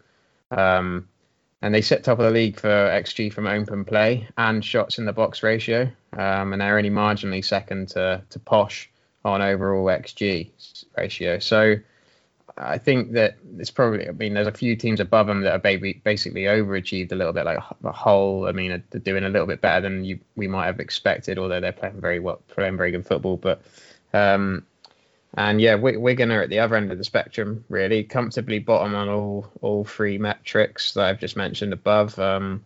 Um, 0.50 1.08
and 1.62 1.74
they 1.74 1.80
sit 1.80 2.04
top 2.04 2.18
of 2.18 2.24
the 2.24 2.30
league 2.30 2.58
for 2.58 2.68
xG 2.68 3.32
from 3.32 3.46
open 3.46 3.84
play 3.84 4.28
and 4.36 4.64
shots 4.64 4.98
in 4.98 5.04
the 5.04 5.12
box 5.12 5.42
ratio, 5.42 5.90
um, 6.12 6.52
and 6.52 6.60
they're 6.60 6.76
only 6.76 6.90
marginally 6.90 7.44
second 7.44 7.88
to 7.90 8.22
to 8.30 8.38
Posh 8.38 8.90
on 9.24 9.42
overall 9.42 9.86
xG 9.86 10.50
ratio. 10.96 11.38
So 11.38 11.76
I 12.56 12.78
think 12.78 13.12
that 13.12 13.38
it's 13.58 13.70
probably. 13.70 14.08
I 14.08 14.12
mean, 14.12 14.34
there's 14.34 14.46
a 14.46 14.52
few 14.52 14.76
teams 14.76 15.00
above 15.00 15.26
them 15.26 15.42
that 15.42 15.52
are 15.52 15.58
basically 15.58 16.42
overachieved 16.42 17.12
a 17.12 17.14
little 17.14 17.32
bit, 17.32 17.44
like 17.44 17.58
the 17.80 17.92
whole. 17.92 18.46
I 18.46 18.52
mean, 18.52 18.82
they're 18.90 19.00
doing 19.00 19.24
a 19.24 19.28
little 19.28 19.46
bit 19.46 19.60
better 19.60 19.80
than 19.80 20.04
you 20.04 20.18
we 20.36 20.48
might 20.48 20.66
have 20.66 20.80
expected, 20.80 21.38
although 21.38 21.60
they're 21.60 21.72
playing 21.72 22.00
very 22.00 22.20
well, 22.20 22.40
playing 22.48 22.76
very 22.76 22.90
good 22.90 23.06
football. 23.06 23.36
But 23.36 23.62
um, 24.12 24.64
And 25.34 25.60
yeah, 25.60 25.76
Wigan 25.76 26.30
are 26.30 26.42
at 26.42 26.50
the 26.50 26.58
other 26.58 26.76
end 26.76 26.92
of 26.92 26.98
the 26.98 27.04
spectrum, 27.04 27.64
really 27.68 28.04
comfortably 28.04 28.58
bottom 28.58 28.94
on 28.94 29.08
all 29.08 29.50
all 29.62 29.84
three 29.84 30.18
metrics 30.18 30.92
that 30.94 31.06
I've 31.06 31.20
just 31.20 31.36
mentioned 31.36 31.72
above. 31.72 32.18
Um, 32.18 32.64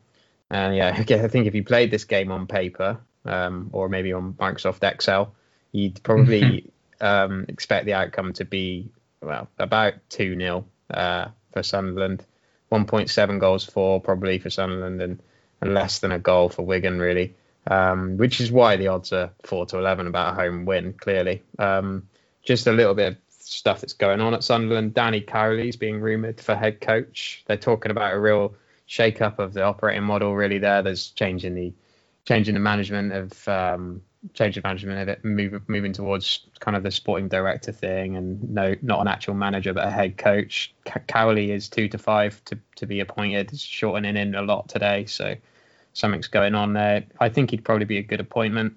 and 0.50 0.74
yeah, 0.74 0.88
I 0.98 1.28
think 1.28 1.46
if 1.46 1.54
you 1.54 1.62
played 1.62 1.90
this 1.90 2.04
game 2.04 2.32
on 2.32 2.46
paper 2.46 2.98
um, 3.24 3.70
or 3.72 3.88
maybe 3.88 4.12
on 4.12 4.34
Microsoft 4.34 4.82
Excel, 4.82 5.32
you'd 5.70 6.02
probably 6.02 6.70
um, 7.00 7.44
expect 7.48 7.86
the 7.86 7.94
outcome 7.94 8.32
to 8.34 8.44
be 8.44 8.88
well 9.26 9.48
about 9.58 9.94
two 10.08 10.36
0 10.36 10.64
uh, 10.90 11.28
for 11.52 11.62
Sunderland, 11.62 12.24
1.7 12.72 13.40
goals 13.40 13.64
for 13.64 14.00
probably 14.00 14.38
for 14.38 14.50
Sunderland, 14.50 15.02
and, 15.02 15.22
and 15.60 15.74
less 15.74 15.98
than 15.98 16.12
a 16.12 16.18
goal 16.18 16.48
for 16.48 16.62
Wigan 16.62 16.98
really. 16.98 17.34
Um, 17.68 18.16
which 18.16 18.40
is 18.40 18.52
why 18.52 18.76
the 18.76 18.86
odds 18.88 19.12
are 19.12 19.32
four 19.42 19.66
to 19.66 19.78
eleven 19.78 20.06
about 20.06 20.34
a 20.34 20.36
home 20.36 20.66
win. 20.66 20.92
Clearly, 20.92 21.42
um, 21.58 22.08
just 22.44 22.68
a 22.68 22.72
little 22.72 22.94
bit 22.94 23.14
of 23.14 23.18
stuff 23.40 23.80
that's 23.80 23.94
going 23.94 24.20
on 24.20 24.34
at 24.34 24.44
Sunderland. 24.44 24.94
Danny 24.94 25.20
Cowley's 25.20 25.74
being 25.74 26.00
rumoured 26.00 26.40
for 26.40 26.54
head 26.54 26.80
coach. 26.80 27.42
They're 27.46 27.56
talking 27.56 27.90
about 27.90 28.14
a 28.14 28.20
real 28.20 28.54
shake 28.86 29.20
up 29.20 29.40
of 29.40 29.52
the 29.52 29.64
operating 29.64 30.04
model. 30.04 30.32
Really, 30.34 30.58
there. 30.58 30.82
There's 30.82 31.10
changing 31.10 31.56
the 31.56 31.72
changing 32.24 32.54
the 32.54 32.60
management 32.60 33.12
of 33.12 33.48
um, 33.48 34.02
change 34.34 34.56
of 34.56 34.64
management 34.64 35.00
of 35.00 35.08
it, 35.08 35.24
move, 35.24 35.60
moving 35.68 35.92
towards 35.92 36.40
kind 36.60 36.76
of 36.76 36.82
the 36.82 36.90
sporting 36.90 37.28
director 37.28 37.72
thing, 37.72 38.16
and 38.16 38.50
no, 38.50 38.74
not 38.82 39.00
an 39.00 39.08
actual 39.08 39.34
manager 39.34 39.72
but 39.72 39.86
a 39.86 39.90
head 39.90 40.16
coach. 40.16 40.74
Cowley 41.06 41.52
is 41.52 41.68
two 41.68 41.88
to 41.88 41.98
five 41.98 42.44
to 42.46 42.58
to 42.76 42.86
be 42.86 43.00
appointed, 43.00 43.58
shortening 43.58 44.16
in 44.16 44.34
a 44.34 44.42
lot 44.42 44.68
today, 44.68 45.06
so 45.06 45.34
something's 45.92 46.28
going 46.28 46.54
on 46.54 46.72
there. 46.72 47.04
I 47.20 47.28
think 47.28 47.50
he'd 47.50 47.64
probably 47.64 47.86
be 47.86 47.98
a 47.98 48.02
good 48.02 48.20
appointment. 48.20 48.76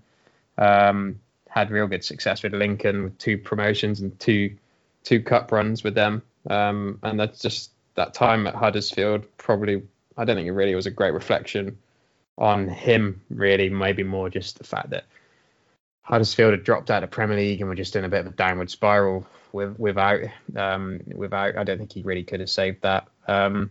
Um, 0.57 1.19
had 1.49 1.71
real 1.71 1.87
good 1.87 2.03
success 2.03 2.43
with 2.43 2.53
Lincoln 2.53 3.03
with 3.03 3.17
two 3.17 3.37
promotions 3.37 3.99
and 3.99 4.17
two 4.19 4.55
two 5.03 5.21
cup 5.21 5.51
runs 5.51 5.83
with 5.83 5.95
them, 5.95 6.21
um, 6.49 6.99
and 7.03 7.19
that's 7.19 7.39
just 7.41 7.71
that 7.95 8.13
time 8.13 8.47
at 8.47 8.55
Huddersfield 8.55 9.25
probably. 9.37 9.81
I 10.17 10.25
don't 10.25 10.35
think 10.35 10.47
it 10.47 10.51
really 10.51 10.75
was 10.75 10.85
a 10.85 10.91
great 10.91 11.13
reflection 11.13 11.77
on 12.37 12.67
him. 12.67 13.21
Really, 13.29 13.69
maybe 13.69 14.03
more 14.03 14.29
just 14.29 14.57
the 14.57 14.63
fact 14.63 14.89
that 14.89 15.05
Huddersfield 16.09 16.51
had 16.53 16.63
dropped 16.63 16.89
out 16.89 17.03
of 17.03 17.11
Premier 17.11 17.37
League 17.37 17.59
and 17.59 17.69
were 17.69 17.75
just 17.75 17.95
in 17.95 18.03
a 18.03 18.09
bit 18.09 18.21
of 18.21 18.33
a 18.33 18.35
downward 18.35 18.71
spiral 18.71 19.27
with, 19.51 19.77
without 19.79 20.21
um, 20.55 21.01
without. 21.13 21.55
I 21.55 21.63
don't 21.63 21.77
think 21.77 21.93
he 21.93 22.01
really 22.01 22.23
could 22.23 22.39
have 22.39 22.49
saved 22.49 22.81
that. 22.81 23.07
Um, 23.27 23.69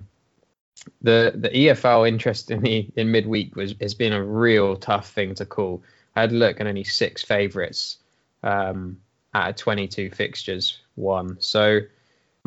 the 1.03 1.33
the 1.35 1.49
EFL 1.49 2.07
interest 2.07 2.53
in 2.53 3.11
midweek 3.11 3.57
was 3.57 3.75
has 3.81 3.95
been 3.95 4.13
a 4.13 4.25
real 4.25 4.77
tough 4.77 5.11
thing 5.11 5.35
to 5.35 5.47
call. 5.47 5.83
I 6.15 6.21
had 6.21 6.31
a 6.31 6.37
look 6.37 6.61
and 6.61 6.69
only 6.69 6.85
six 6.85 7.25
favourites 7.25 7.99
um, 8.45 9.01
out 9.35 9.51
of 9.51 9.57
22 9.57 10.11
fixtures 10.11 10.79
won. 10.95 11.39
So 11.41 11.81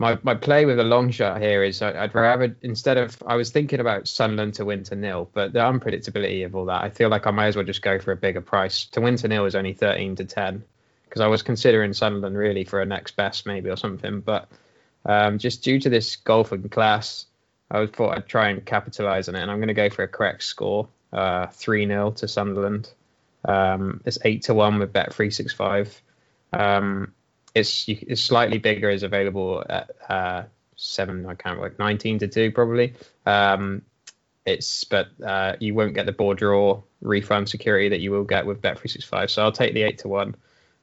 my 0.02 0.18
my 0.24 0.34
play 0.34 0.66
with 0.66 0.80
a 0.80 0.84
long 0.84 1.12
shot 1.12 1.40
here 1.40 1.64
is 1.64 1.82
I'd 1.82 2.14
rather 2.16 2.56
instead 2.64 2.98
of 2.98 3.22
I 3.26 3.36
was 3.36 3.52
thinking 3.52 3.80
about 3.80 4.08
Sunderland 4.08 4.56
to 4.56 4.66
win 4.66 4.84
to 4.86 4.96
nil, 4.96 5.30
but 5.32 5.54
the 5.54 5.60
unpredictability 5.60 6.44
of 6.44 6.56
all 6.56 6.66
that, 6.66 6.84
I 6.84 6.90
feel 6.90 7.10
like 7.10 7.28
I 7.28 7.32
might 7.32 7.48
as 7.48 7.56
well 7.56 7.64
just 7.64 7.84
go 7.84 8.00
for 8.00 8.12
a 8.12 8.18
bigger 8.18 8.42
price. 8.42 8.86
To 8.86 9.02
win 9.02 9.16
to 9.18 9.28
nil 9.28 9.46
is 9.46 9.56
only 9.56 9.74
13 9.74 10.16
to 10.16 10.26
10 10.26 10.64
because 11.06 11.22
I 11.22 11.28
was 11.28 11.44
considering 11.44 11.94
Sunderland 11.94 12.36
really 12.36 12.64
for 12.64 12.82
a 12.82 12.86
next 12.86 13.16
best 13.16 13.46
maybe 13.46 13.70
or 13.70 13.78
something, 13.78 14.22
but 14.22 14.50
um, 15.06 15.38
just 15.38 15.64
due 15.64 15.80
to 15.80 15.90
this 15.90 16.16
golfing 16.16 16.68
class, 16.70 17.28
I 17.70 17.86
thought 17.86 18.18
I'd 18.18 18.28
try 18.28 18.50
and 18.50 18.66
capitalise 18.66 19.30
on 19.30 19.36
it, 19.36 19.42
and 19.42 19.52
I'm 19.52 19.58
going 19.58 19.68
to 19.68 19.74
go 19.74 19.90
for 19.90 20.04
a 20.04 20.08
correct 20.08 20.44
score, 20.44 20.88
uh, 21.14 21.48
three 21.48 21.86
uh, 21.86 21.90
0 21.90 22.12
to 22.12 22.28
Sunderland. 22.28 22.90
Um, 23.46 24.02
it's 24.06 24.20
eight 24.26 24.44
to 24.44 24.54
one 24.54 24.80
with 24.80 24.94
Bet 24.94 25.14
three 25.14 25.32
six 25.32 25.54
five. 25.54 26.02
Um, 26.54 27.14
it's 27.54 27.86
it's 27.88 28.22
slightly 28.22 28.58
bigger 28.58 28.90
is 28.90 29.04
available 29.04 29.64
at 29.68 29.92
uh, 30.08 30.44
seven. 30.76 31.26
I 31.26 31.36
can't 31.36 31.60
work 31.60 31.80
nineteen 31.80 32.20
to 32.20 32.28
two 32.28 32.52
probably. 32.52 32.94
Um, 33.26 33.84
it's 34.46 34.84
but 34.86 35.08
uh, 35.24 35.56
you 35.60 35.74
won't 35.74 35.94
get 35.94 36.06
the 36.06 36.12
board 36.12 36.38
draw 36.38 36.82
refund 37.02 37.50
security 37.50 37.90
that 37.90 38.00
you 38.00 38.12
will 38.12 38.24
get 38.24 38.46
with 38.46 38.62
Bet365. 38.62 39.30
So 39.30 39.44
I'll 39.44 39.52
take 39.52 39.74
the 39.74 39.84
eight 39.84 40.00
to 40.00 40.08
one. 40.08 40.36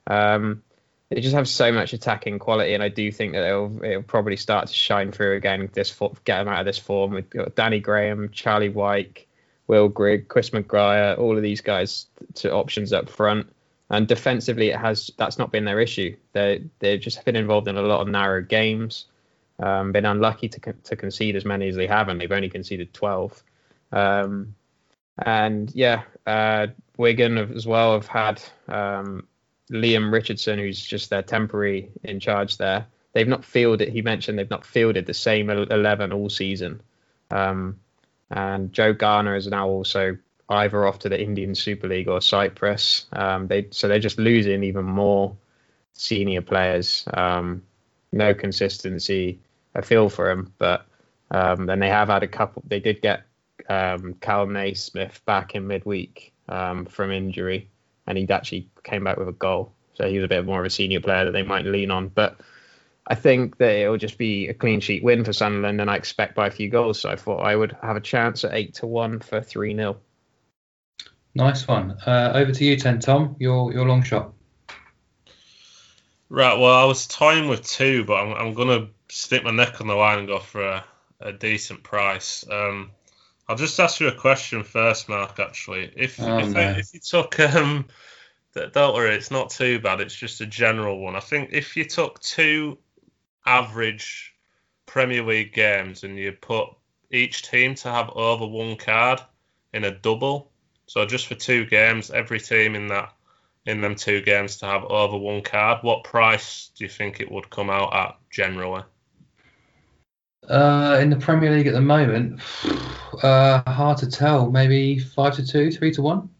Um, 0.06 0.62
they 1.10 1.20
just 1.20 1.34
have 1.34 1.48
so 1.48 1.72
much 1.72 1.94
attacking 1.94 2.38
quality, 2.38 2.74
and 2.74 2.82
I 2.82 2.88
do 2.88 3.10
think 3.10 3.32
that 3.32 3.46
it'll 3.46 3.82
it'll 3.82 4.02
probably 4.02 4.36
start 4.36 4.68
to 4.68 4.74
shine 4.74 5.10
through 5.10 5.36
again. 5.36 5.70
This 5.72 5.98
get 6.24 6.38
them 6.38 6.48
out 6.48 6.60
of 6.60 6.66
this 6.66 6.78
form. 6.78 7.12
We've 7.12 7.30
got 7.30 7.54
Danny 7.54 7.80
Graham, 7.80 8.30
Charlie 8.30 8.68
Wyke, 8.68 9.26
Will 9.66 9.88
Grigg, 9.88 10.28
Chris 10.28 10.52
Maguire, 10.52 11.14
all 11.14 11.36
of 11.36 11.42
these 11.42 11.62
guys 11.62 12.06
to 12.34 12.52
options 12.52 12.92
up 12.92 13.08
front. 13.08 13.50
And 13.90 14.06
defensively, 14.06 14.68
it 14.68 14.76
has 14.76 15.10
that's 15.16 15.38
not 15.38 15.50
been 15.50 15.64
their 15.64 15.80
issue. 15.80 16.16
They 16.32 16.64
they've 16.78 17.00
just 17.00 17.24
been 17.24 17.36
involved 17.36 17.68
in 17.68 17.76
a 17.76 17.82
lot 17.82 18.00
of 18.00 18.08
narrow 18.08 18.42
games, 18.42 19.06
um, 19.58 19.92
been 19.92 20.04
unlucky 20.04 20.48
to 20.48 20.72
to 20.72 20.96
concede 20.96 21.36
as 21.36 21.44
many 21.44 21.68
as 21.68 21.76
they 21.76 21.86
have, 21.86 22.08
and 22.08 22.20
they've 22.20 22.30
only 22.30 22.50
conceded 22.50 22.92
12. 22.92 23.42
Um, 23.92 24.54
and 25.18 25.74
yeah, 25.74 26.02
uh, 26.26 26.68
Wigan 26.96 27.38
as 27.38 27.66
well 27.66 27.94
have 27.94 28.06
had 28.06 28.42
um, 28.68 29.26
Leam 29.70 30.12
Richardson, 30.12 30.58
who's 30.58 30.84
just 30.84 31.10
their 31.10 31.22
temporary 31.22 31.90
in 32.04 32.20
charge 32.20 32.58
there. 32.58 32.86
They've 33.14 33.26
not 33.26 33.44
fielded. 33.44 33.88
He 33.88 34.02
mentioned 34.02 34.38
they've 34.38 34.50
not 34.50 34.64
fielded 34.64 35.06
the 35.06 35.14
same 35.14 35.50
11 35.50 36.12
all 36.12 36.28
season. 36.28 36.82
Um, 37.30 37.80
and 38.30 38.72
Joe 38.72 38.92
Garner 38.92 39.34
is 39.34 39.46
now 39.46 39.68
also 39.68 40.18
either 40.48 40.86
off 40.86 41.00
to 41.00 41.08
the 41.08 41.20
Indian 41.20 41.54
Super 41.54 41.88
League 41.88 42.08
or 42.08 42.20
Cyprus. 42.20 43.06
Um, 43.12 43.46
they 43.46 43.68
so 43.70 43.88
they're 43.88 43.98
just 43.98 44.18
losing 44.18 44.62
even 44.64 44.84
more 44.84 45.36
senior 45.92 46.42
players. 46.42 47.04
Um, 47.12 47.62
no 48.12 48.34
consistency. 48.34 49.40
I 49.74 49.82
feel 49.82 50.08
for 50.08 50.28
them, 50.28 50.52
but 50.58 50.86
um, 51.30 51.66
then 51.66 51.78
they 51.78 51.88
have 51.88 52.08
had 52.08 52.22
a 52.22 52.28
couple. 52.28 52.62
They 52.66 52.80
did 52.80 53.02
get 53.02 53.24
um, 53.68 54.14
Kal 54.14 54.46
Naismith 54.46 55.20
back 55.26 55.54
in 55.54 55.66
midweek 55.66 56.32
um, 56.48 56.86
from 56.86 57.12
injury, 57.12 57.68
and 58.06 58.16
he 58.16 58.28
actually 58.30 58.68
came 58.84 59.04
back 59.04 59.18
with 59.18 59.28
a 59.28 59.32
goal. 59.32 59.72
So 59.94 60.08
he's 60.08 60.22
a 60.22 60.28
bit 60.28 60.46
more 60.46 60.60
of 60.60 60.66
a 60.66 60.70
senior 60.70 61.00
player 61.00 61.26
that 61.26 61.32
they 61.32 61.42
might 61.42 61.66
lean 61.66 61.90
on, 61.90 62.08
but. 62.08 62.40
I 63.10 63.14
think 63.14 63.56
that 63.56 63.74
it'll 63.74 63.96
just 63.96 64.18
be 64.18 64.48
a 64.48 64.52
clean 64.52 64.80
sheet 64.80 65.02
win 65.02 65.24
for 65.24 65.32
Sunderland, 65.32 65.80
and 65.80 65.88
I 65.90 65.96
expect 65.96 66.34
by 66.34 66.46
a 66.46 66.50
few 66.50 66.68
goals. 66.68 67.00
So 67.00 67.08
I 67.08 67.16
thought 67.16 67.38
I 67.38 67.56
would 67.56 67.74
have 67.80 67.96
a 67.96 68.02
chance 68.02 68.44
at 68.44 68.52
eight 68.52 68.74
to 68.74 68.86
one 68.86 69.20
for 69.20 69.40
three 69.40 69.74
0 69.74 69.98
Nice 71.38 71.68
one. 71.68 71.92
Uh, 72.04 72.32
over 72.34 72.50
to 72.50 72.64
you, 72.64 72.76
ten 72.76 72.98
Tom. 72.98 73.36
Your 73.38 73.72
your 73.72 73.86
long 73.86 74.02
shot. 74.02 74.32
Right. 76.28 76.58
Well, 76.58 76.74
I 76.74 76.84
was 76.84 77.06
toying 77.06 77.48
with 77.48 77.64
two, 77.64 78.04
but 78.04 78.14
I'm, 78.14 78.34
I'm 78.34 78.54
gonna 78.54 78.88
stick 79.08 79.44
my 79.44 79.52
neck 79.52 79.80
on 79.80 79.86
the 79.86 79.94
line 79.94 80.18
and 80.18 80.26
go 80.26 80.40
for 80.40 80.60
a, 80.60 80.84
a 81.20 81.32
decent 81.32 81.84
price. 81.84 82.44
Um, 82.50 82.90
I'll 83.46 83.54
just 83.54 83.78
ask 83.78 84.00
you 84.00 84.08
a 84.08 84.14
question 84.14 84.64
first, 84.64 85.08
Mark. 85.08 85.38
Actually, 85.38 85.92
if 85.94 86.20
oh, 86.20 86.38
if, 86.38 86.48
no. 86.48 86.60
if, 86.60 86.92
you 86.92 86.98
took 86.98 87.38
um, 87.38 87.86
don't 88.52 88.96
worry, 88.96 89.14
it's 89.14 89.30
not 89.30 89.50
too 89.50 89.78
bad. 89.78 90.00
It's 90.00 90.16
just 90.16 90.40
a 90.40 90.46
general 90.46 90.98
one. 90.98 91.14
I 91.14 91.20
think 91.20 91.50
if 91.52 91.76
you 91.76 91.84
took 91.84 92.18
two 92.18 92.78
average 93.46 94.34
Premier 94.86 95.22
League 95.22 95.52
games 95.52 96.02
and 96.02 96.18
you 96.18 96.32
put 96.32 96.70
each 97.12 97.48
team 97.48 97.76
to 97.76 97.92
have 97.92 98.10
over 98.10 98.44
one 98.44 98.74
card 98.74 99.20
in 99.72 99.84
a 99.84 99.92
double, 99.92 100.50
so 100.88 101.04
just 101.04 101.26
for 101.26 101.34
two 101.34 101.66
games, 101.66 102.10
every 102.10 102.40
team 102.40 102.74
in 102.74 102.88
that 102.88 103.12
in 103.66 103.82
them 103.82 103.94
two 103.94 104.22
games 104.22 104.56
to 104.56 104.66
have 104.66 104.84
over 104.84 105.18
one 105.18 105.42
card, 105.42 105.82
what 105.82 106.02
price 106.02 106.70
do 106.74 106.84
you 106.84 106.88
think 106.88 107.20
it 107.20 107.30
would 107.30 107.50
come 107.50 107.68
out 107.68 107.94
at 107.94 108.16
generally? 108.30 108.82
Uh, 110.48 110.98
in 111.02 111.10
the 111.10 111.16
Premier 111.16 111.50
League 111.50 111.66
at 111.66 111.74
the 111.74 111.80
moment, 111.80 112.40
uh, 113.22 113.60
hard 113.70 113.98
to 113.98 114.10
tell. 114.10 114.50
Maybe 114.50 114.98
five 114.98 115.34
to 115.36 115.46
two, 115.46 115.70
three 115.70 115.92
to 115.92 116.00
one. 116.00 116.30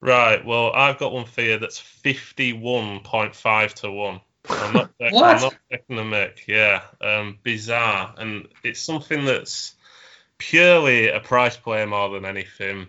Right. 0.00 0.46
Well, 0.46 0.72
I've 0.72 0.98
got 0.98 1.12
one 1.12 1.26
for 1.26 1.42
you 1.42 1.58
that's 1.58 1.80
fifty-one 1.80 3.00
point 3.00 3.34
five 3.34 3.74
to 3.76 3.90
one. 3.90 4.20
I'm 4.48 4.72
not, 4.72 4.90
what? 4.98 5.24
I'm 5.24 5.40
not 5.42 5.54
taking 5.68 5.96
the 5.96 6.04
mic. 6.04 6.44
Yeah. 6.46 6.82
Um, 7.00 7.38
bizarre, 7.42 8.14
and 8.16 8.46
it's 8.62 8.80
something 8.80 9.24
that's 9.24 9.74
purely 10.38 11.08
a 11.08 11.18
price 11.18 11.56
play 11.56 11.84
more 11.84 12.08
than 12.10 12.24
anything. 12.24 12.86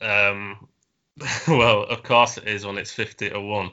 Um, 0.00 0.68
well, 1.48 1.84
of 1.84 2.02
course 2.02 2.38
it 2.38 2.46
is 2.46 2.64
when 2.64 2.78
it's 2.78 2.92
50 2.92 3.30
to 3.30 3.40
1. 3.40 3.70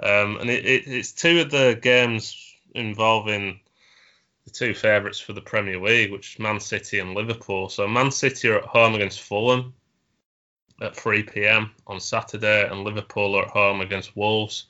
Um, 0.00 0.36
and 0.38 0.50
it, 0.50 0.64
it, 0.64 0.86
it's 0.86 1.12
two 1.12 1.40
of 1.40 1.50
the 1.50 1.78
games 1.80 2.54
involving 2.74 3.60
the 4.44 4.50
two 4.50 4.74
favourites 4.74 5.20
for 5.20 5.32
the 5.32 5.40
Premier 5.40 5.80
League, 5.80 6.12
which 6.12 6.34
is 6.34 6.38
Man 6.38 6.60
City 6.60 6.98
and 7.00 7.14
Liverpool. 7.14 7.68
So 7.68 7.86
Man 7.86 8.10
City 8.10 8.48
are 8.48 8.58
at 8.58 8.64
home 8.64 8.94
against 8.94 9.20
Fulham 9.20 9.74
at 10.80 10.96
3 10.96 11.24
p.m. 11.24 11.72
on 11.86 12.00
Saturday, 12.00 12.68
and 12.68 12.84
Liverpool 12.84 13.36
are 13.36 13.44
at 13.44 13.50
home 13.50 13.80
against 13.80 14.16
Wolves. 14.16 14.66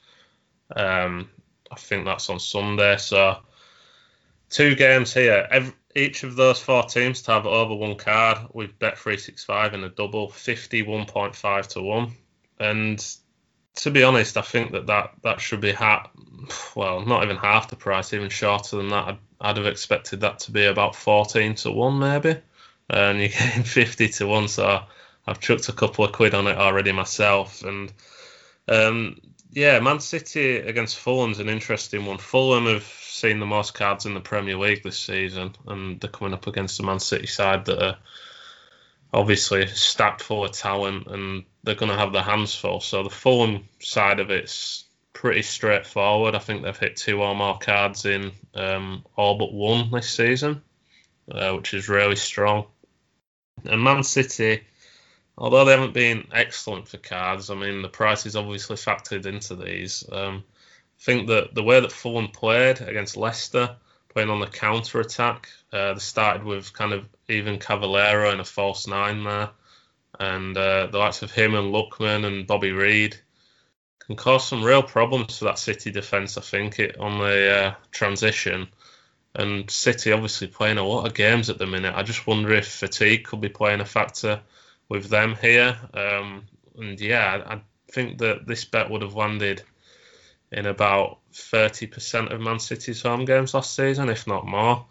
Um, 0.74 1.28
I 1.70 1.76
think 1.76 2.04
that's 2.04 2.30
on 2.30 2.40
Sunday. 2.40 2.96
So 2.96 3.38
two 4.48 4.74
games 4.74 5.12
here. 5.12 5.46
Every, 5.50 5.72
each 5.95 6.22
of 6.22 6.36
those 6.36 6.61
four 6.61 6.84
teams 6.84 7.22
to 7.22 7.32
have 7.32 7.47
over 7.47 7.74
one 7.74 7.97
card 7.97 8.39
with 8.53 8.78
Bet365 8.78 9.72
in 9.72 9.84
a 9.84 9.89
double, 9.89 10.28
51.5 10.28 11.66
to 11.68 11.82
1. 11.82 12.12
And 12.61 13.16
to 13.76 13.91
be 13.91 14.03
honest, 14.03 14.36
I 14.36 14.43
think 14.43 14.72
that 14.72 14.86
that, 14.86 15.14
that 15.22 15.41
should 15.41 15.61
be 15.61 15.72
ha- 15.72 16.11
well, 16.74 17.05
not 17.05 17.22
even 17.24 17.36
half 17.36 17.70
the 17.70 17.76
price, 17.76 18.12
even 18.12 18.28
shorter 18.28 18.76
than 18.76 18.89
that. 18.89 19.09
I'd, 19.09 19.18
I'd 19.41 19.57
have 19.57 19.66
expected 19.66 20.20
that 20.20 20.41
to 20.41 20.51
be 20.51 20.66
about 20.66 20.95
14 20.95 21.55
to 21.57 21.70
1, 21.70 21.99
maybe. 21.99 22.36
And 22.91 23.18
you're 23.18 23.28
getting 23.28 23.62
50 23.64 24.09
to 24.09 24.26
1, 24.26 24.49
so 24.49 24.82
I've 25.26 25.41
chucked 25.41 25.68
a 25.68 25.72
couple 25.72 26.05
of 26.05 26.12
quid 26.12 26.34
on 26.34 26.47
it 26.47 26.57
already 26.57 26.93
myself. 26.93 27.62
And 27.62 27.93
um, 28.68 29.20
yeah, 29.53 29.80
Man 29.80 30.01
City 30.01 30.57
against 30.57 30.99
Fulham's 30.99 31.39
an 31.39 31.49
interesting 31.49 32.05
one. 32.05 32.18
Fulham 32.18 32.66
have 32.66 32.82
seen 33.18 33.40
the 33.40 33.46
most 33.46 33.74
cards 33.74 34.06
in 34.06 34.14
the 34.14 34.20
Premier 34.20 34.56
League 34.56 34.82
this 34.82 34.98
season, 34.98 35.54
and 35.66 36.00
they're 36.00 36.10
coming 36.10 36.34
up 36.34 36.46
against 36.46 36.78
the 36.78 36.84
Man 36.84 37.00
City 37.00 37.26
side 37.26 37.64
that 37.66 37.82
are 37.82 37.98
obviously 39.12 39.66
stacked 39.66 40.22
full 40.22 40.44
of 40.44 40.52
talent, 40.52 41.06
and 41.06 41.44
they're 41.64 41.74
going 41.74 41.90
to 41.90 41.98
have 41.98 42.12
their 42.12 42.22
hands 42.22 42.54
full. 42.54 42.80
So 42.80 43.02
the 43.02 43.10
Fulham 43.10 43.68
side 43.80 44.20
of 44.20 44.30
it's 44.30 44.84
pretty 45.12 45.42
straightforward. 45.42 46.34
I 46.34 46.38
think 46.38 46.62
they've 46.62 46.76
hit 46.76 46.96
two 46.96 47.22
or 47.22 47.34
more 47.34 47.58
cards 47.58 48.04
in 48.04 48.32
um, 48.54 49.04
all 49.16 49.36
but 49.36 49.52
one 49.52 49.90
this 49.90 50.08
season, 50.08 50.62
uh, 51.30 51.52
which 51.54 51.74
is 51.74 51.88
really 51.88 52.16
strong. 52.16 52.66
And 53.64 53.82
Man 53.82 54.04
City, 54.04 54.62
although 55.36 55.64
they 55.64 55.72
haven't 55.72 55.94
been 55.94 56.28
excellent 56.32 56.86
for 56.86 56.98
cards, 56.98 57.50
I 57.50 57.54
mean 57.54 57.82
the 57.82 57.88
price 57.88 58.26
is 58.26 58.36
obviously 58.36 58.76
factored 58.76 59.26
into 59.26 59.56
these. 59.56 60.04
Um, 60.10 60.44
think 61.01 61.28
that 61.28 61.55
the 61.55 61.62
way 61.62 61.80
that 61.80 61.92
Fulham 61.92 62.28
played 62.28 62.80
against 62.80 63.16
Leicester, 63.16 63.76
playing 64.09 64.30
on 64.30 64.40
the 64.40 64.46
counter 64.46 65.01
attack, 65.01 65.49
uh, 65.72 65.94
they 65.94 66.01
started 66.01 66.44
with 66.44 66.72
kind 66.72 66.92
of 66.92 67.07
even 67.28 67.59
Cavaleiro 67.59 68.32
in 68.32 68.40
a 68.40 68.44
false 68.44 68.86
nine 68.86 69.24
there, 69.24 69.51
and 70.18 70.57
uh, 70.57 70.86
the 70.86 70.99
likes 70.99 71.22
of 71.22 71.30
him 71.30 71.55
and 71.55 71.72
Lookman 71.72 72.24
and 72.24 72.46
Bobby 72.46 72.72
Reid 72.72 73.16
can 74.01 74.16
cause 74.16 74.49
some 74.49 74.64
real 74.64 74.82
problems 74.82 75.38
for 75.38 75.44
that 75.44 75.59
City 75.59 75.90
defence. 75.90 76.36
I 76.36 76.40
think 76.40 76.78
it 76.78 76.99
on 76.99 77.18
the 77.18 77.57
uh, 77.57 77.74
transition, 77.90 78.68
and 79.34 79.70
City 79.70 80.12
obviously 80.12 80.49
playing 80.49 80.78
a 80.78 80.82
lot 80.82 81.07
of 81.07 81.14
games 81.14 81.51
at 81.51 81.59
the 81.59 81.66
minute. 81.66 81.94
I 81.94 82.03
just 82.03 82.26
wonder 82.26 82.53
if 82.55 82.66
fatigue 82.66 83.24
could 83.24 83.40
be 83.40 83.51
playing 83.51 83.80
a 83.80 83.84
factor 83.84 84.40
with 84.88 85.09
them 85.11 85.36
here. 85.40 85.78
Um, 85.94 86.46
and 86.76 86.99
yeah, 86.99 87.42
I 87.46 87.61
think 87.92 88.18
that 88.18 88.46
this 88.46 88.64
bet 88.64 88.90
would 88.90 89.03
have 89.03 89.14
landed 89.14 89.62
in 90.51 90.66
about 90.66 91.18
30% 91.32 92.32
of 92.32 92.40
Man 92.40 92.59
City's 92.59 93.03
home 93.03 93.24
games 93.24 93.55
last 93.55 93.74
season, 93.74 94.09
if 94.09 94.26
not 94.26 94.46
more. 94.46 94.86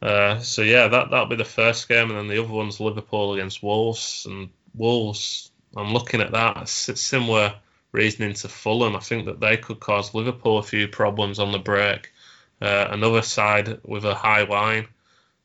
Uh, 0.00 0.38
so 0.40 0.62
yeah, 0.62 0.88
that 0.88 1.10
that'll 1.10 1.26
be 1.26 1.36
the 1.36 1.44
first 1.44 1.88
game, 1.88 2.10
and 2.10 2.18
then 2.18 2.28
the 2.28 2.42
other 2.42 2.52
one's 2.52 2.80
Liverpool 2.80 3.34
against 3.34 3.62
Wolves. 3.62 4.26
And 4.28 4.50
Wolves, 4.74 5.50
I'm 5.76 5.92
looking 5.92 6.20
at 6.20 6.32
that 6.32 6.68
similar 6.68 7.54
reasoning 7.90 8.34
to 8.34 8.48
Fulham. 8.48 8.94
I 8.94 9.00
think 9.00 9.26
that 9.26 9.40
they 9.40 9.56
could 9.56 9.80
cause 9.80 10.14
Liverpool 10.14 10.58
a 10.58 10.62
few 10.62 10.88
problems 10.88 11.38
on 11.38 11.52
the 11.52 11.58
break. 11.58 12.12
Uh, 12.60 12.88
another 12.90 13.22
side 13.22 13.80
with 13.84 14.04
a 14.04 14.14
high 14.14 14.42
line. 14.42 14.86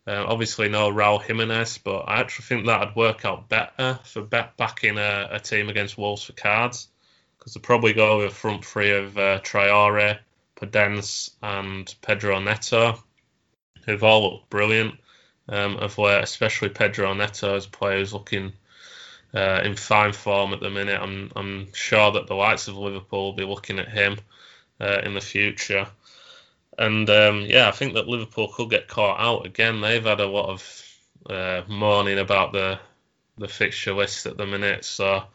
Uh, 0.06 0.26
obviously, 0.28 0.68
no 0.68 0.91
Raul 0.91 1.22
Jimenez, 1.22 1.78
but 1.78 1.99
I 2.01 2.20
actually 2.20 2.45
think 2.45 2.66
that'd 2.66 2.95
work 2.95 3.24
out 3.26 3.49
better 3.49 3.99
for 4.04 4.22
backing 4.22 4.97
a, 4.97 5.30
a 5.32 5.39
team 5.39 5.70
against 5.70 5.97
Wolves 5.97 6.24
for 6.24 6.34
cards 6.34 6.89
because 7.44 7.56
they'll 7.56 7.62
probably 7.62 7.91
go 7.91 8.20
with 8.20 8.32
front 8.32 8.64
three 8.64 8.91
of 8.91 9.18
uh, 9.18 9.41
Traore, 9.41 10.20
Podence, 10.56 11.32
and 11.41 11.94
Pedro 12.02 12.39
Neto, 12.39 12.98
who've 13.86 14.04
all 14.04 14.32
looked 14.32 14.50
brilliant 14.50 14.96
um, 15.50 15.76
of 15.76 15.98
late, 15.98 16.24
especially 16.24 16.70
Pedro 16.70 17.14
Neto 17.14 17.58
as 17.58 17.66
a 17.66 17.70
player 17.70 17.98
who's 17.98 18.14
looking 18.14 18.54
uh, 19.34 19.60
in 19.62 19.76
fine 19.76 20.14
form 20.14 20.54
at 20.54 20.62
the 20.62 20.70
minute. 20.70 20.98
I'm 20.98 21.32
I'm 21.36 21.74
sure 21.74 22.14
that 22.14 22.28
the 22.28 22.34
likes 22.34 22.70
of 22.70 22.78
Liverpool 22.78 23.26
will 23.26 23.34
be 23.34 23.44
looking 23.44 23.78
at 23.78 23.89
him 23.89 24.20
uh, 24.80 25.02
in 25.04 25.14
the 25.14 25.20
future. 25.20 25.88
And 26.78 27.10
um, 27.10 27.41
yeah, 27.41 27.68
I 27.68 27.72
think 27.72 27.96
that 27.96 28.08
Liverpool 28.08 28.54
could 28.54 28.70
get 28.70 28.88
caught 28.88 29.20
out 29.20 29.46
again. 29.46 29.82
They've 29.82 30.02
had 30.04 30.22
a 30.22 30.28
lot 30.28 30.50
of 30.50 30.98
uh, 31.30 31.64
mourning 31.68 32.20
about 32.20 32.54
the 32.54 32.80
the 33.38 33.50
fixture 33.50 33.94
list 33.94 34.28
at 34.28 34.38
the 34.38 34.46
minute, 34.46 34.86
so 34.86 35.26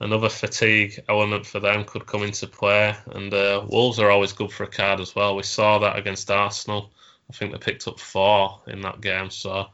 another 0.00 0.28
fatigue 0.28 1.02
element 1.08 1.46
for 1.46 1.60
them 1.60 1.84
could 1.84 2.06
come 2.06 2.22
into 2.22 2.46
play. 2.46 2.94
And 3.12 3.32
uh, 3.32 3.64
Wolves 3.68 3.98
are 3.98 4.10
always 4.10 4.32
good 4.32 4.52
for 4.52 4.64
a 4.64 4.68
card 4.68 5.00
as 5.00 5.14
well. 5.14 5.36
We 5.36 5.42
saw 5.42 5.78
that 5.78 5.98
against 5.98 6.30
Arsenal. 6.30 6.92
I 7.30 7.32
think 7.32 7.52
they 7.52 7.58
picked 7.58 7.88
up 7.88 7.98
four 7.98 8.60
in 8.66 8.82
that 8.82 9.00
game. 9.00 9.30
So 9.30 9.68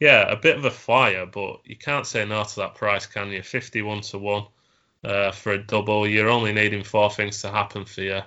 yeah, 0.00 0.30
a 0.30 0.36
bit 0.36 0.56
of 0.56 0.64
a 0.64 0.70
flyer, 0.70 1.26
but 1.26 1.60
you 1.64 1.76
can't 1.76 2.06
say 2.06 2.24
no 2.24 2.44
to 2.44 2.56
that 2.56 2.74
price, 2.74 3.06
can 3.06 3.30
you? 3.30 3.42
Fifty-one 3.42 4.02
to 4.02 4.18
one 4.18 4.46
uh, 5.04 5.30
for 5.32 5.52
a 5.52 5.62
double. 5.62 6.06
You're 6.06 6.28
only 6.28 6.52
needing 6.52 6.84
four 6.84 7.10
things 7.10 7.40
to 7.42 7.50
happen 7.50 7.84
for 7.84 8.02
you. 8.02 8.20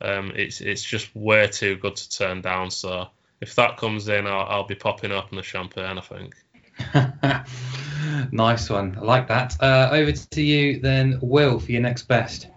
Um, 0.00 0.32
it's 0.34 0.60
it's 0.60 0.82
just 0.82 1.14
way 1.14 1.46
too 1.46 1.76
good 1.76 1.96
to 1.96 2.10
turn 2.10 2.40
down. 2.40 2.70
So 2.70 3.08
if 3.40 3.54
that 3.56 3.76
comes 3.76 4.08
in, 4.08 4.26
I'll, 4.26 4.46
I'll 4.48 4.66
be 4.66 4.74
popping 4.74 5.12
open 5.12 5.36
the 5.36 5.42
champagne. 5.42 5.98
I 5.98 6.00
think. 6.00 6.34
nice 8.32 8.70
one. 8.70 8.96
I 9.00 9.02
like 9.02 9.28
that. 9.28 9.56
Uh, 9.60 9.88
over 9.92 10.12
to 10.12 10.42
you 10.42 10.80
then, 10.80 11.18
Will, 11.22 11.58
for 11.58 11.72
your 11.72 11.82
next 11.82 12.02
best. 12.08 12.48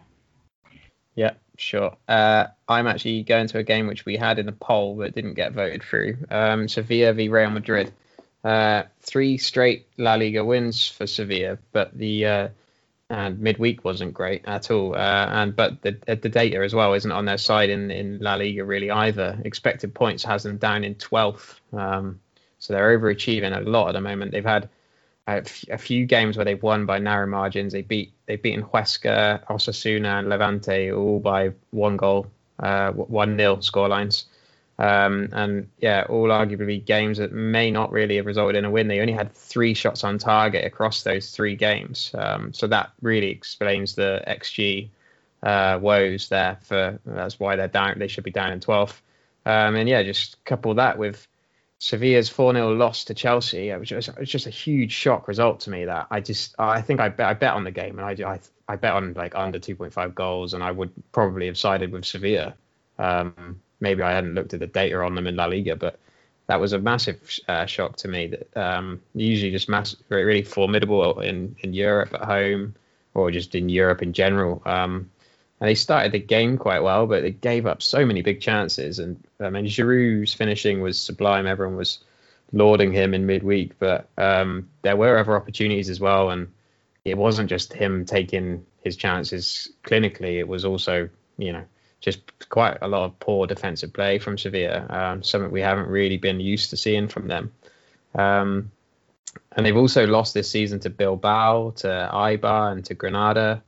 Yeah, 1.16 1.34
sure. 1.58 1.96
Uh, 2.08 2.48
I'm 2.68 2.88
actually 2.88 3.24
going 3.24 3.48
to 3.48 3.60
a 3.60 3.64
game 3.64 3.88
which 3.88 4.06
we 4.06 4.18
had 4.18 4.40
in 4.40 4.46
the 4.46 4.52
poll 4.52 4.96
but 4.96 5.16
didn't 5.16 5.34
get 5.34 5.54
voted 5.54 5.84
through. 5.84 6.18
Um, 6.30 6.68
Sevilla 6.68 7.14
v 7.14 7.30
Real 7.30 7.50
Madrid. 7.50 7.92
Uh, 8.44 8.84
three 9.02 9.38
straight 9.38 9.88
La 9.98 10.16
Liga 10.16 10.46
wins 10.46 10.88
for 10.88 11.08
Sevilla, 11.08 11.58
but 11.72 11.98
the 11.98 12.26
uh, 12.26 12.48
and 13.10 13.40
midweek 13.40 13.84
wasn't 13.84 14.14
great 14.14 14.44
at 14.46 14.70
all. 14.70 14.96
Uh, 14.96 15.28
and 15.32 15.56
but 15.56 15.82
the 15.82 15.98
the 16.06 16.30
data 16.30 16.64
as 16.64 16.74
well 16.74 16.94
isn't 16.94 17.12
on 17.12 17.26
their 17.26 17.38
side 17.38 17.70
in, 17.70 17.90
in 17.92 18.20
La 18.20 18.36
Liga 18.36 18.64
really 18.64 18.92
either. 18.92 19.40
Expected 19.44 19.94
points 19.94 20.24
has 20.24 20.44
them 20.44 20.58
down 20.58 20.84
in 20.84 20.96
12th, 20.96 21.60
um, 21.74 22.20
so 22.60 22.74
they're 22.74 22.98
overachieving 22.98 23.56
a 23.56 23.62
lot 23.62 23.90
at 23.90 23.94
the 23.94 24.02
moment. 24.02 24.32
They've 24.32 24.44
had 24.44 24.70
a, 25.28 25.78
few 25.78 26.06
games 26.06 26.38
where 26.38 26.46
they've 26.46 26.62
won 26.62 26.86
by 26.86 27.00
narrow 27.00 27.28
margins. 27.28 27.74
They 27.74 27.82
beat 27.82 28.14
they've 28.26 28.42
beaten 28.42 28.64
Huesca, 28.64 29.46
Osasuna, 29.48 30.20
and 30.20 30.30
Levante 30.30 30.92
all 30.92 31.20
by 31.20 31.52
one 31.72 31.98
goal, 31.98 32.28
uh, 32.60 32.92
one 32.92 33.36
nil 33.36 33.58
scorelines. 33.58 34.26
Um, 34.80 35.30
and 35.32 35.70
yeah, 35.80 36.06
all 36.08 36.28
arguably 36.28 36.84
games 36.84 37.18
that 37.18 37.32
may 37.32 37.72
not 37.72 37.92
really 37.92 38.18
have 38.18 38.28
resulted 38.28 38.56
in 38.56 38.66
a 38.66 38.70
win. 38.72 38.88
They 38.88 39.00
only 39.00 39.14
had 39.14 39.34
three 39.34 39.74
shots 39.74 40.04
on 40.04 40.20
target 40.20 40.66
across 40.66 41.04
those 41.04 41.32
three 41.32 41.56
games. 41.56 42.12
Um, 42.14 42.54
so 42.54 42.68
that 42.68 42.92
really 43.02 43.30
explains 43.30 43.96
the 43.96 44.24
XG 44.28 44.90
uh, 45.42 45.80
woes 45.82 46.30
there. 46.30 46.60
For 46.62 47.00
that's 47.06 47.40
why 47.40 47.56
they're 47.56 47.68
down. 47.68 47.98
They 47.98 48.08
should 48.08 48.24
be 48.24 48.32
down 48.32 48.52
in 48.52 48.60
12th. 48.60 49.02
Um, 49.48 49.76
and 49.76 49.90
yeah, 49.90 50.04
just 50.04 50.44
couple 50.46 50.74
that 50.76 50.98
with 50.98 51.28
Sevilla's 51.80 52.30
4 52.30 52.54
0 52.54 52.74
loss 52.74 53.06
to 53.06 53.14
Chelsea. 53.14 53.72
Was, 53.76 53.90
just, 53.90 54.10
it 54.10 54.20
was 54.20 54.30
just 54.30 54.48
a 54.48 54.52
huge 54.52 54.92
shock 54.92 55.28
result 55.28 55.60
to 55.62 55.70
me. 55.70 55.86
That 55.86 56.08
I 56.10 56.22
just 56.22 56.56
I 56.58 56.82
think 56.82 57.00
I 57.00 57.10
bet 57.10 57.28
I 57.28 57.34
bet 57.34 57.54
on 57.54 57.64
the 57.64 57.72
game 57.72 58.00
and 58.00 58.24
I 58.24 58.32
I, 58.34 58.40
I 58.68 58.76
bet 58.76 58.94
on 58.94 59.14
like 59.14 59.36
under 59.36 59.60
2.5 59.60 60.16
goals 60.16 60.54
and 60.54 60.64
I 60.64 60.72
would 60.72 60.92
probably 61.12 61.46
have 61.46 61.58
sided 61.58 61.92
with 61.92 62.06
Sevilla. 62.06 62.56
Um, 62.98 63.62
maybe 63.80 64.02
I 64.02 64.12
hadn't 64.12 64.34
looked 64.34 64.54
at 64.54 64.60
the 64.60 64.68
data 64.68 65.00
on 65.02 65.14
them 65.14 65.28
in 65.28 65.36
La 65.36 65.46
Liga, 65.46 65.76
but 65.76 66.00
that 66.48 66.60
was 66.60 66.74
a 66.74 66.80
massive 66.80 67.40
uh, 67.48 67.66
shock 67.66 67.98
to 67.98 68.08
me. 68.08 68.28
That 68.28 68.58
um, 68.58 69.02
usually 69.14 69.52
just 69.52 69.70
mass, 69.70 69.96
really 70.10 70.42
formidable 70.42 71.20
in 71.20 71.56
in 71.60 71.74
Europe 71.74 72.14
at 72.14 72.24
home 72.24 72.76
or 73.14 73.30
just 73.32 73.54
in 73.54 73.70
Europe 73.70 74.02
in 74.02 74.14
general. 74.14 74.62
Um, 74.66 75.10
and 75.60 75.68
they 75.68 75.76
started 75.76 76.12
the 76.12 76.20
game 76.20 76.58
quite 76.58 76.84
well, 76.84 77.08
but 77.08 77.24
they 77.24 77.32
gave 77.32 77.66
up 77.66 77.82
so 77.82 78.06
many 78.06 78.22
big 78.22 78.42
chances. 78.42 79.00
And 79.00 79.24
I 79.40 79.50
mean, 79.50 79.66
Giroud's 79.66 80.34
finishing 80.34 80.82
was 80.82 81.00
sublime. 81.00 81.48
Everyone 81.48 81.76
was 81.76 82.00
lauding 82.52 82.92
him 82.92 83.14
in 83.14 83.26
midweek, 83.26 83.78
but 83.80 84.08
um, 84.18 84.70
there 84.84 84.96
were 84.96 85.18
other 85.18 85.36
opportunities 85.36 85.90
as 85.90 86.00
well. 86.00 86.30
And 86.30 86.52
it 87.06 87.18
wasn't 87.18 87.50
just 87.50 87.74
him 87.74 88.06
taking 88.06 88.66
his 88.84 88.96
chances 88.96 89.70
clinically; 89.84 90.38
it 90.38 90.48
was 90.48 90.64
also, 90.64 91.10
you 91.40 91.54
know, 91.54 91.64
just 92.02 92.22
quite 92.50 92.78
a 92.82 92.88
lot 92.88 93.06
of 93.06 93.20
poor 93.20 93.48
defensive 93.48 93.94
play 93.94 94.20
from 94.20 94.38
Sevilla, 94.38 94.86
um, 94.90 95.24
something 95.24 95.50
we 95.52 95.62
haven't 95.62 95.88
really 95.88 96.18
been 96.18 96.40
used 96.40 96.70
to 96.70 96.78
seeing 96.78 97.08
from 97.08 97.28
them. 97.28 97.52
Um, 98.14 98.72
and 99.54 99.66
they've 99.66 99.76
also 99.76 100.06
lost 100.06 100.34
this 100.34 100.50
season 100.50 100.80
to 100.82 100.90
Bilbao, 100.92 101.72
to 101.78 102.10
Eibar, 102.14 102.72
and 102.72 102.86
to 102.86 102.94
Granada, 102.94 103.64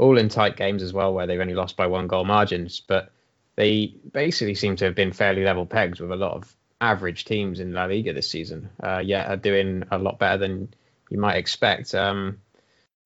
all 0.00 0.16
in 0.16 0.30
tight 0.30 0.56
games 0.56 0.82
as 0.82 0.94
well, 0.94 1.12
where 1.12 1.26
they've 1.26 1.40
only 1.40 1.54
lost 1.54 1.76
by 1.76 1.86
one 1.86 2.06
goal 2.06 2.24
margins. 2.24 2.80
But 2.80 3.12
they 3.56 3.94
basically 4.12 4.54
seem 4.54 4.76
to 4.76 4.86
have 4.86 4.94
been 4.94 5.12
fairly 5.12 5.44
level 5.44 5.66
pegs 5.66 6.00
with 6.00 6.10
a 6.10 6.16
lot 6.16 6.32
of 6.32 6.56
average 6.80 7.26
teams 7.26 7.60
in 7.60 7.74
La 7.74 7.84
Liga 7.84 8.14
this 8.14 8.30
season. 8.30 8.70
Uh, 8.82 9.02
yet 9.04 9.28
are 9.28 9.36
doing 9.36 9.84
a 9.90 9.98
lot 9.98 10.18
better 10.18 10.38
than 10.38 10.72
you 11.10 11.18
might 11.18 11.36
expect. 11.36 11.94
Um, 11.94 12.38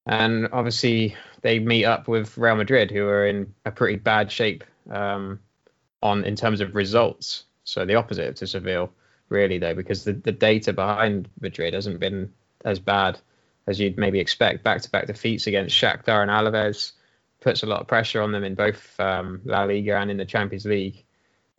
and 0.06 0.48
obviously 0.52 1.16
they 1.42 1.58
meet 1.58 1.84
up 1.84 2.06
with 2.06 2.38
Real 2.38 2.54
Madrid, 2.54 2.92
who 2.92 3.06
are 3.08 3.26
in 3.26 3.52
a 3.64 3.72
pretty 3.72 3.96
bad 3.96 4.30
shape 4.30 4.62
um, 4.88 5.40
on 6.00 6.24
in 6.24 6.36
terms 6.36 6.60
of 6.60 6.76
results. 6.76 7.44
So 7.64 7.84
the 7.84 7.96
opposite 7.96 8.36
to 8.36 8.46
Seville, 8.46 8.92
really, 9.30 9.58
though, 9.58 9.74
because 9.74 10.04
the, 10.04 10.12
the 10.12 10.30
data 10.30 10.72
behind 10.72 11.28
Madrid 11.40 11.74
hasn't 11.74 11.98
been 11.98 12.32
as 12.64 12.78
bad 12.78 13.18
as 13.66 13.80
you'd 13.80 13.98
maybe 13.98 14.20
expect. 14.20 14.64
Back 14.64 14.82
to 14.82 14.90
back 14.90 15.06
defeats 15.06 15.46
against 15.46 15.76
Shakhtar 15.76 16.22
and 16.22 16.30
Alaves, 16.30 16.92
puts 17.40 17.62
a 17.62 17.66
lot 17.66 17.80
of 17.80 17.86
pressure 17.86 18.22
on 18.22 18.32
them 18.32 18.44
in 18.44 18.54
both 18.54 18.98
um, 18.98 19.40
La 19.44 19.64
Liga 19.64 19.96
and 19.96 20.10
in 20.10 20.16
the 20.16 20.24
Champions 20.24 20.64
League. 20.64 21.04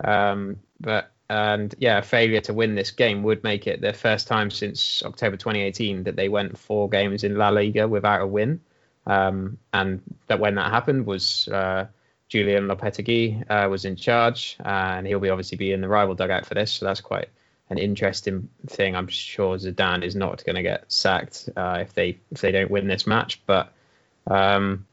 Um, 0.02 0.58
but 0.80 1.10
and 1.28 1.74
yeah, 1.78 2.00
failure 2.02 2.40
to 2.42 2.54
win 2.54 2.74
this 2.74 2.90
game 2.90 3.22
would 3.24 3.42
make 3.42 3.66
it 3.66 3.80
their 3.80 3.92
first 3.92 4.28
time 4.28 4.50
since 4.50 5.02
October 5.04 5.36
2018 5.36 6.04
that 6.04 6.16
they 6.16 6.28
went 6.28 6.58
four 6.58 6.88
games 6.88 7.24
in 7.24 7.36
La 7.36 7.48
Liga 7.48 7.88
without 7.88 8.20
a 8.20 8.26
win. 8.26 8.60
Um, 9.06 9.58
and 9.72 10.02
that 10.26 10.40
when 10.40 10.56
that 10.56 10.70
happened 10.70 11.06
was 11.06 11.48
uh, 11.48 11.86
Julen 12.30 12.66
Lopetegui 12.66 13.48
uh, 13.48 13.68
was 13.68 13.84
in 13.84 13.96
charge, 13.96 14.56
and 14.64 15.06
he'll 15.06 15.20
be 15.20 15.30
obviously 15.30 15.56
be 15.56 15.72
in 15.72 15.80
the 15.80 15.88
rival 15.88 16.14
dugout 16.14 16.46
for 16.46 16.54
this. 16.54 16.72
So 16.72 16.86
that's 16.86 17.00
quite 17.00 17.28
an 17.68 17.78
interesting 17.78 18.48
thing. 18.66 18.94
I'm 18.94 19.08
sure 19.08 19.56
Zidane 19.56 20.04
is 20.04 20.14
not 20.14 20.44
going 20.44 20.56
to 20.56 20.62
get 20.62 20.90
sacked 20.90 21.48
uh, 21.56 21.78
if 21.80 21.94
they 21.94 22.18
if 22.30 22.40
they 22.40 22.52
don't 22.52 22.70
win 22.70 22.86
this 22.86 23.06
match, 23.06 23.42
but 23.46 23.72
um, 24.26 24.86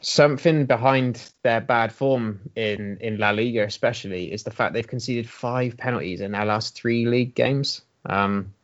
something 0.00 0.66
behind 0.66 1.20
their 1.42 1.60
bad 1.60 1.92
form 1.92 2.40
in 2.54 2.98
in 3.00 3.18
La 3.18 3.30
Liga, 3.30 3.64
especially, 3.64 4.32
is 4.32 4.44
the 4.44 4.50
fact 4.50 4.74
they've 4.74 4.86
conceded 4.86 5.28
five 5.28 5.76
penalties 5.76 6.20
in 6.20 6.32
their 6.32 6.44
last 6.44 6.74
three 6.74 7.06
league 7.06 7.34
games, 7.34 7.82
um, 8.06 8.54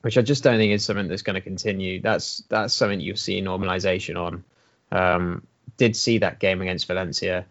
which 0.00 0.18
I 0.18 0.22
just 0.22 0.42
don't 0.42 0.58
think 0.58 0.72
is 0.72 0.84
something 0.84 1.08
that's 1.08 1.22
going 1.22 1.34
to 1.34 1.40
continue. 1.40 2.00
That's 2.00 2.38
that's 2.48 2.74
something 2.74 3.00
you'll 3.00 3.16
see 3.16 3.40
normalization 3.40 4.16
on. 4.16 4.44
Um, 4.90 5.46
did 5.76 5.96
see 5.96 6.18
that 6.18 6.40
game 6.40 6.60
against 6.60 6.86
Valencia. 6.86 7.46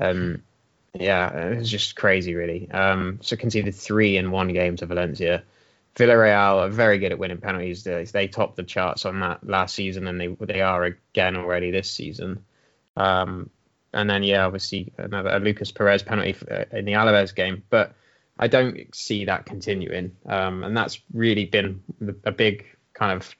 Um, 0.00 0.42
yeah, 0.94 1.48
it 1.48 1.58
was 1.58 1.70
just 1.70 1.96
crazy, 1.96 2.34
really. 2.34 2.70
Um, 2.70 3.18
so 3.20 3.36
conceded 3.36 3.74
three 3.74 4.16
in 4.16 4.30
one 4.30 4.48
game 4.48 4.76
to 4.76 4.86
Valencia. 4.86 5.42
Villarreal 5.96 6.66
are 6.66 6.68
very 6.68 6.98
good 6.98 7.12
at 7.12 7.18
winning 7.18 7.38
penalties. 7.38 7.84
They, 7.84 8.04
they 8.04 8.28
topped 8.28 8.56
the 8.56 8.62
charts 8.62 9.04
on 9.04 9.20
that 9.20 9.46
last 9.46 9.74
season, 9.74 10.06
and 10.06 10.20
they 10.20 10.28
they 10.40 10.60
are 10.60 10.84
again 10.84 11.36
already 11.36 11.70
this 11.70 11.90
season. 11.90 12.44
Um, 12.96 13.50
and 13.92 14.10
then 14.10 14.22
yeah, 14.22 14.44
obviously 14.44 14.92
another 14.98 15.38
Lucas 15.38 15.72
Perez 15.72 16.02
penalty 16.02 16.36
uh, 16.50 16.64
in 16.72 16.84
the 16.84 16.92
Alaves 16.92 17.34
game, 17.34 17.62
but 17.70 17.94
I 18.38 18.48
don't 18.48 18.94
see 18.94 19.24
that 19.26 19.46
continuing. 19.46 20.16
Um, 20.26 20.64
and 20.64 20.76
that's 20.76 21.00
really 21.12 21.44
been 21.44 21.82
a 22.24 22.32
big 22.32 22.66
kind 22.92 23.12
of 23.12 23.34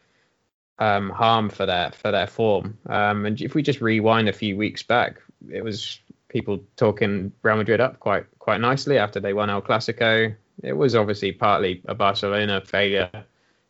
um, 0.79 1.11
harm 1.11 1.51
for 1.51 1.67
their 1.67 1.91
for 1.91 2.11
their 2.11 2.27
form. 2.27 2.79
Um, 2.87 3.27
and 3.27 3.41
if 3.41 3.55
we 3.55 3.63
just 3.63 3.81
rewind 3.81 4.29
a 4.29 4.33
few 4.33 4.57
weeks 4.57 4.83
back, 4.83 5.21
it 5.51 5.63
was 5.63 5.99
people 6.35 6.59
talking 6.77 7.33
Real 7.43 7.57
Madrid 7.57 7.81
up 7.81 8.01
quite 8.01 8.27
quite 8.41 8.61
nicely 8.61 8.99
after 8.99 9.21
they 9.21 9.33
won 9.33 9.49
El 9.49 9.63
Clasico. 9.63 10.35
It 10.63 10.73
was 10.73 10.95
obviously 10.95 11.33
partly 11.33 11.81
a 11.87 11.95
Barcelona 11.95 12.61
failure 12.61 13.11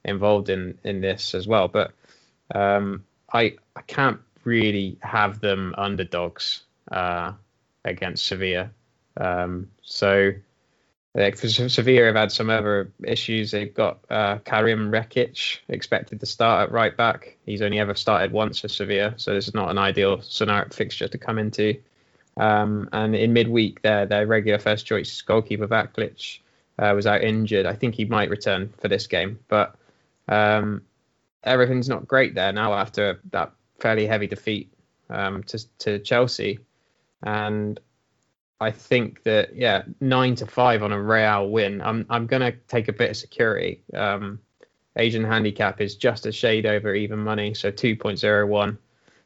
involved 0.05 0.49
in 0.49 0.77
in 0.83 1.01
this 1.01 1.35
as 1.35 1.47
well, 1.47 1.69
but 1.69 1.93
um, 2.55 3.05
I 3.33 3.57
I 3.77 3.83
can't 3.87 4.19
really 4.45 4.97
have 5.01 5.41
them 5.41 5.75
underdogs 5.77 6.62
uh, 6.91 7.33
against 7.85 8.27
Sevilla. 8.27 8.71
Um, 9.19 9.71
so 9.83 10.33
like 11.15 11.37
for 11.37 11.49
Sevilla 11.49 12.07
have 12.07 12.17
had 12.17 12.33
some 12.33 12.49
other 12.49 12.91
issues. 13.05 13.51
They've 13.51 13.73
got 13.73 13.99
uh, 14.11 14.39
Karim 14.39 14.91
Rekik 14.91 15.59
expected 15.69 16.19
to 16.21 16.27
start 16.27 16.69
at 16.69 16.73
right 16.73 16.97
back. 16.97 17.37
He's 17.45 17.62
only 17.62 17.79
ever 17.79 17.95
started 17.95 18.33
once 18.33 18.59
for 18.61 18.69
Sevilla, 18.69 19.15
so 19.19 19.35
this 19.35 19.49
is 19.49 19.55
not 19.55 19.71
an 19.71 19.77
ideal 19.77 20.23
scenario 20.23 20.71
fixture 20.71 21.09
to 21.09 21.19
come 21.19 21.39
into. 21.39 21.77
Um, 22.37 22.89
and 22.93 23.14
in 23.14 23.32
midweek, 23.32 23.82
their 23.82 24.07
their 24.07 24.26
regular 24.26 24.59
first 24.59 24.87
choice 24.87 25.22
goalkeeper 25.22 25.68
Vaclik 25.68 26.41
uh, 26.78 26.93
was 26.95 27.07
out 27.07 27.22
injured. 27.22 27.66
I 27.66 27.74
think 27.74 27.95
he 27.95 28.05
might 28.05 28.30
return 28.30 28.72
for 28.80 28.89
this 28.89 29.07
game, 29.07 29.39
but 29.49 29.76
um, 30.28 30.82
everything's 31.45 31.89
not 31.89 32.09
great 32.09 32.35
there 32.35 32.53
now 32.53 32.74
after 32.74 33.20
that 33.30 33.53
fairly 33.78 34.07
heavy 34.07 34.26
defeat 34.26 34.72
um, 35.11 35.43
to 35.45 35.78
to 35.78 35.99
Chelsea, 36.01 36.59
and 37.22 37.78
I 38.61 38.70
think 38.70 39.22
that 39.22 39.55
yeah, 39.55 39.82
nine 40.01 40.35
to 40.37 40.47
five 40.47 40.82
on 40.82 40.93
a 40.93 41.01
Real 41.01 41.49
win. 41.49 41.80
I'm 41.82 42.07
I'm 42.11 42.26
gonna 42.26 42.53
take 42.68 42.89
a 42.89 42.93
bit 42.93 43.11
of 43.11 43.16
security. 43.16 43.82
Um, 43.95 44.41
Asian 44.97 45.24
handicap 45.24 45.80
is 45.80 45.97
just 45.97 46.26
a 46.26 46.32
shade 46.32 46.66
over 46.66 46.95
even 46.95 47.18
money, 47.18 47.53
so 47.53 47.72
2.01 47.72 48.78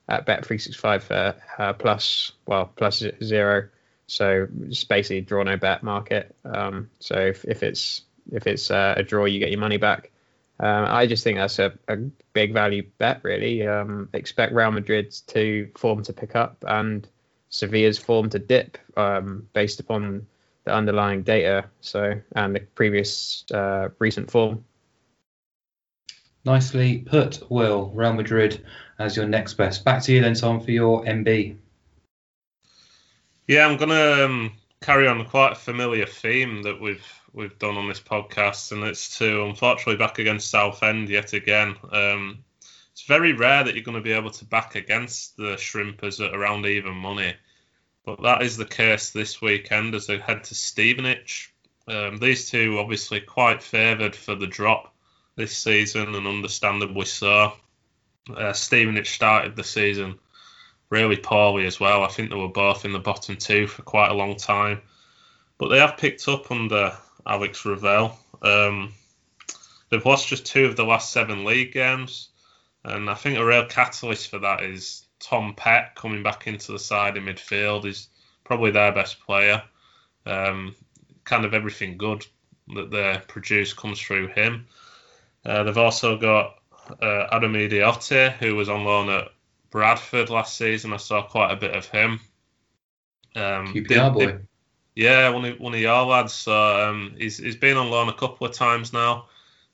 at 0.08 0.26
Bet365 0.26 1.02
for 1.02 1.34
uh, 1.58 1.72
plus 1.74 2.32
well 2.46 2.70
plus 2.74 3.02
zero. 3.22 3.68
So 4.06 4.48
it's 4.62 4.84
basically 4.84 5.20
draw 5.20 5.42
no 5.42 5.56
bet 5.56 5.82
market. 5.82 6.34
Um, 6.44 6.90
so 6.98 7.14
if, 7.14 7.44
if 7.44 7.62
it's 7.62 8.02
if 8.32 8.46
it's 8.46 8.70
uh, 8.70 8.94
a 8.96 9.02
draw, 9.02 9.26
you 9.26 9.38
get 9.38 9.50
your 9.50 9.60
money 9.60 9.76
back. 9.76 10.10
Um, 10.60 10.86
I 10.88 11.06
just 11.06 11.24
think 11.24 11.38
that's 11.38 11.58
a, 11.58 11.72
a 11.86 11.96
big 12.32 12.52
value 12.52 12.86
bet, 12.98 13.20
really. 13.22 13.66
Um, 13.66 14.08
expect 14.12 14.52
Real 14.52 14.70
Madrid 14.70 15.12
to 15.28 15.70
form 15.76 16.02
to 16.04 16.12
pick 16.12 16.34
up 16.34 16.64
and 16.66 17.06
Sevilla's 17.50 17.98
form 17.98 18.30
to 18.30 18.38
dip 18.38 18.76
um, 18.96 19.48
based 19.52 19.78
upon 19.80 20.26
the 20.64 20.74
underlying 20.74 21.22
data. 21.22 21.66
So 21.80 22.20
and 22.34 22.54
the 22.54 22.60
previous 22.60 23.44
uh, 23.52 23.90
recent 23.98 24.30
form. 24.30 24.64
Nicely 26.48 27.00
put, 27.00 27.42
Will. 27.50 27.90
Real 27.90 28.14
Madrid 28.14 28.64
as 28.98 29.14
your 29.14 29.28
next 29.28 29.52
best. 29.58 29.84
Back 29.84 30.02
to 30.04 30.12
you 30.14 30.22
then, 30.22 30.32
Tom, 30.32 30.62
for 30.62 30.70
your 30.70 31.04
MB. 31.04 31.54
Yeah, 33.46 33.66
I'm 33.66 33.76
gonna 33.76 34.24
um, 34.24 34.52
carry 34.80 35.06
on 35.06 35.26
quite 35.26 35.52
a 35.52 35.56
familiar 35.56 36.06
theme 36.06 36.62
that 36.62 36.80
we've 36.80 37.04
we've 37.34 37.58
done 37.58 37.76
on 37.76 37.86
this 37.86 38.00
podcast, 38.00 38.72
and 38.72 38.82
it's 38.82 39.18
to 39.18 39.44
unfortunately 39.44 39.98
back 39.98 40.20
against 40.20 40.50
Southend 40.50 41.10
yet 41.10 41.34
again. 41.34 41.76
Um, 41.92 42.38
it's 42.92 43.02
very 43.02 43.34
rare 43.34 43.64
that 43.64 43.74
you're 43.74 43.84
going 43.84 43.98
to 43.98 44.02
be 44.02 44.12
able 44.12 44.30
to 44.30 44.46
back 44.46 44.74
against 44.74 45.36
the 45.36 45.56
Shrimpers 45.56 46.24
at 46.26 46.34
around 46.34 46.64
even 46.64 46.94
money, 46.94 47.34
but 48.06 48.22
that 48.22 48.40
is 48.40 48.56
the 48.56 48.64
case 48.64 49.10
this 49.10 49.42
weekend 49.42 49.94
as 49.94 50.06
they 50.06 50.16
head 50.16 50.44
to 50.44 50.54
Stevenage. 50.54 51.52
Um, 51.86 52.16
these 52.16 52.48
two 52.48 52.78
obviously 52.78 53.20
quite 53.20 53.62
favoured 53.62 54.16
for 54.16 54.34
the 54.34 54.46
drop 54.46 54.94
this 55.38 55.56
season, 55.56 56.14
and 56.14 56.26
understandably 56.26 57.06
so. 57.06 57.54
Uh, 58.34 58.52
Stevenage 58.52 59.10
started 59.10 59.56
the 59.56 59.64
season 59.64 60.18
really 60.90 61.16
poorly 61.16 61.64
as 61.66 61.80
well. 61.80 62.02
I 62.02 62.08
think 62.08 62.28
they 62.28 62.36
were 62.36 62.48
both 62.48 62.84
in 62.84 62.92
the 62.92 62.98
bottom 62.98 63.36
two 63.36 63.66
for 63.66 63.82
quite 63.82 64.10
a 64.10 64.14
long 64.14 64.36
time, 64.36 64.82
but 65.56 65.68
they 65.68 65.78
have 65.78 65.96
picked 65.96 66.28
up 66.28 66.50
under 66.50 66.92
Alex 67.26 67.64
Revell. 67.64 68.18
Um, 68.42 68.92
they've 69.88 70.04
lost 70.04 70.28
just 70.28 70.44
two 70.44 70.66
of 70.66 70.76
the 70.76 70.84
last 70.84 71.12
seven 71.12 71.44
league 71.44 71.72
games, 71.72 72.28
and 72.84 73.08
I 73.08 73.14
think 73.14 73.38
a 73.38 73.44
real 73.44 73.66
catalyst 73.66 74.28
for 74.28 74.40
that 74.40 74.62
is 74.62 75.06
Tom 75.20 75.54
Pett 75.54 75.94
coming 75.94 76.22
back 76.22 76.46
into 76.46 76.72
the 76.72 76.78
side 76.78 77.16
in 77.16 77.24
midfield. 77.24 77.84
He's 77.84 78.08
probably 78.44 78.72
their 78.72 78.92
best 78.92 79.20
player. 79.20 79.62
Um, 80.26 80.74
kind 81.24 81.44
of 81.44 81.54
everything 81.54 81.96
good 81.96 82.26
that 82.74 82.90
they 82.90 83.20
produce 83.28 83.72
comes 83.72 84.00
through 84.00 84.28
him. 84.28 84.66
Uh, 85.44 85.62
they've 85.62 85.78
also 85.78 86.16
got 86.16 86.56
uh, 87.02 87.28
Aramide 87.32 87.82
Oteh, 87.82 88.36
who 88.38 88.56
was 88.56 88.68
on 88.68 88.84
loan 88.84 89.08
at 89.10 89.28
Bradford 89.70 90.30
last 90.30 90.56
season. 90.56 90.92
I 90.92 90.96
saw 90.96 91.22
quite 91.22 91.52
a 91.52 91.56
bit 91.56 91.74
of 91.74 91.86
him. 91.86 92.20
Um, 93.36 93.74
QPR 93.74 94.12
boy. 94.12 94.38
Yeah, 94.94 95.28
one 95.28 95.44
of, 95.44 95.60
one 95.60 95.74
of 95.74 95.80
your 95.80 96.04
lads. 96.04 96.32
So 96.32 96.88
um, 96.88 97.14
he's, 97.16 97.38
he's 97.38 97.56
been 97.56 97.76
on 97.76 97.90
loan 97.90 98.08
a 98.08 98.14
couple 98.14 98.46
of 98.46 98.52
times 98.52 98.92
now. 98.92 99.26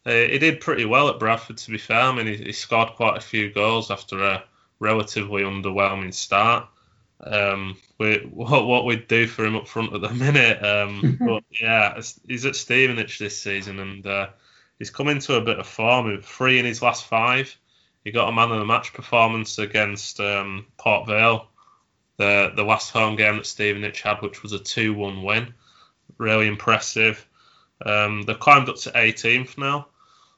Uh, 0.04 0.12
he 0.12 0.38
did 0.38 0.60
pretty 0.60 0.84
well 0.84 1.08
at 1.08 1.18
Bradford, 1.18 1.56
to 1.56 1.70
be 1.70 1.78
fair. 1.78 2.00
I 2.00 2.14
mean, 2.14 2.26
he, 2.26 2.36
he 2.36 2.52
scored 2.52 2.90
quite 2.90 3.16
a 3.16 3.22
few 3.22 3.50
goals 3.50 3.90
after 3.90 4.22
a 4.22 4.44
relatively 4.78 5.42
underwhelming 5.42 6.12
start. 6.12 6.68
Um, 7.22 7.78
we, 7.98 8.18
what 8.32 8.66
what 8.66 8.84
we'd 8.84 9.08
do 9.08 9.26
for 9.26 9.44
him 9.44 9.56
up 9.56 9.66
front 9.66 9.94
at 9.94 10.02
the 10.02 10.10
minute. 10.10 10.62
Um, 10.62 11.18
but 11.26 11.44
yeah, 11.50 11.98
he's 12.28 12.44
at 12.44 12.56
Stevenage 12.56 13.18
this 13.18 13.40
season, 13.40 13.78
and 13.80 14.06
uh, 14.06 14.28
he's 14.84 14.90
come 14.90 15.08
into 15.08 15.34
a 15.34 15.40
bit 15.40 15.58
of 15.58 15.66
form. 15.66 16.20
Three 16.20 16.58
in 16.58 16.66
his 16.66 16.82
last 16.82 17.06
five. 17.06 17.56
He 18.04 18.10
got 18.10 18.28
a 18.28 18.32
man 18.32 18.52
of 18.52 18.58
the 18.58 18.66
match 18.66 18.92
performance 18.92 19.58
against 19.58 20.20
um, 20.20 20.66
Port 20.76 21.06
Vale, 21.06 21.48
the 22.18 22.52
the 22.54 22.64
last 22.64 22.90
home 22.90 23.16
game 23.16 23.38
that 23.38 23.46
Stevenage 23.46 24.02
had, 24.02 24.20
which 24.20 24.42
was 24.42 24.52
a 24.52 24.58
two-one 24.58 25.22
win. 25.22 25.54
Really 26.18 26.48
impressive. 26.48 27.26
Um, 27.86 28.24
they've 28.24 28.38
climbed 28.38 28.68
up 28.68 28.76
to 28.76 28.90
18th 28.90 29.56
now, 29.56 29.86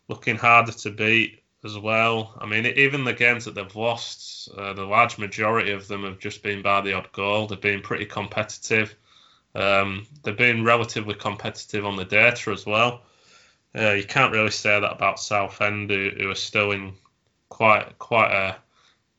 looking 0.07 0.36
harder 0.36 0.70
to 0.70 0.90
beat 0.90 1.42
as 1.64 1.76
well. 1.76 2.38
I 2.40 2.47
mean, 2.47 2.66
even 2.66 3.03
the 3.03 3.12
games 3.12 3.47
that 3.47 3.57
they've 3.57 3.76
lost, 3.76 4.49
uh, 4.57 4.74
the 4.74 4.84
large 4.84 5.18
majority 5.18 5.72
of 5.72 5.88
them 5.88 6.05
have 6.05 6.20
just 6.20 6.44
been 6.44 6.62
by 6.62 6.82
the 6.82 6.92
odd 6.92 7.11
goal. 7.11 7.49
They've 7.49 7.61
been 7.61 7.82
pretty 7.82 8.07
competitive. 8.07 8.94
Um, 9.57 10.07
they've 10.22 10.36
been 10.36 10.62
relatively 10.62 11.14
competitive 11.14 11.84
on 11.84 11.97
the 11.97 12.05
data 12.05 12.53
as 12.53 12.64
well. 12.64 13.03
Uh, 13.77 13.93
you 13.93 14.05
can't 14.05 14.33
really 14.33 14.51
say 14.51 14.81
that 14.81 14.93
about 14.93 15.20
Southend, 15.20 15.91
who, 15.91 16.11
who 16.18 16.31
are 16.31 16.35
still 16.35 16.72
in 16.72 16.95
quite 17.49 17.99
quite 17.99 18.33
a 18.33 18.57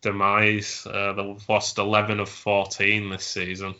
demise. 0.01 0.85
Uh, 0.85 1.13
they've 1.13 1.49
lost 1.49 1.77
11 1.77 2.19
of 2.19 2.29
14 2.29 3.09
this 3.09 3.25
season. 3.25 3.75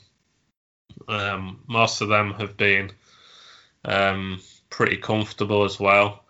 Um, 1.08 1.62
most 1.68 2.02
of 2.02 2.10
them 2.10 2.34
have 2.36 2.58
been 2.58 2.92
um, 3.86 4.42
pretty 4.70 4.98
comfortable 4.98 5.64
as 5.64 5.80
well, 5.80 6.24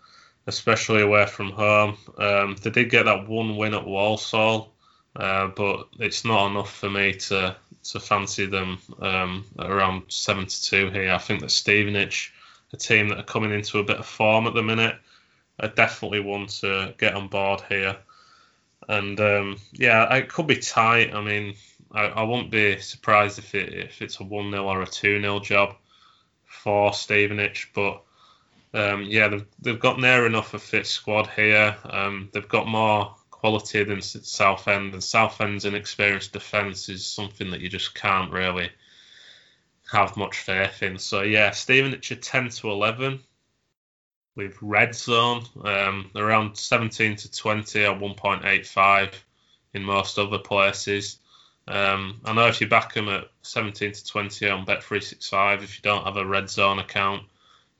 especially 0.45 1.01
away 1.01 1.25
from 1.25 1.51
home. 1.51 1.97
Um, 2.17 2.55
they 2.61 2.69
did 2.69 2.89
get 2.89 3.05
that 3.05 3.27
one 3.27 3.57
win 3.57 3.73
at 3.73 3.85
Walsall 3.85 4.73
uh, 5.17 5.47
but 5.47 5.87
it's 5.99 6.23
not 6.23 6.51
enough 6.51 6.73
for 6.73 6.89
me 6.89 7.13
to 7.13 7.55
to 7.83 7.99
fancy 7.99 8.45
them 8.45 8.77
um, 8.99 9.45
around 9.57 10.03
seven 10.09 10.45
to 10.45 10.63
two 10.63 10.89
here. 10.91 11.11
I 11.11 11.17
think 11.17 11.41
that 11.41 11.51
Stevenage, 11.51 12.33
a 12.73 12.77
team 12.77 13.09
that 13.09 13.19
are 13.19 13.23
coming 13.23 13.51
into 13.51 13.79
a 13.79 13.83
bit 13.83 13.97
of 13.97 14.05
form 14.05 14.47
at 14.47 14.53
the 14.53 14.63
minute, 14.63 14.95
are 15.59 15.69
definitely 15.69 16.19
one 16.19 16.47
to 16.47 16.93
get 16.97 17.15
on 17.15 17.27
board 17.27 17.61
here. 17.69 17.97
And 18.87 19.19
um, 19.19 19.57
yeah, 19.71 20.13
it 20.15 20.29
could 20.29 20.47
be 20.47 20.57
tight. 20.57 21.13
I 21.13 21.21
mean, 21.21 21.55
I, 21.91 22.05
I 22.05 22.23
won't 22.23 22.51
be 22.51 22.79
surprised 22.79 23.39
if 23.39 23.55
it 23.55 23.73
if 23.73 24.01
it's 24.01 24.19
a 24.19 24.23
one 24.23 24.51
0 24.51 24.63
or 24.65 24.81
a 24.81 24.87
two 24.87 25.19
0 25.21 25.39
job 25.39 25.75
for 26.45 26.93
Stevenage, 26.93 27.71
but 27.73 28.01
um, 28.73 29.03
yeah, 29.03 29.27
they've, 29.29 29.45
they've 29.59 29.79
got 29.79 29.99
near 29.99 30.25
enough 30.25 30.53
a 30.53 30.59
fit 30.59 30.85
squad 30.85 31.27
here. 31.27 31.75
Um, 31.89 32.29
they've 32.33 32.47
got 32.47 32.67
more 32.67 33.15
quality 33.31 33.83
than 33.83 34.01
Southend, 34.01 34.93
and 34.93 35.03
Southend's 35.03 35.65
inexperienced 35.65 36.33
defence 36.33 36.89
is 36.89 37.05
something 37.05 37.51
that 37.51 37.61
you 37.61 37.69
just 37.69 37.93
can't 37.93 38.31
really 38.31 38.69
have 39.91 40.17
much 40.17 40.39
faith 40.39 40.83
in. 40.83 40.97
So 40.97 41.21
yeah, 41.21 41.51
Stevenage 41.51 42.11
are 42.11 42.15
ten 42.15 42.49
to 42.49 42.69
eleven 42.69 43.19
with 44.35 44.61
red 44.61 44.93
zone 44.93 45.43
um, 45.63 46.11
around 46.15 46.57
seventeen 46.57 47.15
to 47.17 47.31
twenty 47.31 47.85
or 47.85 47.97
one 47.97 48.15
point 48.15 48.45
eight 48.45 48.65
five 48.65 49.23
in 49.73 49.83
most 49.83 50.17
other 50.17 50.39
places. 50.39 51.19
Um, 51.67 52.21
I 52.23 52.33
know 52.33 52.47
if 52.47 52.61
you 52.61 52.67
back 52.67 52.93
them 52.93 53.09
at 53.09 53.29
17 53.41 53.91
to 53.91 54.05
20 54.05 54.49
on 54.49 54.65
Bet365, 54.65 55.63
if 55.63 55.77
you 55.77 55.81
don't 55.81 56.05
have 56.05 56.15
a 56.15 56.25
red 56.25 56.49
zone 56.49 56.79
account, 56.79 57.23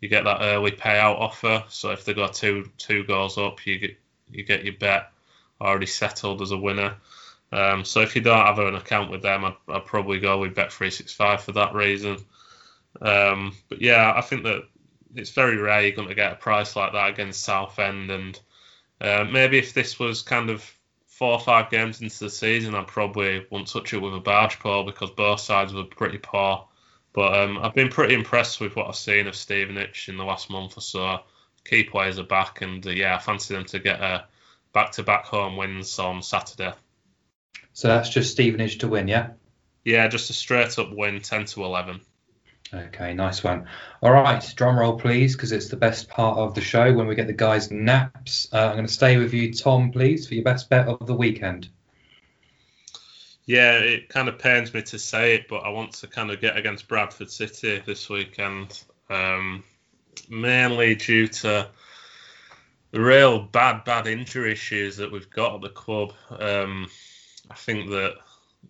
you 0.01 0.09
get 0.09 0.25
that 0.25 0.41
early 0.41 0.71
payout 0.71 1.19
offer. 1.19 1.63
So 1.69 1.91
if 1.91 2.03
they 2.03 2.13
go 2.13 2.27
two 2.27 2.69
two 2.77 3.03
goals 3.05 3.37
up, 3.37 3.65
you 3.65 3.79
get 3.79 3.97
you 4.29 4.43
get 4.43 4.63
your 4.63 4.75
bet 4.75 5.11
already 5.59 5.85
settled 5.85 6.41
as 6.41 6.51
a 6.51 6.57
winner. 6.57 6.97
Um, 7.51 7.85
so 7.85 8.01
if 8.01 8.15
you 8.15 8.21
don't 8.21 8.45
have 8.45 8.59
an 8.59 8.75
account 8.75 9.09
with 9.09 9.21
them, 9.21 9.45
I'd, 9.45 9.55
I'd 9.69 9.85
probably 9.85 10.19
go 10.19 10.39
with 10.39 10.55
Bet365 10.55 11.41
for 11.41 11.51
that 11.53 11.73
reason. 11.73 12.17
Um, 13.01 13.55
but 13.69 13.81
yeah, 13.81 14.13
I 14.15 14.21
think 14.21 14.43
that 14.43 14.63
it's 15.15 15.29
very 15.31 15.57
rare 15.57 15.81
you're 15.81 15.95
going 15.95 16.09
to 16.09 16.15
get 16.15 16.33
a 16.33 16.35
price 16.35 16.75
like 16.75 16.93
that 16.93 17.09
against 17.09 17.43
Southend, 17.43 18.11
and 18.11 18.39
uh, 18.99 19.25
maybe 19.31 19.57
if 19.57 19.73
this 19.73 19.99
was 19.99 20.21
kind 20.21 20.49
of 20.49 20.69
four 21.05 21.33
or 21.33 21.39
five 21.39 21.69
games 21.71 22.01
into 22.01 22.19
the 22.19 22.29
season, 22.29 22.75
I 22.75 22.83
probably 22.83 23.45
wouldn't 23.49 23.69
touch 23.69 23.93
it 23.93 24.01
with 24.01 24.13
a 24.13 24.19
barge 24.19 24.59
pole 24.59 24.83
because 24.83 25.09
both 25.11 25.39
sides 25.39 25.73
were 25.73 25.83
pretty 25.83 26.19
poor. 26.19 26.67
But 27.13 27.39
um, 27.39 27.57
I've 27.57 27.73
been 27.73 27.89
pretty 27.89 28.13
impressed 28.13 28.59
with 28.59 28.75
what 28.75 28.87
I've 28.87 28.95
seen 28.95 29.25
of 29.25 29.35
Stevenage 29.35 30.09
in 30.09 30.17
the 30.17 30.23
last 30.23 30.51
month 30.51 30.77
or 30.77 30.81
so. 30.81 31.21
Key 31.65 31.83
players 31.85 32.19
are 32.19 32.23
back, 32.23 32.61
and 32.61 32.85
uh, 32.85 32.91
yeah, 32.91 33.15
I 33.15 33.19
fancy 33.19 33.55
them 33.55 33.65
to 33.65 33.79
get 33.79 33.99
a 33.99 34.25
back-to-back 34.73 35.25
home 35.25 35.57
wins 35.57 35.97
on 35.97 36.21
Saturday. 36.21 36.73
So 37.77 37.89
that's 37.89 38.09
just 38.09 38.31
Stevenage 38.31 38.79
to 38.79 38.87
win, 38.87 39.07
yeah. 39.07 39.33
Yeah, 39.85 40.07
just 40.07 40.31
a 40.31 40.33
straight-up 40.33 40.91
win, 40.91 41.21
ten 41.21 41.45
to 41.45 41.63
eleven. 41.63 42.01
Okay, 42.73 43.13
nice 43.13 43.43
one. 43.43 43.67
All 44.01 44.11
right, 44.11 44.43
drum 44.55 44.79
roll, 44.79 44.97
please, 44.97 45.35
because 45.35 45.51
it's 45.51 45.67
the 45.67 45.77
best 45.77 46.09
part 46.09 46.39
of 46.39 46.55
the 46.55 46.61
show 46.61 46.91
when 46.91 47.05
we 47.05 47.13
get 47.13 47.27
the 47.27 47.33
guys' 47.33 47.69
naps. 47.69 48.47
Uh, 48.51 48.65
I'm 48.69 48.73
going 48.77 48.87
to 48.87 48.91
stay 48.91 49.17
with 49.17 49.31
you, 49.31 49.53
Tom, 49.53 49.91
please, 49.91 50.27
for 50.27 50.33
your 50.33 50.43
best 50.43 50.71
bet 50.71 50.87
of 50.87 51.05
the 51.05 51.13
weekend. 51.13 51.69
Yeah, 53.45 53.73
it 53.73 54.09
kind 54.09 54.27
of 54.27 54.39
pains 54.39 54.73
me 54.73 54.81
to 54.81 54.97
say 54.97 55.35
it, 55.35 55.47
but 55.47 55.57
I 55.57 55.69
want 55.69 55.91
to 55.97 56.07
kind 56.07 56.31
of 56.31 56.41
get 56.41 56.57
against 56.57 56.87
Bradford 56.87 57.29
City 57.29 57.83
this 57.85 58.09
weekend, 58.09 58.81
um, 59.07 59.63
mainly 60.27 60.95
due 60.95 61.27
to 61.27 61.69
the 62.89 62.99
real 62.99 63.37
bad, 63.39 63.83
bad 63.83 64.07
injury 64.07 64.53
issues 64.53 64.97
that 64.97 65.11
we've 65.11 65.29
got 65.29 65.53
at 65.53 65.61
the 65.61 65.69
club. 65.69 66.13
Um, 66.31 66.89
I 67.49 67.55
think 67.55 67.89
that 67.89 68.15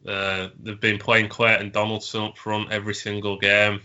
uh, 0.08 0.50
they've 0.60 0.80
been 0.80 1.00
playing 1.00 1.30
Clayton 1.30 1.72
Donaldson 1.72 2.24
up 2.24 2.38
front 2.38 2.72
every 2.72 2.94
single 2.94 3.38
game, 3.38 3.82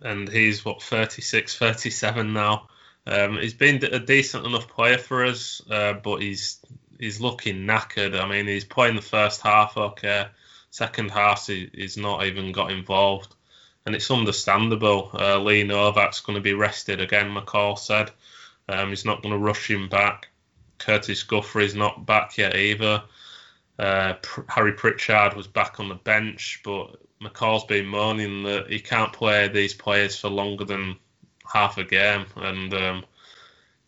and 0.00 0.28
he's 0.28 0.64
what 0.64 0.82
36, 0.82 1.56
37 1.56 2.32
now. 2.32 2.68
Um, 3.06 3.38
he's 3.38 3.54
been 3.54 3.82
a 3.84 3.98
decent 3.98 4.46
enough 4.46 4.68
player 4.68 4.98
for 4.98 5.24
us, 5.24 5.62
uh, 5.70 5.94
but 5.94 6.20
he's 6.22 6.60
he's 6.98 7.20
looking 7.20 7.66
knackered. 7.66 8.18
I 8.18 8.28
mean, 8.28 8.46
he's 8.46 8.64
playing 8.64 8.96
the 8.96 9.02
first 9.02 9.40
half 9.40 9.76
okay, 9.76 10.26
second 10.70 11.10
half 11.10 11.46
he, 11.46 11.70
he's 11.72 11.96
not 11.96 12.24
even 12.24 12.52
got 12.52 12.70
involved, 12.70 13.34
and 13.86 13.94
it's 13.94 14.10
understandable. 14.10 15.10
Uh, 15.14 15.38
Lee 15.38 15.64
Novak's 15.64 16.20
going 16.20 16.36
to 16.36 16.42
be 16.42 16.54
rested 16.54 17.00
again. 17.00 17.34
McCall 17.34 17.78
said 17.78 18.10
um, 18.68 18.90
he's 18.90 19.04
not 19.04 19.22
going 19.22 19.32
to 19.32 19.38
rush 19.38 19.70
him 19.70 19.88
back. 19.88 20.28
Kurtis 20.78 21.26
Guthrie's 21.26 21.74
not 21.74 22.06
back 22.06 22.38
yet 22.38 22.56
either. 22.56 23.02
Uh, 23.80 24.14
Harry 24.46 24.72
Pritchard 24.72 25.34
was 25.34 25.46
back 25.46 25.80
on 25.80 25.88
the 25.88 25.94
bench, 25.94 26.60
but 26.62 26.98
McCall's 27.22 27.64
been 27.64 27.86
moaning 27.86 28.42
that 28.42 28.68
he 28.68 28.78
can't 28.78 29.10
play 29.10 29.48
these 29.48 29.72
players 29.72 30.18
for 30.18 30.28
longer 30.28 30.66
than 30.66 30.96
half 31.50 31.78
a 31.78 31.84
game. 31.84 32.26
And 32.36 32.74
um, 32.74 33.06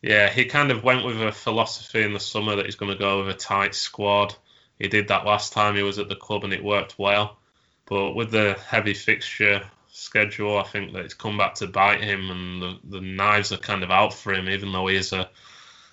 yeah, 0.01 0.31
he 0.31 0.47
kind 0.47 0.71
of 0.71 0.83
went 0.83 1.05
with 1.05 1.21
a 1.21 1.31
philosophy 1.31 2.03
in 2.03 2.15
the 2.15 2.21
summer 2.21 2.57
that 2.57 2.65
he's 2.65 2.77
going 2.77 2.91
to 2.91 2.99
go 2.99 3.19
with 3.19 3.35
a 3.35 3.39
tight 3.39 3.75
squad. 3.75 4.35
He 4.79 4.89
did 4.89 5.09
that 5.09 5.27
last 5.27 5.53
time 5.53 5.77
he 5.77 5.83
was 5.83 5.99
at 5.99 6.09
the 6.09 6.17
club 6.17 6.45
and 6.45 6.55
it 6.55 6.65
worked 6.65 6.99
well. 6.99 7.37
But 7.85 8.15
with 8.15 8.31
the 8.31 8.57
heavy 8.67 8.95
fixture 8.95 9.61
schedule, 9.89 10.57
I 10.57 10.63
think 10.63 10.95
that 10.95 11.05
it's 11.05 11.13
come 11.13 11.37
back 11.37 11.57
to 11.57 11.67
bite 11.67 12.03
him 12.03 12.31
and 12.31 12.63
the, 12.63 12.79
the 12.85 13.01
knives 13.03 13.53
are 13.53 13.59
kind 13.59 13.83
of 13.83 13.91
out 13.91 14.15
for 14.15 14.33
him, 14.33 14.49
even 14.49 14.73
though 14.73 14.87
he 14.87 14.97
is 14.97 15.13
a, 15.13 15.29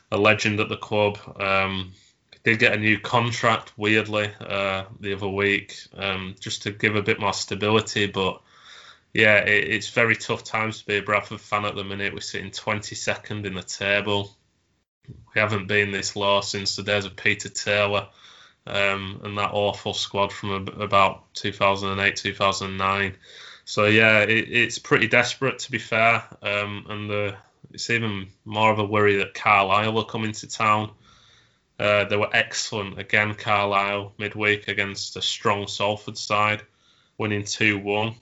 a 0.10 0.18
legend 0.18 0.62
at 0.62 0.70
the 0.70 0.78
club. 0.78 1.18
Um, 1.38 1.92
did 2.44 2.60
get 2.60 2.74
a 2.74 2.78
new 2.78 3.00
contract 3.00 3.74
weirdly 3.78 4.32
uh, 4.40 4.86
the 5.00 5.14
other 5.14 5.28
week, 5.28 5.78
um, 5.96 6.36
just 6.40 6.64
to 6.64 6.72
give 6.72 6.96
a 6.96 7.02
bit 7.02 7.20
more 7.20 7.34
stability. 7.34 8.08
But 8.08 8.42
yeah, 9.14 9.38
it, 9.40 9.70
it's 9.70 9.90
very 9.90 10.16
tough 10.16 10.44
times 10.44 10.80
to 10.80 10.86
be 10.86 10.98
a 10.98 11.02
Bradford 11.02 11.42
fan 11.42 11.66
at 11.66 11.76
the 11.76 11.84
minute. 11.84 12.14
We're 12.14 12.22
sitting 12.22 12.52
22nd 12.52 13.46
in 13.46 13.56
the 13.56 13.64
table. 13.64 14.36
We 15.08 15.42
haven't 15.42 15.68
been 15.68 15.92
this 15.92 16.16
low 16.16 16.42
since 16.42 16.76
the 16.76 16.84
days 16.84 17.06
of 17.06 17.16
Peter 17.16 17.50
Taylor 17.50 18.08
um, 18.70 19.22
and 19.24 19.38
that 19.38 19.52
awful 19.52 19.94
squad 19.94 20.32
from 20.32 20.68
about 20.80 21.34
2008, 21.34 22.16
2009. 22.16 23.16
So 23.66 23.86
yeah, 23.86 24.20
it, 24.22 24.50
it's 24.50 24.80
pretty 24.80 25.08
desperate 25.08 25.60
to 25.60 25.72
be 25.72 25.80
fair, 25.80 26.24
um, 26.42 26.86
and 26.90 27.10
the, 27.10 27.36
it's 27.72 27.90
even 27.90 28.28
more 28.46 28.72
of 28.72 28.80
a 28.80 28.86
worry 28.86 29.18
that 29.18 29.34
Carlisle 29.34 29.98
are 29.98 30.06
coming 30.06 30.32
to 30.34 30.48
town. 30.48 30.92
Uh, 31.80 32.04
they 32.04 32.18
were 32.18 32.30
excellent 32.34 33.00
again, 33.00 33.34
Carlisle 33.34 34.14
midweek 34.18 34.68
against 34.68 35.16
a 35.16 35.22
strong 35.22 35.66
Salford 35.68 36.18
side, 36.18 36.62
winning 37.18 37.46
2 37.46 37.80
1. 37.80 38.16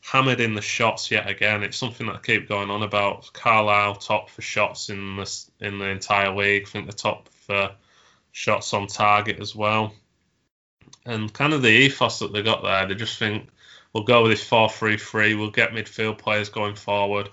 Hammered 0.00 0.40
in 0.40 0.54
the 0.54 0.62
shots 0.62 1.10
yet 1.10 1.28
again. 1.28 1.62
It's 1.62 1.76
something 1.76 2.06
that 2.08 2.16
I 2.16 2.20
keep 2.20 2.48
going 2.48 2.70
on 2.70 2.82
about. 2.82 3.32
Carlisle 3.32 3.96
top 3.96 4.30
for 4.30 4.42
shots 4.42 4.88
in 4.88 5.16
the, 5.16 5.44
in 5.60 5.78
the 5.78 5.88
entire 5.88 6.34
league. 6.34 6.64
I 6.66 6.70
think 6.70 6.86
the 6.86 6.92
top 6.92 7.28
for 7.28 7.72
shots 8.32 8.74
on 8.74 8.88
target 8.88 9.40
as 9.40 9.54
well. 9.54 9.94
And 11.04 11.32
kind 11.32 11.52
of 11.52 11.62
the 11.62 11.68
ethos 11.68 12.18
that 12.18 12.32
they 12.32 12.42
got 12.42 12.62
there, 12.62 12.86
they 12.86 12.94
just 12.94 13.18
think 13.18 13.48
we'll 13.92 14.04
go 14.04 14.22
with 14.22 14.32
this 14.32 14.44
4 14.44 14.68
3 14.68 14.96
3, 14.96 15.34
we'll 15.34 15.50
get 15.50 15.70
midfield 15.70 16.18
players 16.18 16.48
going 16.48 16.74
forward 16.74 17.30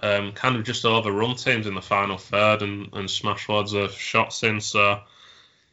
um, 0.00 0.32
kind 0.32 0.56
of 0.56 0.64
just 0.64 0.84
overrun 0.84 1.36
teams 1.36 1.66
in 1.66 1.74
the 1.74 1.82
final 1.82 2.18
third 2.18 2.62
and, 2.62 2.88
and 2.92 3.10
smash 3.10 3.48
loads 3.48 3.72
of 3.72 3.92
shots 3.92 4.42
in. 4.42 4.60
So, 4.60 5.00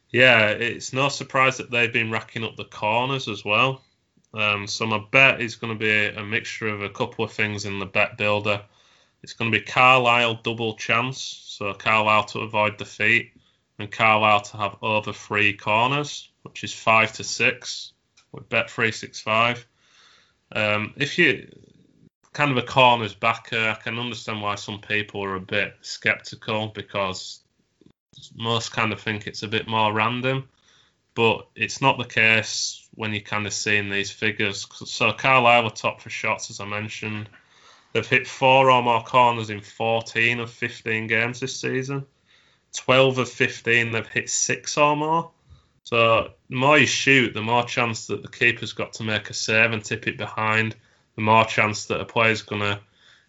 yeah, 0.10 0.50
it's 0.50 0.94
no 0.94 1.10
surprise 1.10 1.58
that 1.58 1.72
they've 1.72 1.94
been 1.94 2.12
racking 2.12 2.44
up 2.44 2.56
the 2.56 2.66
corners 2.66 3.28
as 3.28 3.46
well. 3.46 3.82
Um, 4.34 4.68
so 4.68 4.86
my 4.86 5.02
bet 5.12 5.42
is 5.42 5.56
going 5.56 5.74
to 5.74 5.80
be 5.80 6.08
a 6.08 6.24
mixture 6.24 6.68
of 6.68 6.84
a 6.84 6.90
couple 6.90 7.26
of 7.26 7.32
things 7.32 7.66
in 7.66 7.80
the 7.80 7.86
bet 7.86 8.18
builder. 8.18 8.62
It's 9.24 9.34
going 9.34 9.52
to 9.52 9.58
be 9.58 9.66
Carlisle 9.66 10.42
double 10.44 10.76
chance, 10.76 11.20
so 11.20 11.74
Carlisle 11.74 12.26
to 12.26 12.40
avoid 12.40 12.78
defeat, 12.78 13.34
and 13.80 13.92
Carlisle 13.92 14.42
to 14.42 14.58
have 14.58 14.76
over 14.82 15.12
three 15.14 15.54
corners, 15.54 16.30
which 16.44 16.64
is 16.64 16.74
five 16.74 17.14
to 17.14 17.24
six 17.24 17.94
with 18.32 18.50
bet 18.50 18.70
three 18.70 18.92
six 18.92 19.20
five. 19.20 19.66
Um, 20.52 20.94
if 20.96 21.18
you 21.18 21.50
kind 22.34 22.52
of 22.52 22.58
a 22.58 22.62
corners 22.62 23.16
backer. 23.16 23.70
I 23.70 23.82
can 23.82 24.00
understand 24.00 24.42
why 24.42 24.56
some 24.56 24.80
people 24.80 25.24
are 25.24 25.36
a 25.36 25.42
bit 25.42 25.76
skeptical 25.82 26.68
because 26.68 27.42
most 28.36 28.72
kind 28.72 28.94
of 28.94 29.00
think 29.00 29.28
it's 29.28 29.44
a 29.44 29.48
bit 29.48 29.68
more 29.68 29.94
random, 29.94 30.50
but 31.16 31.48
it's 31.56 31.82
not 31.82 31.98
the 31.98 32.06
case 32.06 32.88
when 32.96 33.14
you're 33.14 33.22
kind 33.22 33.48
of 33.48 33.54
seeing 33.54 33.90
these 33.90 34.12
figures. 34.12 34.68
So 34.86 35.12
Carlisle 35.14 35.66
are 35.66 35.72
top 35.72 36.02
for 36.02 36.10
shots, 36.10 36.50
as 36.50 36.60
I 36.60 36.66
mentioned. 36.66 37.30
They've 37.94 38.06
hit 38.06 38.28
four 38.28 38.70
or 38.70 38.84
more 38.84 39.04
corners 39.04 39.50
in 39.50 39.62
14 39.62 40.40
of 40.40 40.52
15 40.52 41.08
games 41.08 41.40
this 41.40 41.60
season. 41.60 42.06
12 42.78 43.18
of 43.18 43.30
15, 43.30 43.92
they've 43.92 44.08
hit 44.08 44.30
six 44.30 44.78
or 44.78 44.96
more. 44.96 45.32
So 45.84 46.34
the 46.50 46.56
more 46.56 46.78
you 46.78 46.86
shoot, 46.86 47.34
the 47.34 47.42
more 47.42 47.64
chance 47.64 48.08
that 48.08 48.22
the 48.22 48.28
keeper's 48.28 48.74
got 48.74 48.94
to 48.94 49.04
make 49.04 49.32
a 49.32 49.34
save 49.34 49.72
and 49.72 49.84
tip 49.84 50.08
it 50.08 50.18
behind 50.18 50.76
the 51.20 51.26
more 51.26 51.44
chance 51.44 51.86
that 51.88 52.00
a 52.00 52.06
player's 52.06 52.44
going 52.44 52.62
to 52.62 52.80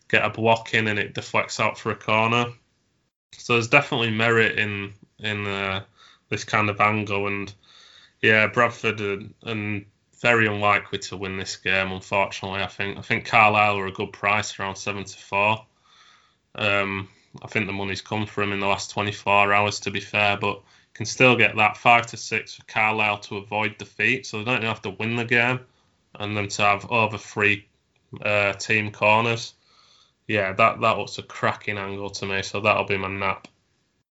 get 0.08 0.24
a 0.24 0.30
block 0.30 0.74
in 0.74 0.86
and 0.86 0.96
it 0.96 1.12
deflects 1.12 1.58
out 1.58 1.76
for 1.76 1.90
a 1.90 1.96
corner. 1.96 2.46
So 3.32 3.54
there's 3.54 3.66
definitely 3.66 4.12
merit 4.12 4.58
in 4.60 4.94
in 5.18 5.44
uh, 5.46 5.82
this 6.28 6.44
kind 6.44 6.70
of 6.70 6.80
angle, 6.80 7.26
and 7.26 7.52
Yeah, 8.22 8.46
Bradford 8.48 9.00
and, 9.00 9.34
and 9.44 9.86
very 10.20 10.46
unlikely 10.46 10.98
to 11.00 11.16
win 11.16 11.36
this 11.38 11.56
game. 11.56 11.92
Unfortunately, 11.92 12.62
I 12.62 12.68
think 12.68 12.98
I 12.98 13.02
think 13.02 13.26
Carlisle 13.26 13.78
are 13.78 13.86
a 13.86 13.92
good 13.92 14.12
price, 14.12 14.58
around 14.60 14.76
seven 14.76 15.04
to 15.04 15.18
four. 15.18 15.66
Um, 16.54 17.08
I 17.42 17.48
think 17.48 17.66
the 17.66 17.72
money's 17.72 18.02
come 18.02 18.26
for 18.26 18.42
him 18.42 18.52
in 18.52 18.60
the 18.60 18.66
last 18.68 18.90
24 18.92 19.52
hours, 19.52 19.80
to 19.80 19.90
be 19.90 20.00
fair, 20.00 20.36
but 20.36 20.62
can 20.94 21.06
still 21.06 21.36
get 21.36 21.56
that 21.56 21.76
five 21.76 22.06
to 22.08 22.16
six 22.16 22.54
for 22.54 22.64
Carlisle 22.66 23.18
to 23.20 23.38
avoid 23.38 23.78
defeat, 23.78 24.26
so 24.26 24.38
they 24.38 24.44
don't 24.44 24.62
have 24.64 24.82
to 24.82 24.90
win 24.90 25.16
the 25.16 25.24
game, 25.24 25.60
and 26.16 26.36
then 26.36 26.48
to 26.48 26.62
have 26.62 26.90
over 26.92 27.18
three 27.18 27.66
uh, 28.22 28.52
team 28.54 28.92
corners. 28.92 29.54
Yeah, 30.26 30.52
that 30.52 30.80
that 30.80 30.98
looks 30.98 31.18
a 31.18 31.22
cracking 31.22 31.78
angle 31.78 32.10
to 32.10 32.26
me, 32.26 32.42
so 32.42 32.60
that'll 32.60 32.84
be 32.84 32.96
my 32.96 33.08
nap. 33.08 33.48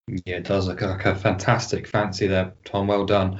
Yeah, 0.07 0.37
it 0.37 0.43
does 0.43 0.67
look 0.67 0.81
like 0.81 1.05
a 1.05 1.15
fantastic 1.15 1.87
fancy 1.87 2.27
there, 2.27 2.53
Tom. 2.65 2.87
Well 2.87 3.05
done. 3.05 3.39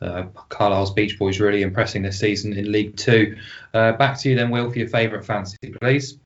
Uh, 0.00 0.24
Carlisle's 0.48 0.92
Beech 0.92 1.18
Boys 1.18 1.40
really 1.40 1.62
impressing 1.62 2.02
this 2.02 2.18
season 2.18 2.52
in 2.52 2.70
League 2.70 2.96
Two. 2.96 3.36
Uh, 3.72 3.92
back 3.92 4.18
to 4.20 4.30
you 4.30 4.36
then, 4.36 4.50
Will, 4.50 4.70
for 4.70 4.78
your 4.78 4.88
favourite 4.88 5.24
fancy, 5.24 5.56
please. 5.80 6.18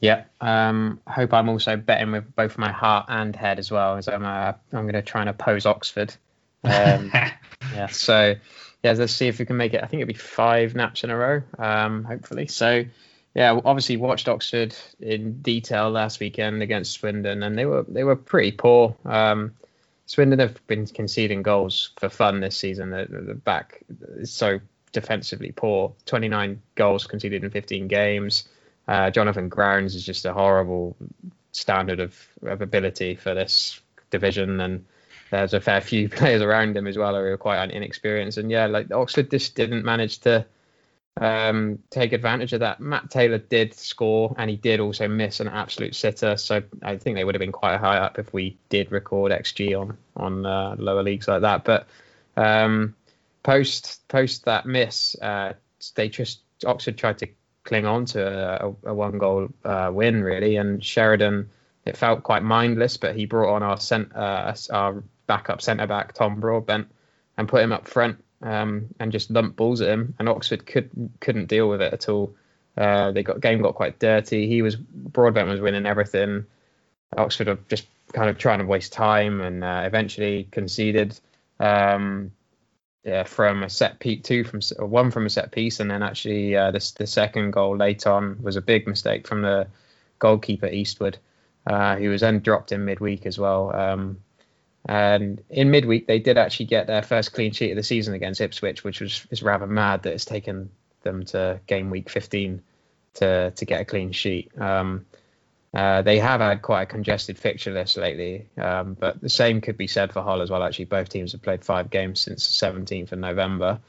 Yeah, 0.00 0.24
um, 0.40 1.00
hope 1.06 1.32
I'm 1.32 1.48
also 1.48 1.76
betting 1.76 2.12
with 2.12 2.34
both 2.34 2.58
my 2.58 2.72
heart 2.72 3.06
and 3.08 3.34
head 3.34 3.58
as 3.58 3.70
well, 3.70 3.96
as 3.96 4.08
I'm 4.08 4.24
uh, 4.24 4.52
I'm 4.72 4.82
going 4.82 4.92
to 4.92 5.02
try 5.02 5.22
and 5.22 5.30
oppose 5.30 5.66
Oxford. 5.66 6.14
Um, 6.64 7.12
yeah, 7.74 7.88
so 7.88 8.36
yeah, 8.84 8.92
let's 8.92 9.14
see 9.14 9.28
if 9.28 9.38
we 9.38 9.46
can 9.46 9.56
make 9.56 9.72
it. 9.72 9.82
I 9.82 9.86
think 9.86 10.02
it'll 10.02 10.12
be 10.12 10.18
five 10.18 10.74
naps 10.74 11.04
in 11.04 11.10
a 11.10 11.16
row, 11.16 11.42
um, 11.58 12.04
hopefully. 12.04 12.46
So 12.46 12.84
yeah, 13.34 13.58
obviously 13.64 13.96
watched 13.96 14.28
Oxford 14.28 14.76
in 15.00 15.40
detail 15.40 15.90
last 15.90 16.20
weekend 16.20 16.62
against 16.62 16.92
Swindon, 16.92 17.42
and 17.42 17.56
they 17.58 17.64
were 17.64 17.84
they 17.88 18.04
were 18.04 18.14
pretty 18.14 18.52
poor. 18.52 18.94
Um, 19.06 19.54
Swindon 20.04 20.38
have 20.38 20.64
been 20.66 20.86
conceding 20.86 21.42
goals 21.42 21.92
for 21.98 22.10
fun 22.10 22.40
this 22.40 22.58
season. 22.58 22.90
The, 22.90 23.06
the 23.08 23.34
back 23.34 23.82
is 24.18 24.30
so 24.30 24.60
defensively 24.92 25.50
poor. 25.50 25.94
29 26.04 26.60
goals 26.74 27.06
conceded 27.06 27.42
in 27.42 27.50
15 27.50 27.88
games. 27.88 28.46
Uh, 28.86 29.10
Jonathan 29.10 29.48
Grounds 29.48 29.94
is 29.94 30.04
just 30.04 30.26
a 30.26 30.34
horrible 30.34 30.94
standard 31.52 32.00
of, 32.00 32.28
of 32.42 32.60
ability 32.60 33.14
for 33.14 33.32
this 33.32 33.80
division, 34.10 34.60
and 34.60 34.84
there's 35.34 35.54
a 35.54 35.60
fair 35.60 35.80
few 35.80 36.08
players 36.20 36.42
around 36.42 36.76
him 36.76 36.86
as 36.86 36.96
well 36.96 37.14
who 37.14 37.20
are 37.20 37.36
quite 37.36 37.70
inexperienced. 37.70 38.38
And 38.38 38.50
yeah, 38.50 38.66
like 38.66 38.92
Oxford 38.92 39.30
just 39.30 39.54
didn't 39.54 39.84
manage 39.84 40.18
to 40.20 40.46
um, 41.20 41.78
take 41.90 42.12
advantage 42.12 42.52
of 42.52 42.60
that. 42.60 42.80
Matt 42.80 43.10
Taylor 43.10 43.38
did 43.38 43.74
score, 43.74 44.34
and 44.38 44.48
he 44.48 44.56
did 44.56 44.80
also 44.80 45.08
miss 45.08 45.40
an 45.40 45.48
absolute 45.48 45.94
sitter. 45.94 46.36
So 46.36 46.62
I 46.82 46.96
think 46.96 47.16
they 47.16 47.24
would 47.24 47.34
have 47.34 47.40
been 47.40 47.52
quite 47.52 47.78
high 47.78 47.98
up 47.98 48.18
if 48.18 48.32
we 48.32 48.56
did 48.68 48.92
record 48.92 49.32
XG 49.32 49.78
on 49.78 49.96
on 50.16 50.46
uh, 50.46 50.76
lower 50.78 51.02
leagues 51.02 51.28
like 51.28 51.42
that. 51.42 51.64
But 51.64 51.86
um, 52.36 52.94
post 53.42 54.06
post 54.08 54.44
that 54.44 54.66
miss, 54.66 55.16
uh, 55.20 55.54
they 55.94 56.08
just 56.08 56.40
Oxford 56.64 56.96
tried 56.96 57.18
to 57.18 57.28
cling 57.64 57.86
on 57.86 58.04
to 58.04 58.64
a, 58.64 58.90
a 58.90 58.94
one 58.94 59.18
goal 59.18 59.48
uh, 59.64 59.90
win 59.92 60.22
really, 60.22 60.56
and 60.56 60.84
Sheridan. 60.84 61.50
It 61.86 61.98
felt 61.98 62.22
quite 62.22 62.42
mindless, 62.42 62.96
but 62.96 63.14
he 63.14 63.26
brought 63.26 63.54
on 63.54 63.62
our 63.62 63.78
cent, 63.78 64.16
uh, 64.16 64.54
our 64.70 65.04
backup 65.26 65.62
centre 65.62 65.86
back 65.86 66.12
Tom 66.12 66.40
Broadbent 66.40 66.88
and 67.36 67.48
put 67.48 67.62
him 67.62 67.72
up 67.72 67.88
front 67.88 68.22
um, 68.42 68.88
and 69.00 69.12
just 69.12 69.30
lumped 69.30 69.56
balls 69.56 69.80
at 69.80 69.88
him, 69.88 70.14
and 70.18 70.28
Oxford 70.28 70.66
could 70.66 70.90
couldn't 71.20 71.46
deal 71.46 71.68
with 71.68 71.80
it 71.80 71.92
at 71.92 72.08
all. 72.08 72.34
Uh, 72.76 73.12
they 73.12 73.22
got 73.22 73.40
game 73.40 73.62
got 73.62 73.74
quite 73.74 73.98
dirty. 73.98 74.46
He 74.46 74.62
was 74.62 74.76
Broadbent 74.76 75.48
was 75.48 75.60
winning 75.60 75.86
everything. 75.86 76.44
Oxford 77.16 77.48
are 77.48 77.58
just 77.68 77.86
kind 78.12 78.28
of 78.28 78.38
trying 78.38 78.58
to 78.58 78.66
waste 78.66 78.92
time, 78.92 79.40
and 79.40 79.64
uh, 79.64 79.82
eventually 79.84 80.48
conceded. 80.50 81.18
Um, 81.58 82.32
yeah, 83.04 83.24
from 83.24 83.62
a 83.62 83.68
set 83.68 83.98
piece, 83.98 84.22
two 84.22 84.44
from 84.44 84.60
one 84.78 85.10
from 85.10 85.26
a 85.26 85.30
set 85.30 85.52
piece, 85.52 85.80
and 85.80 85.90
then 85.90 86.02
actually 86.02 86.56
uh, 86.56 86.70
the 86.70 86.92
the 86.98 87.06
second 87.06 87.52
goal 87.52 87.76
late 87.76 88.06
on 88.06 88.42
was 88.42 88.56
a 88.56 88.62
big 88.62 88.86
mistake 88.86 89.26
from 89.26 89.42
the 89.42 89.66
goalkeeper 90.18 90.66
Eastwood, 90.66 91.18
uh, 91.66 91.96
who 91.96 92.08
was 92.08 92.22
then 92.22 92.40
dropped 92.40 92.72
in 92.72 92.84
midweek 92.84 93.26
as 93.26 93.38
well. 93.38 93.74
Um, 93.74 94.18
and 94.86 95.42
in 95.48 95.70
midweek, 95.70 96.06
they 96.06 96.18
did 96.18 96.36
actually 96.36 96.66
get 96.66 96.86
their 96.86 97.02
first 97.02 97.32
clean 97.32 97.52
sheet 97.52 97.70
of 97.70 97.76
the 97.76 97.82
season 97.82 98.14
against 98.14 98.40
Ipswich, 98.40 98.84
which 98.84 99.00
was 99.00 99.26
is 99.30 99.42
rather 99.42 99.66
mad 99.66 100.02
that 100.02 100.12
it's 100.12 100.24
taken 100.24 100.70
them 101.02 101.24
to 101.26 101.60
game 101.66 101.90
week 101.90 102.10
15 102.10 102.62
to 103.14 103.50
to 103.50 103.64
get 103.64 103.80
a 103.80 103.84
clean 103.84 104.12
sheet. 104.12 104.50
Um, 104.60 105.06
uh, 105.72 106.02
they 106.02 106.18
have 106.20 106.40
had 106.40 106.62
quite 106.62 106.82
a 106.82 106.86
congested 106.86 107.36
fixture 107.38 107.72
list 107.72 107.96
lately, 107.96 108.46
um, 108.58 108.94
but 108.94 109.20
the 109.20 109.28
same 109.28 109.60
could 109.60 109.76
be 109.76 109.88
said 109.88 110.12
for 110.12 110.22
Hull 110.22 110.40
as 110.40 110.50
well. 110.50 110.62
Actually, 110.62 110.84
both 110.84 111.08
teams 111.08 111.32
have 111.32 111.42
played 111.42 111.64
five 111.64 111.90
games 111.90 112.20
since 112.20 112.46
the 112.46 112.66
17th 112.66 113.10
of 113.10 113.18
November. 113.18 113.80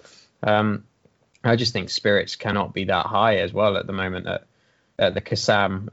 Um, 0.41 0.86
I 1.43 1.56
just 1.56 1.74
think 1.74 1.91
spirits 1.91 2.36
cannot 2.36 2.74
be 2.74 2.86
that 2.86 3.06
high 3.06 3.38
as 3.38 3.54
well 3.54 3.78
at 3.78 3.86
the 3.86 3.93
moment 3.93 4.26
at, 4.26 4.48
at 4.98 5.14
the 5.14 5.22
Kassam. 5.22 5.89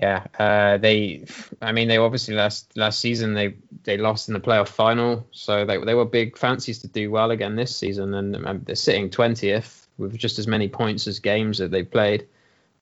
Yeah, 0.00 0.24
uh, 0.38 0.78
they. 0.78 1.26
I 1.60 1.72
mean, 1.72 1.88
they 1.88 1.98
obviously 1.98 2.34
last 2.34 2.74
last 2.74 3.00
season 3.00 3.34
they 3.34 3.54
they 3.84 3.98
lost 3.98 4.28
in 4.28 4.34
the 4.34 4.40
playoff 4.40 4.68
final, 4.68 5.26
so 5.30 5.66
they 5.66 5.76
they 5.76 5.92
were 5.92 6.06
big 6.06 6.38
fancies 6.38 6.78
to 6.78 6.88
do 6.88 7.10
well 7.10 7.30
again 7.30 7.54
this 7.54 7.76
season, 7.76 8.14
and 8.14 8.34
um, 8.46 8.62
they're 8.64 8.76
sitting 8.76 9.10
twentieth 9.10 9.86
with 9.98 10.16
just 10.16 10.38
as 10.38 10.46
many 10.46 10.68
points 10.68 11.06
as 11.06 11.18
games 11.18 11.58
that 11.58 11.70
they 11.70 11.82
played. 11.82 12.26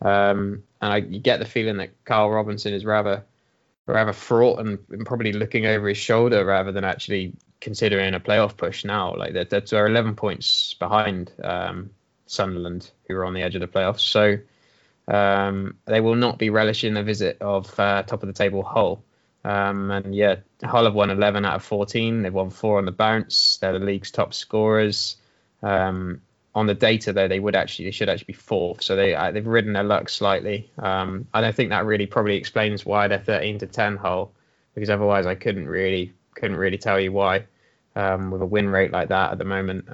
Um, 0.00 0.62
and 0.80 0.92
I 0.92 1.00
get 1.00 1.40
the 1.40 1.44
feeling 1.44 1.78
that 1.78 2.04
Karl 2.04 2.30
Robinson 2.30 2.72
is 2.72 2.84
rather 2.84 3.24
rather 3.86 4.12
fraught 4.12 4.60
and, 4.60 4.78
and, 4.90 5.04
probably 5.04 5.32
looking 5.32 5.66
over 5.66 5.88
his 5.88 5.96
shoulder 5.96 6.44
rather 6.44 6.70
than 6.70 6.84
actually 6.84 7.32
considering 7.60 8.14
a 8.14 8.20
playoff 8.20 8.56
push 8.56 8.84
now. 8.84 9.16
Like 9.16 9.32
they're, 9.32 9.60
they're 9.60 9.86
11 9.86 10.14
points 10.14 10.74
behind 10.74 11.32
um, 11.42 11.90
Sunderland, 12.26 12.90
who 13.08 13.16
are 13.16 13.24
on 13.24 13.32
the 13.32 13.42
edge 13.42 13.54
of 13.54 13.62
the 13.62 13.66
playoffs. 13.66 14.00
So 14.00 14.36
um, 15.08 15.76
they 15.86 16.00
will 16.00 16.14
not 16.14 16.38
be 16.38 16.50
relishing 16.50 16.94
the 16.94 17.02
visit 17.02 17.38
of 17.40 17.78
uh, 17.80 18.02
top 18.02 18.22
of 18.22 18.26
the 18.26 18.32
table 18.32 18.62
Hull. 18.62 19.02
Um, 19.44 19.90
and 19.90 20.14
yeah, 20.14 20.36
Hull 20.62 20.84
have 20.84 20.94
won 20.94 21.10
11 21.10 21.44
out 21.44 21.56
of 21.56 21.64
14. 21.64 22.22
They've 22.22 22.32
won 22.32 22.50
four 22.50 22.78
on 22.78 22.84
the 22.84 22.92
bounce. 22.92 23.56
They're 23.56 23.72
the 23.72 23.84
league's 23.84 24.10
top 24.10 24.34
scorers. 24.34 25.16
Um, 25.62 26.20
on 26.54 26.66
the 26.66 26.74
data, 26.74 27.12
though, 27.12 27.28
they 27.28 27.40
would 27.40 27.56
actually 27.56 27.86
they 27.86 27.90
should 27.92 28.08
actually 28.08 28.26
be 28.26 28.32
fourth. 28.34 28.82
So 28.82 28.96
they 28.96 29.14
uh, 29.14 29.30
they've 29.30 29.46
ridden 29.46 29.72
their 29.72 29.84
luck 29.84 30.08
slightly. 30.08 30.70
Um, 30.78 31.26
and 31.32 31.46
I 31.46 31.52
think 31.52 31.70
that 31.70 31.86
really 31.86 32.06
probably 32.06 32.36
explains 32.36 32.84
why 32.84 33.08
they're 33.08 33.18
13 33.18 33.60
to 33.60 33.66
10 33.66 33.96
Hull, 33.96 34.32
because 34.74 34.90
otherwise 34.90 35.24
I 35.24 35.36
couldn't 35.36 35.68
really 35.68 36.12
couldn't 36.34 36.56
really 36.56 36.78
tell 36.78 37.00
you 37.00 37.12
why 37.12 37.46
um, 37.96 38.30
with 38.30 38.42
a 38.42 38.46
win 38.46 38.68
rate 38.68 38.92
like 38.92 39.08
that 39.08 39.32
at 39.32 39.38
the 39.38 39.44
moment. 39.44 39.90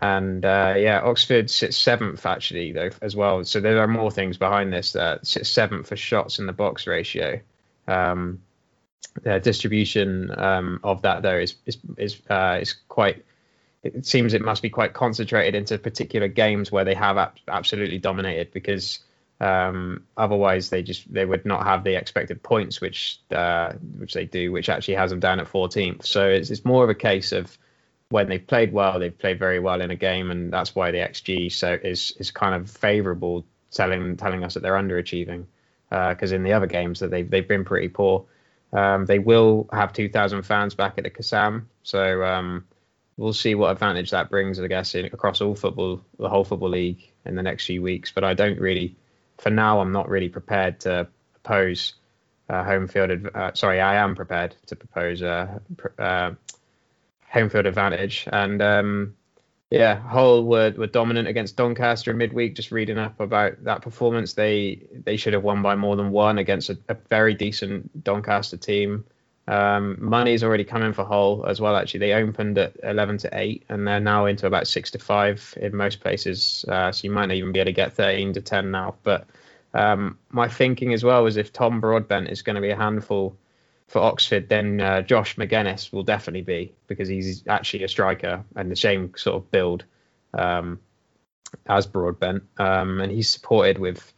And 0.00 0.44
uh, 0.44 0.74
yeah, 0.76 1.00
Oxford 1.02 1.50
sits 1.50 1.76
seventh 1.76 2.24
actually 2.24 2.72
though 2.72 2.90
as 3.02 3.16
well. 3.16 3.44
So 3.44 3.60
there 3.60 3.80
are 3.80 3.88
more 3.88 4.10
things 4.10 4.36
behind 4.36 4.72
this. 4.72 4.92
That 4.92 5.26
sits 5.26 5.48
seventh 5.48 5.88
for 5.88 5.96
shots 5.96 6.38
in 6.38 6.46
the 6.46 6.52
box 6.52 6.86
ratio. 6.86 7.40
Um, 7.88 8.40
the 9.22 9.40
distribution 9.40 10.30
um, 10.38 10.80
of 10.84 11.02
that 11.02 11.22
though 11.22 11.38
is 11.38 11.56
is 11.66 11.78
is, 11.96 12.20
uh, 12.30 12.58
is 12.60 12.74
quite. 12.88 13.24
It 13.82 14.04
seems 14.06 14.34
it 14.34 14.42
must 14.42 14.62
be 14.62 14.68
quite 14.68 14.92
concentrated 14.92 15.54
into 15.54 15.78
particular 15.78 16.28
games 16.28 16.70
where 16.70 16.84
they 16.84 16.94
have 16.94 17.16
ab- 17.16 17.38
absolutely 17.48 17.98
dominated 17.98 18.52
because 18.52 18.98
um, 19.40 20.04
otherwise 20.18 20.68
they 20.68 20.82
just 20.82 21.12
they 21.12 21.24
would 21.24 21.46
not 21.46 21.64
have 21.64 21.82
the 21.82 21.96
expected 21.96 22.42
points 22.42 22.80
which 22.80 23.18
uh, 23.32 23.72
which 23.96 24.12
they 24.12 24.26
do, 24.26 24.52
which 24.52 24.68
actually 24.68 24.94
has 24.94 25.10
them 25.10 25.18
down 25.18 25.40
at 25.40 25.48
14th. 25.48 26.04
So 26.06 26.28
it's, 26.28 26.50
it's 26.50 26.64
more 26.64 26.84
of 26.84 26.90
a 26.90 26.94
case 26.94 27.32
of 27.32 27.56
when 28.10 28.28
they've 28.28 28.46
played 28.46 28.72
well, 28.72 28.98
they've 28.98 29.16
played 29.16 29.38
very 29.38 29.60
well 29.60 29.80
in 29.80 29.90
a 29.90 29.96
game, 29.96 30.30
and 30.30 30.52
that's 30.52 30.74
why 30.74 30.90
the 30.90 30.98
XG 30.98 31.50
so 31.50 31.72
is 31.72 32.12
is 32.18 32.30
kind 32.30 32.54
of 32.54 32.70
favourable, 32.70 33.46
telling 33.70 34.16
telling 34.16 34.44
us 34.44 34.54
that 34.54 34.60
they're 34.60 34.74
underachieving. 34.74 35.46
Because 35.88 36.32
uh, 36.32 36.36
in 36.36 36.44
the 36.44 36.52
other 36.52 36.66
games 36.66 37.00
that 37.00 37.10
they've 37.10 37.28
they've 37.28 37.48
been 37.48 37.64
pretty 37.64 37.88
poor. 37.88 38.26
Um, 38.72 39.04
they 39.06 39.18
will 39.18 39.68
have 39.72 39.92
2,000 39.92 40.42
fans 40.42 40.76
back 40.76 40.94
at 40.96 41.02
the 41.02 41.10
Kassam, 41.10 41.64
so 41.82 42.22
um, 42.22 42.66
we'll 43.16 43.32
see 43.32 43.56
what 43.56 43.72
advantage 43.72 44.12
that 44.12 44.30
brings, 44.30 44.60
I 44.60 44.68
guess, 44.68 44.94
in, 44.94 45.06
across 45.06 45.40
all 45.40 45.56
football, 45.56 46.00
the 46.20 46.28
whole 46.28 46.44
football 46.44 46.68
league 46.68 47.10
in 47.26 47.34
the 47.34 47.42
next 47.42 47.66
few 47.66 47.82
weeks. 47.82 48.12
But 48.12 48.22
I 48.22 48.34
don't 48.34 48.60
really, 48.60 48.94
for 49.38 49.50
now, 49.50 49.80
I'm 49.80 49.90
not 49.90 50.08
really 50.08 50.28
prepared 50.28 50.78
to 50.80 51.08
oppose 51.34 51.94
uh, 52.48 52.62
home 52.62 52.86
field. 52.86 53.10
Uh, 53.34 53.52
sorry, 53.54 53.80
I 53.80 53.96
am 53.96 54.14
prepared 54.14 54.54
to 54.66 54.76
propose 54.76 55.20
uh, 55.20 55.58
uh 55.98 56.34
home 57.30 57.48
field 57.48 57.66
advantage. 57.66 58.28
And 58.32 58.60
um, 58.60 59.14
yeah, 59.70 60.00
Hull 60.00 60.44
were, 60.44 60.72
were 60.76 60.88
dominant 60.88 61.28
against 61.28 61.56
Doncaster 61.56 62.10
in 62.10 62.18
midweek. 62.18 62.56
Just 62.56 62.72
reading 62.72 62.98
up 62.98 63.20
about 63.20 63.62
that 63.64 63.82
performance, 63.82 64.34
they 64.34 64.82
they 64.92 65.16
should 65.16 65.32
have 65.32 65.44
won 65.44 65.62
by 65.62 65.76
more 65.76 65.96
than 65.96 66.10
one 66.10 66.38
against 66.38 66.70
a, 66.70 66.78
a 66.88 66.96
very 67.08 67.34
decent 67.34 68.04
Doncaster 68.04 68.56
team. 68.56 69.04
Um, 69.46 69.96
money's 70.00 70.44
already 70.44 70.64
coming 70.64 70.92
for 70.92 71.04
Hull 71.04 71.44
as 71.46 71.60
well. 71.60 71.76
Actually, 71.76 72.00
they 72.00 72.12
opened 72.12 72.56
at 72.58 72.76
11 72.84 73.18
to 73.18 73.30
8, 73.32 73.64
and 73.68 73.86
they're 73.86 73.98
now 73.98 74.26
into 74.26 74.46
about 74.46 74.68
6 74.68 74.90
to 74.92 74.98
5 74.98 75.58
in 75.60 75.74
most 75.74 76.00
places. 76.00 76.64
Uh, 76.68 76.92
so 76.92 77.04
you 77.04 77.10
might 77.10 77.26
not 77.26 77.34
even 77.34 77.50
be 77.50 77.58
able 77.58 77.66
to 77.66 77.72
get 77.72 77.92
13 77.92 78.34
to 78.34 78.40
10 78.40 78.70
now. 78.70 78.94
But 79.02 79.26
um, 79.74 80.18
my 80.30 80.46
thinking 80.46 80.92
as 80.92 81.02
well 81.02 81.26
is 81.26 81.36
if 81.36 81.52
Tom 81.52 81.80
Broadbent 81.80 82.28
is 82.28 82.42
going 82.42 82.54
to 82.54 82.62
be 82.62 82.70
a 82.70 82.76
handful 82.76 83.36
for 83.90 83.98
Oxford, 83.98 84.48
then 84.48 84.80
uh, 84.80 85.02
Josh 85.02 85.34
Magennis 85.34 85.92
will 85.92 86.04
definitely 86.04 86.42
be 86.42 86.72
because 86.86 87.08
he's 87.08 87.42
actually 87.48 87.82
a 87.82 87.88
striker 87.88 88.44
and 88.54 88.70
the 88.70 88.76
same 88.76 89.12
sort 89.16 89.34
of 89.34 89.50
build 89.50 89.84
um, 90.32 90.78
as 91.66 91.88
Broadbent, 91.88 92.44
um, 92.58 93.00
and 93.00 93.10
he's 93.10 93.28
supported 93.28 93.78
with 93.78 94.12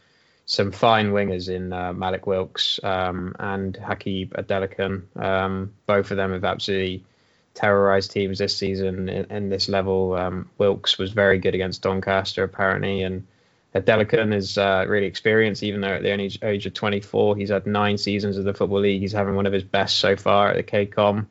some 0.44 0.72
fine 0.72 1.12
wingers 1.12 1.48
in 1.48 1.72
uh, 1.72 1.94
Malik 1.94 2.26
Wilks 2.26 2.80
um, 2.82 3.34
and 3.38 3.78
Hakeeb 3.78 4.32
Adelakun. 4.32 5.04
Um, 5.16 5.72
both 5.86 6.10
of 6.10 6.18
them 6.18 6.32
have 6.32 6.44
absolutely 6.44 7.06
terrorized 7.54 8.10
teams 8.10 8.40
this 8.40 8.54
season 8.54 9.08
in, 9.08 9.24
in 9.30 9.48
this 9.48 9.70
level. 9.70 10.12
Um, 10.12 10.50
Wilks 10.58 10.98
was 10.98 11.12
very 11.12 11.38
good 11.38 11.54
against 11.54 11.80
Doncaster 11.80 12.44
apparently, 12.44 13.04
and 13.04 13.26
Adelakun 13.74 14.34
is 14.34 14.58
uh, 14.58 14.84
really 14.86 15.06
experienced, 15.06 15.62
even 15.62 15.80
though 15.80 15.94
at 15.94 16.02
the 16.02 16.12
age, 16.12 16.38
age 16.42 16.66
of 16.66 16.74
24, 16.74 17.36
he's 17.36 17.50
had 17.50 17.66
nine 17.66 17.96
seasons 17.96 18.36
of 18.36 18.44
the 18.44 18.52
Football 18.52 18.80
League. 18.80 19.00
He's 19.00 19.12
having 19.12 19.34
one 19.34 19.46
of 19.46 19.52
his 19.52 19.64
best 19.64 19.98
so 19.98 20.16
far 20.16 20.50
at 20.50 20.56
the 20.56 20.62
KCOM. 20.62 21.26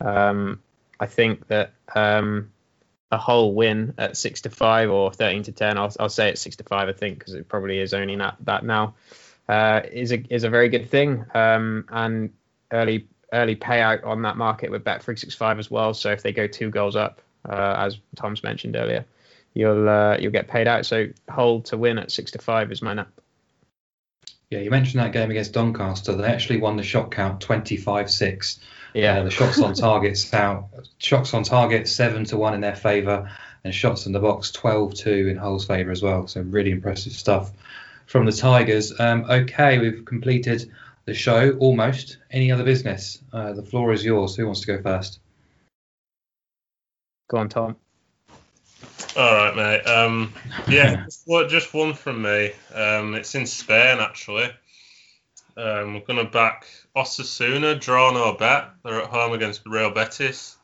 Um, 0.00 0.60
I 1.00 1.06
think 1.06 1.48
that 1.48 1.72
um, 1.94 2.52
a 3.10 3.18
Hull 3.18 3.54
win 3.54 3.94
at 3.98 4.16
six 4.16 4.42
to 4.42 4.50
five 4.50 4.90
or 4.90 5.12
13 5.12 5.44
to 5.44 5.52
10, 5.52 5.78
I'll, 5.78 5.92
I'll 5.98 6.08
say 6.08 6.28
it's 6.28 6.40
six 6.40 6.56
to 6.56 6.64
five, 6.64 6.88
I 6.88 6.92
think, 6.92 7.18
because 7.18 7.34
it 7.34 7.48
probably 7.48 7.78
is 7.78 7.92
only 7.92 8.16
that, 8.16 8.36
that 8.44 8.64
now, 8.64 8.94
uh, 9.48 9.80
is 9.90 10.12
a 10.12 10.22
is 10.32 10.44
a 10.44 10.50
very 10.50 10.68
good 10.68 10.90
thing. 10.90 11.24
Um, 11.34 11.86
and 11.88 12.32
early 12.70 13.08
early 13.32 13.56
payout 13.56 14.06
on 14.06 14.22
that 14.22 14.36
market 14.36 14.70
with 14.70 14.84
Bet365 14.84 15.58
as 15.58 15.70
well. 15.70 15.94
So 15.94 16.12
if 16.12 16.22
they 16.22 16.32
go 16.32 16.46
two 16.46 16.70
goals 16.70 16.96
up, 16.96 17.20
uh, 17.48 17.74
as 17.78 17.98
Tom's 18.16 18.42
mentioned 18.42 18.76
earlier, 18.76 19.04
you'll 19.54 19.88
uh, 19.88 20.16
you'll 20.18 20.32
get 20.32 20.48
paid 20.48 20.68
out. 20.68 20.86
So 20.86 21.06
Hull 21.28 21.62
to 21.62 21.76
win 21.76 21.98
at 21.98 22.10
six 22.10 22.30
to 22.32 22.38
five 22.38 22.70
is 22.72 22.82
my 22.82 22.94
nap. 22.94 23.10
Yeah, 24.50 24.60
you 24.60 24.70
mentioned 24.70 25.00
that 25.00 25.12
game 25.12 25.30
against 25.30 25.52
Doncaster. 25.52 26.16
They 26.16 26.26
actually 26.26 26.58
won 26.58 26.76
the 26.76 26.82
shot 26.82 27.12
count 27.12 27.40
25-6. 27.40 28.58
Yeah, 28.94 29.20
uh, 29.20 29.22
the 29.22 29.30
shots 29.30 29.60
on 29.60 29.74
targets 29.74 30.34
out 30.34 30.70
shots 30.98 31.32
on 31.34 31.44
target 31.44 31.86
seven 31.86 32.24
to 32.24 32.36
one 32.36 32.54
in 32.54 32.60
their 32.60 32.74
favour, 32.74 33.30
and 33.62 33.74
shots 33.74 34.06
in 34.06 34.12
the 34.12 34.18
box 34.18 34.50
12-2 34.50 35.30
in 35.30 35.36
Hull's 35.36 35.66
favour 35.66 35.92
as 35.92 36.02
well. 36.02 36.26
So 36.26 36.40
really 36.40 36.72
impressive 36.72 37.12
stuff 37.12 37.52
from 38.06 38.26
the 38.26 38.32
Tigers. 38.32 38.98
Um, 38.98 39.24
okay, 39.30 39.78
we've 39.78 40.04
completed 40.04 40.70
the 41.04 41.14
show 41.14 41.52
almost. 41.58 42.18
Any 42.30 42.50
other 42.50 42.64
business? 42.64 43.22
Uh, 43.32 43.52
the 43.52 43.62
floor 43.62 43.92
is 43.92 44.04
yours. 44.04 44.34
Who 44.34 44.46
wants 44.46 44.62
to 44.62 44.66
go 44.66 44.82
first? 44.82 45.20
Go 47.28 47.38
on, 47.38 47.48
Tom. 47.48 47.76
All 49.16 49.34
right, 49.34 49.56
mate. 49.56 49.82
Um, 49.86 50.32
yeah, 50.68 51.06
just 51.48 51.74
one 51.74 51.94
from 51.94 52.22
me. 52.22 52.52
Um, 52.72 53.14
it's 53.14 53.34
in 53.34 53.46
Spain, 53.46 53.98
actually. 53.98 54.50
Um, 55.56 55.94
we're 55.94 56.00
going 56.00 56.24
to 56.24 56.30
back 56.30 56.66
Osasuna, 56.96 57.78
draw 57.80 58.12
no 58.12 58.34
bet. 58.34 58.70
They're 58.82 59.02
at 59.02 59.10
home 59.10 59.32
against 59.32 59.66
Real 59.66 59.90
Betis, 59.90 60.56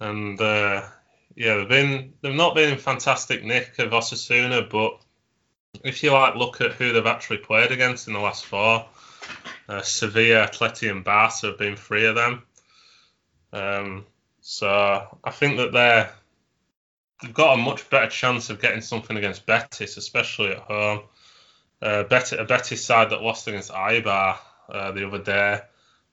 and 0.00 0.40
uh, 0.40 0.82
yeah, 1.34 1.56
they've 1.56 1.68
been 1.68 2.12
they've 2.20 2.34
not 2.34 2.54
been 2.54 2.72
in 2.72 2.78
fantastic 2.78 3.44
nick 3.44 3.78
of 3.78 3.90
Osasuna, 3.90 4.68
but 4.70 5.00
if 5.82 6.02
you 6.02 6.12
like 6.12 6.36
look 6.36 6.60
at 6.60 6.72
who 6.72 6.92
they've 6.92 7.06
actually 7.06 7.38
played 7.38 7.72
against 7.72 8.06
in 8.06 8.14
the 8.14 8.20
last 8.20 8.46
four, 8.46 8.86
uh, 9.68 9.82
Sevilla, 9.82 10.48
Atleti, 10.48 10.90
and 10.90 11.04
Barca 11.04 11.48
have 11.48 11.58
been 11.58 11.76
three 11.76 12.06
of 12.06 12.14
them. 12.14 12.42
Um, 13.52 14.06
so 14.40 15.18
I 15.24 15.30
think 15.30 15.56
that 15.58 15.72
they're 15.72 16.12
they've 17.22 17.34
got 17.34 17.58
a 17.58 17.62
much 17.62 17.88
better 17.90 18.08
chance 18.08 18.50
of 18.50 18.60
getting 18.60 18.80
something 18.80 19.16
against 19.16 19.46
Betis, 19.46 19.96
especially 19.96 20.52
at 20.52 20.58
home. 20.58 21.00
Uh, 21.80 22.04
Betis, 22.04 22.32
a 22.32 22.44
Betis 22.44 22.84
side 22.84 23.10
that 23.10 23.22
lost 23.22 23.46
against 23.48 23.70
Eibar 23.70 24.38
uh, 24.68 24.92
the 24.92 25.06
other 25.06 25.22
day. 25.22 25.60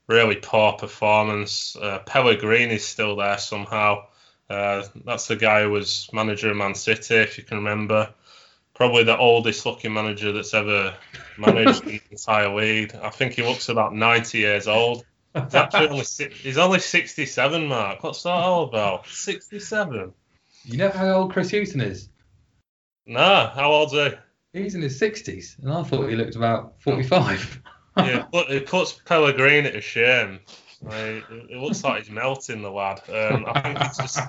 Really 0.08 0.36
poor 0.36 0.74
performance. 0.74 1.76
Uh, 1.76 1.99
Pellegrini's 1.99 2.86
still 2.86 3.16
there 3.16 3.38
somehow. 3.38 4.06
Uh, 4.49 4.84
that's 5.06 5.28
the 5.28 5.38
guy 5.38 5.64
who 5.64 5.70
was 5.70 6.10
manager 6.12 6.52
of 6.52 6.58
Man 6.58 6.76
City, 6.76 7.16
if 7.16 7.38
you 7.38 7.43
can 7.43 7.58
remember. 7.58 8.14
Probably 8.74 9.04
the 9.04 9.18
oldest 9.18 9.66
looking 9.66 9.93
manager 9.93 10.32
that's 10.32 10.54
ever 10.54 10.95
managed 11.38 11.86
the 11.86 12.02
entire 12.12 12.54
league. 12.54 12.93
I 13.02 13.10
think 13.10 13.34
he 13.34 13.43
looks 13.43 13.70
about 13.70 13.95
90 13.95 14.38
years 14.39 14.68
old. 14.68 15.06
He's 15.34 15.56
only 15.56 16.04
he's 16.34 16.58
only 16.58 16.80
67, 16.80 17.68
Mark. 17.68 18.04
What's 18.04 18.24
that 18.24 18.32
all 18.32 18.64
about? 18.64 19.08
67. 19.08 20.14
You 20.64 20.78
know 20.78 20.89
how 20.89 21.09
old 21.09 21.34
Chris 21.34 21.51
Hughton 21.51 21.82
is? 21.82 22.09
Nah, 23.05 23.49
how 23.51 23.72
old's 23.72 23.93
he? 23.93 24.09
He's 24.53 24.76
in 24.76 24.82
his 24.82 24.99
60s, 24.99 25.57
and 25.59 25.72
I 25.72 25.84
thought 25.84 26.09
he 26.09 26.16
looked 26.16 26.36
about 26.36 26.82
45. 26.82 27.62
yeah, 27.97 28.26
but 28.32 28.51
it 28.51 28.68
puts 28.68 28.93
Pellegrini 28.93 29.72
to 29.72 29.82
shame. 29.82 30.39
Like, 30.82 31.24
it 31.30 31.57
looks 31.57 31.84
like 31.84 32.03
he's 32.03 32.12
melting 32.12 32.62
the 32.62 32.72
lad. 32.72 33.01
Um, 33.09 33.45
I 33.47 33.62
think 33.62 33.78
he's 33.80 33.97
just 33.97 34.20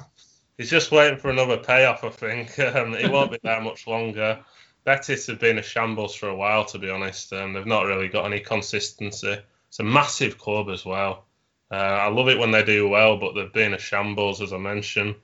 he's 0.59 0.71
just 0.71 0.93
waiting 0.93 1.19
for 1.19 1.31
another 1.31 1.59
payoff. 1.59 2.05
I 2.05 2.11
think 2.11 2.59
um, 2.59 2.95
he 2.95 3.09
won't 3.09 3.33
be 3.33 3.39
there 3.43 3.61
much 3.61 3.87
longer. 3.87 4.45
Betis 4.85 5.27
have 5.29 5.39
been 5.39 5.59
a 5.59 5.63
shambles 5.63 6.15
for 6.15 6.29
a 6.29 6.37
while, 6.37 6.65
to 6.67 6.79
be 6.79 6.91
honest. 6.91 7.33
Um, 7.33 7.53
they've 7.53 7.67
not 7.67 7.87
really 7.87 8.09
got 8.09 8.27
any 8.27 8.41
consistency. 8.41 9.39
It's 9.69 9.79
a 9.81 9.85
massive 9.85 10.39
club 10.39 10.69
as 10.71 10.85
well. 10.85 11.25
Uh, 11.71 11.77
I 11.77 12.09
love 12.09 12.29
it 12.29 12.39
when 12.39 12.51
they 12.51 12.65
do 12.65 12.89
well, 12.89 13.17
but 13.17 13.35
they've 13.35 13.53
been 13.53 13.75
a 13.75 13.79
shambles, 13.79 14.43
as 14.43 14.53
I 14.53 14.59
mentioned. 14.59 15.15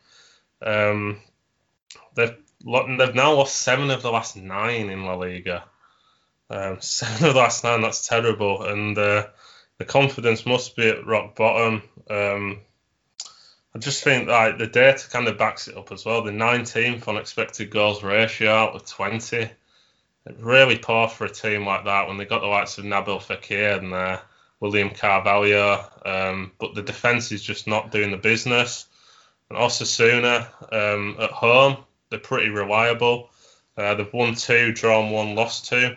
Um, 0.63 1.21
they've 2.15 2.37
they've 2.65 3.15
now 3.15 3.35
lost 3.35 3.57
seven 3.57 3.91
of 3.91 4.03
the 4.03 4.11
last 4.11 4.37
nine 4.37 4.91
in 4.91 5.05
La 5.05 5.15
Liga. 5.15 5.65
Um, 6.51 6.79
seven 6.81 7.29
of 7.29 7.35
the 7.35 7.41
last 7.41 7.65
nine, 7.65 7.81
that's 7.81 8.07
terrible, 8.07 8.63
and 8.65 8.97
uh, 8.97 9.27
the 9.79 9.85
confidence 9.85 10.47
must 10.47 10.77
be 10.77 10.89
at 10.89 11.07
rock 11.07 11.37
bottom. 11.37 11.83
Um, 12.11 12.61
I 13.75 13.79
just 13.79 14.03
think 14.03 14.29
like 14.29 14.59
the 14.59 14.67
data 14.67 15.09
kind 15.09 15.29
of 15.29 15.39
backs 15.39 15.69
it 15.69 15.77
up 15.77 15.93
as 15.93 16.05
well. 16.05 16.23
The 16.23 16.33
19th 16.33 17.07
on 17.07 17.17
expected 17.17 17.71
goals 17.71 18.03
ratio 18.03 18.51
out 18.51 18.75
of 18.75 18.87
20. 18.87 19.49
Really 20.39 20.79
poor 20.79 21.09
for 21.09 21.27
a 21.27 21.31
team 21.31 21.65
like 21.65 21.85
that 21.85 22.09
when 22.09 22.17
they 22.17 22.25
got 22.25 22.41
the 22.41 22.49
likes 22.49 22.79
of 22.79 22.85
Nabil 22.85 23.23
Fekir 23.23 23.79
and 23.79 23.95
uh, 23.95 24.19
William 24.61 24.91
Carvalho, 24.91 25.85
um, 26.05 26.53
but 26.59 26.75
the 26.75 26.83
defence 26.83 27.31
is 27.31 27.43
just 27.43 27.67
not 27.67 27.93
doing 27.93 28.11
the 28.11 28.17
business. 28.17 28.87
And 29.51 29.59
Osasuna 29.59 30.49
um, 30.73 31.17
at 31.19 31.31
home, 31.31 31.79
they're 32.11 32.19
pretty 32.19 32.51
reliable. 32.51 33.31
Uh, 33.77 33.95
they've 33.95 34.13
won 34.13 34.35
two, 34.35 34.73
drawn 34.73 35.11
one, 35.11 35.35
lost 35.35 35.67
two. 35.67 35.95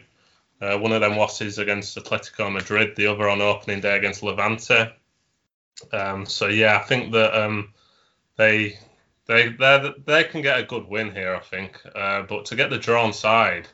Uh, 0.62 0.78
one 0.78 0.92
of 0.92 1.02
them 1.02 1.18
losses 1.18 1.58
against 1.58 1.98
Atletico 1.98 2.52
Madrid, 2.52 2.96
the 2.96 3.08
other 3.08 3.28
on 3.28 3.42
opening 3.42 3.82
day 3.82 3.98
against 3.98 4.22
Levante. 4.22 4.94
Um, 5.92 6.26
so 6.26 6.48
yeah, 6.48 6.78
I 6.78 6.84
think 6.84 7.12
that 7.14 7.34
um, 7.34 7.74
they 8.38 8.78
they 9.26 9.50
they 10.06 10.24
can 10.26 10.42
get 10.44 10.60
a 10.60 10.64
good 10.64 10.88
win 10.88 11.12
here. 11.12 11.36
I 11.36 11.40
think, 11.40 11.82
uh, 11.96 12.22
but 12.24 12.46
to 12.46 12.56
get 12.56 12.70
the 12.70 12.78
drawn 12.78 13.12
side 13.14 13.68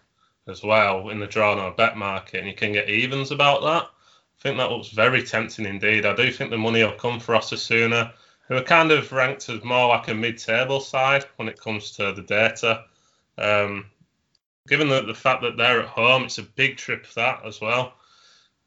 as 0.47 0.63
well 0.63 1.09
in 1.09 1.19
the 1.19 1.27
drawn 1.27 1.59
or 1.59 1.71
bet 1.71 1.97
market, 1.97 2.39
and 2.39 2.47
you 2.47 2.55
can 2.55 2.71
get 2.71 2.89
evens 2.89 3.31
about 3.31 3.61
that. 3.63 3.83
I 3.83 4.41
think 4.41 4.57
that 4.57 4.71
looks 4.71 4.89
very 4.89 5.23
tempting 5.23 5.65
indeed. 5.65 6.05
I 6.05 6.15
do 6.15 6.31
think 6.31 6.51
the 6.51 6.57
money 6.57 6.83
will 6.83 6.93
come 6.93 7.19
for 7.19 7.35
Osasuna 7.35 8.13
who 8.47 8.55
are 8.55 8.63
kind 8.63 8.91
of 8.91 9.11
ranked 9.11 9.49
as 9.49 9.63
more 9.63 9.89
like 9.89 10.07
a 10.07 10.13
mid-table 10.13 10.79
side 10.79 11.25
when 11.35 11.49
it 11.49 11.59
comes 11.59 11.91
to 11.91 12.13
the 12.13 12.21
data. 12.21 12.85
Um, 13.37 13.85
given 14.67 14.89
the, 14.89 15.01
the 15.01 15.13
fact 15.13 15.41
that 15.41 15.57
they're 15.57 15.81
at 15.81 15.89
home, 15.89 16.23
it's 16.23 16.37
a 16.37 16.43
big 16.43 16.77
trip 16.77 17.07
that 17.15 17.45
as 17.45 17.59
well. 17.61 17.93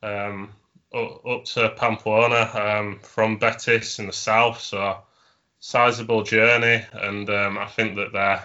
Um, 0.03 0.51
up, 0.93 1.45
to 1.45 1.71
Pamplona 1.71 2.51
um, 2.55 2.99
from 3.01 3.39
Betis 3.39 3.99
in 3.99 4.07
the 4.07 4.13
south, 4.13 4.61
so 4.61 4.99
sizable 5.61 6.25
journey, 6.25 6.85
and 6.93 7.31
um, 7.31 7.59
I 7.59 7.67
think 7.67 7.97
that 7.97 8.13
they 8.13 8.39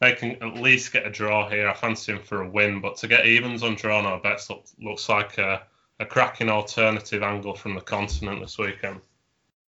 they 0.00 0.14
can 0.14 0.42
at 0.42 0.60
least 0.60 0.92
get 0.92 1.06
a 1.06 1.10
draw 1.10 1.48
here. 1.48 1.68
I 1.68 1.74
fancy 1.74 2.12
them 2.12 2.22
for 2.22 2.42
a 2.42 2.48
win, 2.48 2.80
but 2.80 2.96
to 2.98 3.08
get 3.08 3.26
evens 3.26 3.62
on 3.62 3.76
draw 3.76 4.04
or 4.04 4.20
bets 4.20 4.50
look, 4.50 4.64
looks 4.80 5.08
like 5.08 5.38
a, 5.38 5.62
a 6.00 6.06
cracking 6.06 6.48
alternative 6.48 7.22
angle 7.22 7.54
from 7.54 7.74
the 7.74 7.80
continent 7.80 8.40
this 8.40 8.58
weekend. 8.58 9.00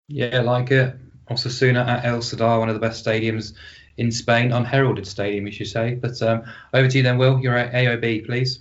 Yeah, 0.08 0.40
like 0.40 0.70
it. 0.70 0.96
Osasuna 1.30 1.86
at 1.86 2.04
El 2.04 2.18
Sadar, 2.18 2.60
one 2.60 2.68
of 2.68 2.74
the 2.74 2.80
best 2.80 3.04
stadiums 3.04 3.54
in 3.96 4.12
Spain, 4.12 4.52
unheralded 4.52 5.06
stadium, 5.06 5.46
you 5.46 5.52
should 5.52 5.66
say. 5.66 5.94
But 5.94 6.20
um, 6.22 6.44
over 6.72 6.88
to 6.88 6.96
you 6.96 7.02
then, 7.02 7.18
Will. 7.18 7.40
You're 7.40 7.56
at 7.56 7.72
AOB, 7.72 8.26
please. 8.26 8.60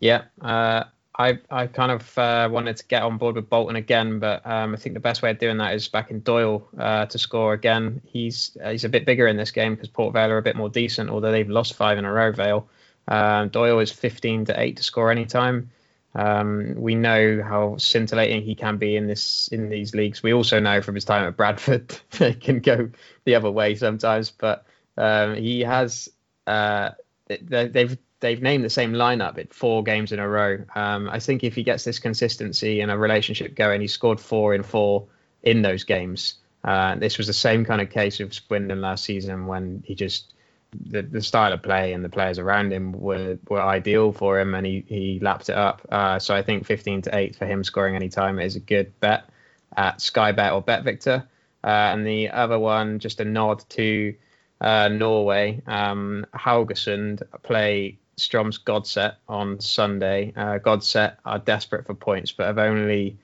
Yeah, 0.00 0.22
uh, 0.40 0.84
I 1.18 1.38
I 1.50 1.66
kind 1.66 1.92
of 1.92 2.16
uh, 2.16 2.48
wanted 2.50 2.76
to 2.78 2.86
get 2.86 3.02
on 3.02 3.18
board 3.18 3.34
with 3.34 3.50
Bolton 3.50 3.76
again, 3.76 4.20
but 4.20 4.46
um, 4.46 4.74
I 4.74 4.76
think 4.76 4.94
the 4.94 5.00
best 5.00 5.20
way 5.20 5.30
of 5.30 5.38
doing 5.38 5.58
that 5.58 5.74
is 5.74 5.88
backing 5.88 6.20
Doyle 6.20 6.66
uh, 6.78 7.06
to 7.06 7.18
score 7.18 7.52
again. 7.52 8.00
He's 8.06 8.56
uh, 8.62 8.70
he's 8.70 8.84
a 8.84 8.88
bit 8.88 9.04
bigger 9.04 9.26
in 9.26 9.36
this 9.36 9.50
game 9.50 9.74
because 9.74 9.88
Port 9.88 10.14
Vale 10.14 10.30
are 10.30 10.38
a 10.38 10.42
bit 10.42 10.56
more 10.56 10.70
decent, 10.70 11.10
although 11.10 11.32
they've 11.32 11.48
lost 11.48 11.74
five 11.74 11.98
in 11.98 12.04
a 12.04 12.12
row. 12.12 12.32
Vale. 12.32 12.68
Um, 13.08 13.48
Doyle 13.48 13.78
is 13.78 13.90
15 13.90 14.46
to 14.46 14.60
eight 14.60 14.76
to 14.76 14.82
score 14.82 15.10
anytime. 15.10 15.70
Um, 16.14 16.74
we 16.76 16.94
know 16.94 17.42
how 17.42 17.76
scintillating 17.76 18.42
he 18.42 18.54
can 18.54 18.78
be 18.78 18.96
in 18.96 19.06
this 19.06 19.48
in 19.48 19.68
these 19.68 19.94
leagues. 19.94 20.22
We 20.22 20.32
also 20.32 20.58
know 20.58 20.80
from 20.80 20.94
his 20.94 21.04
time 21.04 21.26
at 21.26 21.36
Bradford 21.36 21.98
they 22.18 22.34
can 22.34 22.60
go 22.60 22.90
the 23.24 23.34
other 23.34 23.50
way 23.50 23.74
sometimes. 23.74 24.30
But 24.30 24.64
um, 24.96 25.36
he 25.36 25.60
has 25.60 26.08
uh, 26.46 26.90
they, 27.26 27.68
they've 27.68 27.98
they've 28.20 28.42
named 28.42 28.64
the 28.64 28.70
same 28.70 28.92
lineup 28.92 29.38
at 29.38 29.52
four 29.54 29.82
games 29.82 30.12
in 30.12 30.18
a 30.18 30.28
row. 30.28 30.64
Um, 30.74 31.08
I 31.08 31.20
think 31.20 31.44
if 31.44 31.54
he 31.54 31.62
gets 31.62 31.84
this 31.84 31.98
consistency 31.98 32.80
and 32.80 32.90
a 32.90 32.98
relationship 32.98 33.54
going, 33.54 33.80
he 33.80 33.86
scored 33.86 34.18
four 34.18 34.54
in 34.54 34.62
four 34.62 35.06
in 35.42 35.62
those 35.62 35.84
games. 35.84 36.34
Uh, 36.64 36.96
this 36.96 37.18
was 37.18 37.28
the 37.28 37.32
same 37.32 37.64
kind 37.64 37.80
of 37.80 37.90
case 37.90 38.18
of 38.20 38.34
Swindon 38.34 38.80
last 38.80 39.04
season 39.04 39.46
when 39.46 39.82
he 39.86 39.94
just 39.94 40.34
the, 40.72 41.02
the 41.02 41.22
style 41.22 41.52
of 41.52 41.62
play 41.62 41.92
and 41.92 42.04
the 42.04 42.08
players 42.08 42.38
around 42.38 42.72
him 42.72 42.92
were, 42.92 43.38
were 43.48 43.60
ideal 43.60 44.12
for 44.12 44.38
him 44.38 44.54
and 44.54 44.66
he, 44.66 44.84
he 44.86 45.18
lapped 45.20 45.48
it 45.48 45.56
up. 45.56 45.86
Uh, 45.90 46.18
so 46.18 46.34
I 46.34 46.42
think 46.42 46.66
15 46.66 47.02
to 47.02 47.16
8 47.16 47.36
for 47.36 47.46
him 47.46 47.64
scoring 47.64 47.96
any 47.96 48.08
time 48.08 48.38
is 48.38 48.56
a 48.56 48.60
good 48.60 48.98
bet 49.00 49.28
at 49.76 50.00
Sky 50.00 50.32
Bet 50.32 50.52
or 50.52 50.62
Bet 50.62 50.84
Victor. 50.84 51.26
Uh, 51.64 51.66
and 51.66 52.06
the 52.06 52.30
other 52.30 52.58
one, 52.58 52.98
just 52.98 53.20
a 53.20 53.24
nod 53.24 53.64
to 53.70 54.14
uh, 54.60 54.88
Norway. 54.88 55.62
Um, 55.66 56.26
Haugesund 56.34 57.22
play 57.42 57.98
Strømsgodset 58.18 59.16
on 59.28 59.60
Sunday. 59.60 60.32
Uh, 60.36 60.58
Godset 60.58 61.16
are 61.24 61.38
desperate 61.38 61.86
for 61.86 61.94
points, 61.94 62.32
but 62.32 62.46
have 62.46 62.58
only 62.58 63.18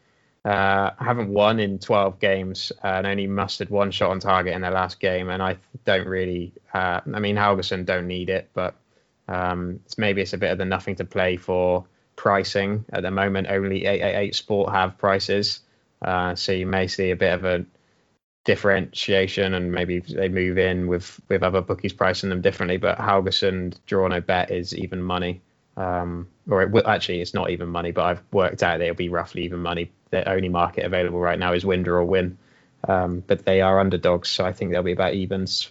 uh, 0.45 0.91
haven't 0.99 1.31
won 1.31 1.59
in 1.59 1.79
12 1.79 2.21
games 2.21 2.71
and 2.83 3.07
only 3.07 3.27
mustered 3.27 3.71
one 3.71 3.91
shot 3.91 4.11
on 4.11 4.21
target 4.21 4.55
in 4.55 4.61
their 4.61 4.71
last 4.71 5.01
game. 5.01 5.31
And 5.31 5.43
I 5.43 5.57
don't 5.85 6.07
really, 6.07 6.53
uh, 6.73 7.01
I 7.13 7.19
mean, 7.19 7.37
Haugesund 7.37 7.87
don't 7.87 8.07
need 8.07 8.29
it, 8.29 8.51
but 8.53 8.75
um, 9.27 9.81
it's, 9.87 9.97
maybe 9.97 10.21
it's 10.21 10.35
a 10.35 10.39
bit 10.39 10.53
of 10.53 10.59
the 10.59 10.67
nothing 10.67 10.97
to 10.97 11.05
play 11.05 11.39
for 11.39 11.87
pricing. 12.17 12.85
At 12.93 13.03
the 13.03 13.11
moment, 13.11 13.49
only 13.49 13.87
888 13.87 14.35
Sport 14.35 14.73
have 14.75 14.99
prices. 14.99 15.61
Uh, 16.03 16.35
so 16.35 16.53
you 16.53 16.67
may 16.67 16.89
see 16.89 17.11
a 17.11 17.17
bit 17.17 17.33
of 17.33 17.45
a 17.47 17.65
differentiation 18.45 19.55
and 19.55 19.73
maybe 19.73 20.01
they 20.01 20.29
move 20.29 20.59
in 20.59 20.87
with, 20.87 21.19
with 21.31 21.43
other 21.43 21.63
bookies 21.63 21.95
pricing 21.95 22.29
them 22.29 22.43
differently. 22.43 22.77
But 22.77 22.99
Haugesund 22.99 23.79
draw 23.87 24.07
no 24.09 24.21
bet 24.21 24.51
is 24.51 24.77
even 24.77 25.03
money. 25.03 25.41
Um, 25.77 26.29
or 26.49 26.63
it 26.63 26.71
will, 26.71 26.87
actually, 26.87 27.21
it's 27.21 27.35
not 27.35 27.51
even 27.51 27.69
money, 27.69 27.91
but 27.91 28.05
I've 28.05 28.23
worked 28.33 28.63
out 28.63 28.81
it'll 28.81 28.95
be 28.95 29.09
roughly 29.09 29.45
even 29.45 29.61
money 29.61 29.91
the 30.15 30.29
only 30.29 30.49
market 30.49 30.85
available 30.85 31.19
right 31.19 31.39
now 31.39 31.53
is 31.53 31.67
win 31.67 31.87
or 31.89 32.05
win. 32.05 32.39
Um, 32.87 33.23
but 33.27 33.45
they 33.45 33.61
are 33.61 33.81
underdogs, 33.81 34.29
so 34.29 34.45
I 34.45 34.53
think 34.53 34.71
they'll 34.71 34.83
be 34.83 34.93
about 34.93 35.15
evens. 35.15 35.71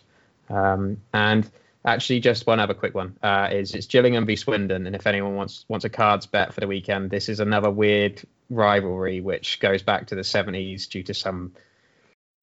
Um, 0.50 0.98
and 1.14 1.50
actually, 1.86 2.20
just 2.20 2.48
one 2.48 2.60
other 2.60 2.74
quick 2.74 2.96
one 2.96 3.18
uh, 3.22 3.50
is 3.52 3.74
it's 3.76 3.88
Gillingham 3.88 4.26
v 4.26 4.36
Swindon, 4.36 4.88
and 4.88 4.96
if 4.96 5.08
anyone 5.08 5.36
wants 5.36 5.64
wants 5.68 5.86
a 5.86 5.90
cards 5.90 6.26
bet 6.26 6.54
for 6.54 6.60
the 6.60 6.68
weekend, 6.68 7.12
this 7.12 7.30
is 7.30 7.40
another 7.40 7.70
weird 7.70 8.22
rivalry 8.50 9.22
which 9.22 9.60
goes 9.60 9.84
back 9.84 10.08
to 10.08 10.16
the 10.16 10.22
70s 10.22 10.90
due 10.90 11.04
to 11.04 11.14
some 11.14 11.54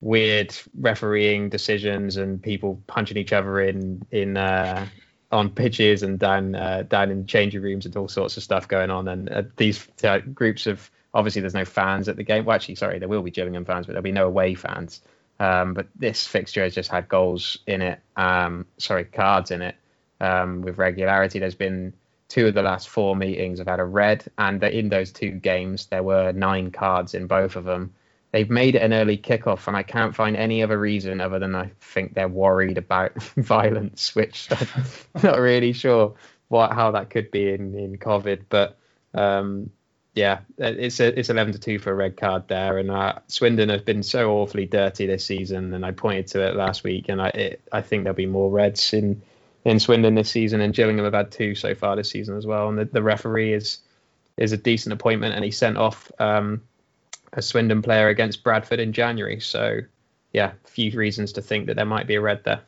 weird 0.00 0.56
refereeing 0.78 1.50
decisions 1.50 2.16
and 2.16 2.42
people 2.42 2.80
punching 2.86 3.18
each 3.18 3.32
other 3.32 3.60
in 3.60 4.02
in 4.10 4.36
uh, 4.36 4.86
on 5.32 5.50
pitches 5.50 6.02
and 6.02 6.18
down 6.18 6.54
uh, 6.54 6.82
down 6.88 7.10
in 7.10 7.26
changing 7.26 7.62
rooms 7.62 7.86
and 7.86 7.96
all 7.96 8.08
sorts 8.08 8.36
of 8.36 8.42
stuff 8.42 8.66
going 8.66 8.90
on. 8.90 9.08
And 9.08 9.30
uh, 9.30 9.42
these 9.56 9.86
uh, 10.02 10.18
groups 10.18 10.66
of 10.66 10.90
Obviously, 11.12 11.40
there's 11.40 11.54
no 11.54 11.64
fans 11.64 12.08
at 12.08 12.16
the 12.16 12.22
game. 12.22 12.44
Well, 12.44 12.54
actually, 12.54 12.76
sorry, 12.76 12.98
there 12.98 13.08
will 13.08 13.22
be 13.22 13.30
Gillingham 13.30 13.64
fans, 13.64 13.86
but 13.86 13.92
there'll 13.92 14.02
be 14.02 14.12
no 14.12 14.26
away 14.26 14.54
fans. 14.54 15.00
Um, 15.40 15.74
but 15.74 15.88
this 15.96 16.26
fixture 16.26 16.62
has 16.62 16.74
just 16.74 16.90
had 16.90 17.08
goals 17.08 17.58
in 17.66 17.82
it, 17.82 18.00
um, 18.16 18.66
sorry, 18.78 19.04
cards 19.04 19.50
in 19.50 19.62
it 19.62 19.74
um, 20.20 20.62
with 20.62 20.78
regularity. 20.78 21.38
There's 21.38 21.54
been 21.54 21.94
two 22.28 22.46
of 22.46 22.54
the 22.54 22.62
last 22.62 22.88
four 22.88 23.16
meetings 23.16 23.58
have 23.58 23.66
had 23.66 23.80
a 23.80 23.84
red, 23.84 24.24
and 24.38 24.62
in 24.62 24.88
those 24.88 25.10
two 25.10 25.30
games, 25.30 25.86
there 25.86 26.02
were 26.02 26.32
nine 26.32 26.70
cards 26.70 27.14
in 27.14 27.26
both 27.26 27.56
of 27.56 27.64
them. 27.64 27.92
They've 28.32 28.50
made 28.50 28.76
it 28.76 28.82
an 28.82 28.92
early 28.92 29.18
kickoff, 29.18 29.66
and 29.66 29.76
I 29.76 29.82
can't 29.82 30.14
find 30.14 30.36
any 30.36 30.62
other 30.62 30.78
reason 30.78 31.20
other 31.20 31.38
than 31.38 31.54
I 31.54 31.70
think 31.80 32.14
they're 32.14 32.28
worried 32.28 32.78
about 32.78 33.20
violence, 33.36 34.14
which 34.14 34.48
I'm 34.50 34.68
not 35.22 35.40
really 35.40 35.72
sure 35.72 36.14
what 36.48 36.72
how 36.72 36.92
that 36.92 37.10
could 37.10 37.30
be 37.30 37.48
in, 37.50 37.74
in 37.76 37.98
COVID. 37.98 38.42
But 38.48 38.78
um, 39.14 39.70
yeah, 40.14 40.40
it's 40.58 41.00
a, 41.00 41.18
it's 41.18 41.30
eleven 41.30 41.52
to 41.52 41.58
two 41.58 41.78
for 41.78 41.90
a 41.90 41.94
red 41.94 42.16
card 42.16 42.46
there, 42.48 42.78
and 42.78 42.90
uh, 42.90 43.18
Swindon 43.26 43.68
have 43.68 43.84
been 43.84 44.02
so 44.02 44.30
awfully 44.32 44.66
dirty 44.66 45.06
this 45.06 45.24
season, 45.24 45.74
and 45.74 45.84
I 45.84 45.90
pointed 45.90 46.28
to 46.28 46.46
it 46.46 46.54
last 46.54 46.84
week, 46.84 47.08
and 47.08 47.20
I 47.20 47.28
it, 47.28 47.62
I 47.72 47.80
think 47.82 48.04
there'll 48.04 48.16
be 48.16 48.26
more 48.26 48.50
reds 48.50 48.92
in 48.92 49.22
in 49.64 49.80
Swindon 49.80 50.14
this 50.14 50.30
season, 50.30 50.60
and 50.60 50.72
Gillingham 50.72 51.04
have 51.04 51.14
had 51.14 51.32
two 51.32 51.54
so 51.54 51.74
far 51.74 51.96
this 51.96 52.10
season 52.10 52.36
as 52.36 52.46
well, 52.46 52.68
and 52.68 52.78
the, 52.78 52.84
the 52.84 53.02
referee 53.02 53.52
is 53.52 53.78
is 54.36 54.52
a 54.52 54.56
decent 54.56 54.92
appointment, 54.92 55.34
and 55.34 55.44
he 55.44 55.50
sent 55.50 55.76
off 55.76 56.10
um, 56.18 56.62
a 57.32 57.42
Swindon 57.42 57.82
player 57.82 58.08
against 58.08 58.42
Bradford 58.42 58.80
in 58.80 58.92
January, 58.92 59.40
so 59.40 59.80
yeah, 60.32 60.52
a 60.64 60.68
few 60.68 60.96
reasons 60.96 61.32
to 61.32 61.42
think 61.42 61.66
that 61.66 61.76
there 61.76 61.84
might 61.84 62.06
be 62.06 62.14
a 62.14 62.20
red 62.20 62.44
there. 62.44 62.60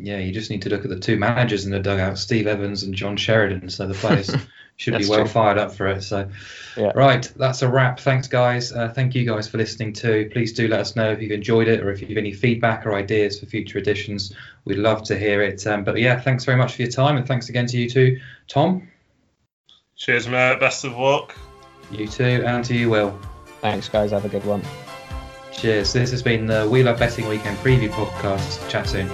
Yeah, 0.00 0.18
you 0.18 0.32
just 0.32 0.50
need 0.50 0.62
to 0.62 0.70
look 0.70 0.84
at 0.84 0.90
the 0.90 0.98
two 0.98 1.16
managers 1.16 1.64
in 1.64 1.72
the 1.72 1.80
dugout, 1.80 2.18
Steve 2.18 2.46
Evans 2.46 2.84
and 2.84 2.94
John 2.94 3.16
Sheridan. 3.16 3.68
So 3.68 3.86
the 3.86 3.94
players 3.94 4.30
should 4.76 4.96
be 4.96 5.08
well 5.08 5.20
true. 5.20 5.28
fired 5.28 5.58
up 5.58 5.72
for 5.72 5.88
it. 5.88 6.02
So, 6.02 6.28
yeah. 6.76 6.92
right, 6.94 7.30
that's 7.36 7.62
a 7.62 7.68
wrap. 7.68 7.98
Thanks, 7.98 8.28
guys. 8.28 8.72
Uh, 8.72 8.88
thank 8.88 9.16
you 9.16 9.24
guys 9.24 9.48
for 9.48 9.58
listening 9.58 9.92
too. 9.92 10.30
Please 10.32 10.52
do 10.52 10.68
let 10.68 10.80
us 10.80 10.94
know 10.94 11.10
if 11.10 11.20
you've 11.20 11.32
enjoyed 11.32 11.66
it 11.66 11.80
or 11.80 11.90
if 11.90 12.00
you 12.00 12.06
have 12.08 12.16
any 12.16 12.32
feedback 12.32 12.86
or 12.86 12.94
ideas 12.94 13.40
for 13.40 13.46
future 13.46 13.78
editions. 13.78 14.32
We'd 14.64 14.78
love 14.78 15.02
to 15.04 15.18
hear 15.18 15.42
it. 15.42 15.66
Um, 15.66 15.82
but 15.82 15.98
yeah, 15.98 16.20
thanks 16.20 16.44
very 16.44 16.58
much 16.58 16.74
for 16.74 16.82
your 16.82 16.90
time 16.92 17.16
and 17.16 17.26
thanks 17.26 17.48
again 17.48 17.66
to 17.66 17.76
you 17.76 17.90
too, 17.90 18.20
Tom. 18.46 18.88
Cheers, 19.96 20.28
mate. 20.28 20.60
Best 20.60 20.84
of 20.84 20.96
luck. 20.96 21.34
You 21.90 22.06
too, 22.06 22.44
and 22.46 22.64
to 22.66 22.74
you, 22.74 22.90
Will. 22.90 23.18
Thanks, 23.60 23.88
guys. 23.88 24.10
Have 24.12 24.24
a 24.24 24.28
good 24.28 24.44
one. 24.44 24.62
Cheers. 25.52 25.92
This 25.92 26.10
has 26.12 26.22
been 26.22 26.46
the 26.46 26.68
We 26.70 26.82
Love 26.82 26.98
Betting 26.98 27.28
Weekend 27.28 27.58
preview 27.58 27.90
podcast. 27.90 28.68
Chat 28.68 28.88
soon. 28.88 29.10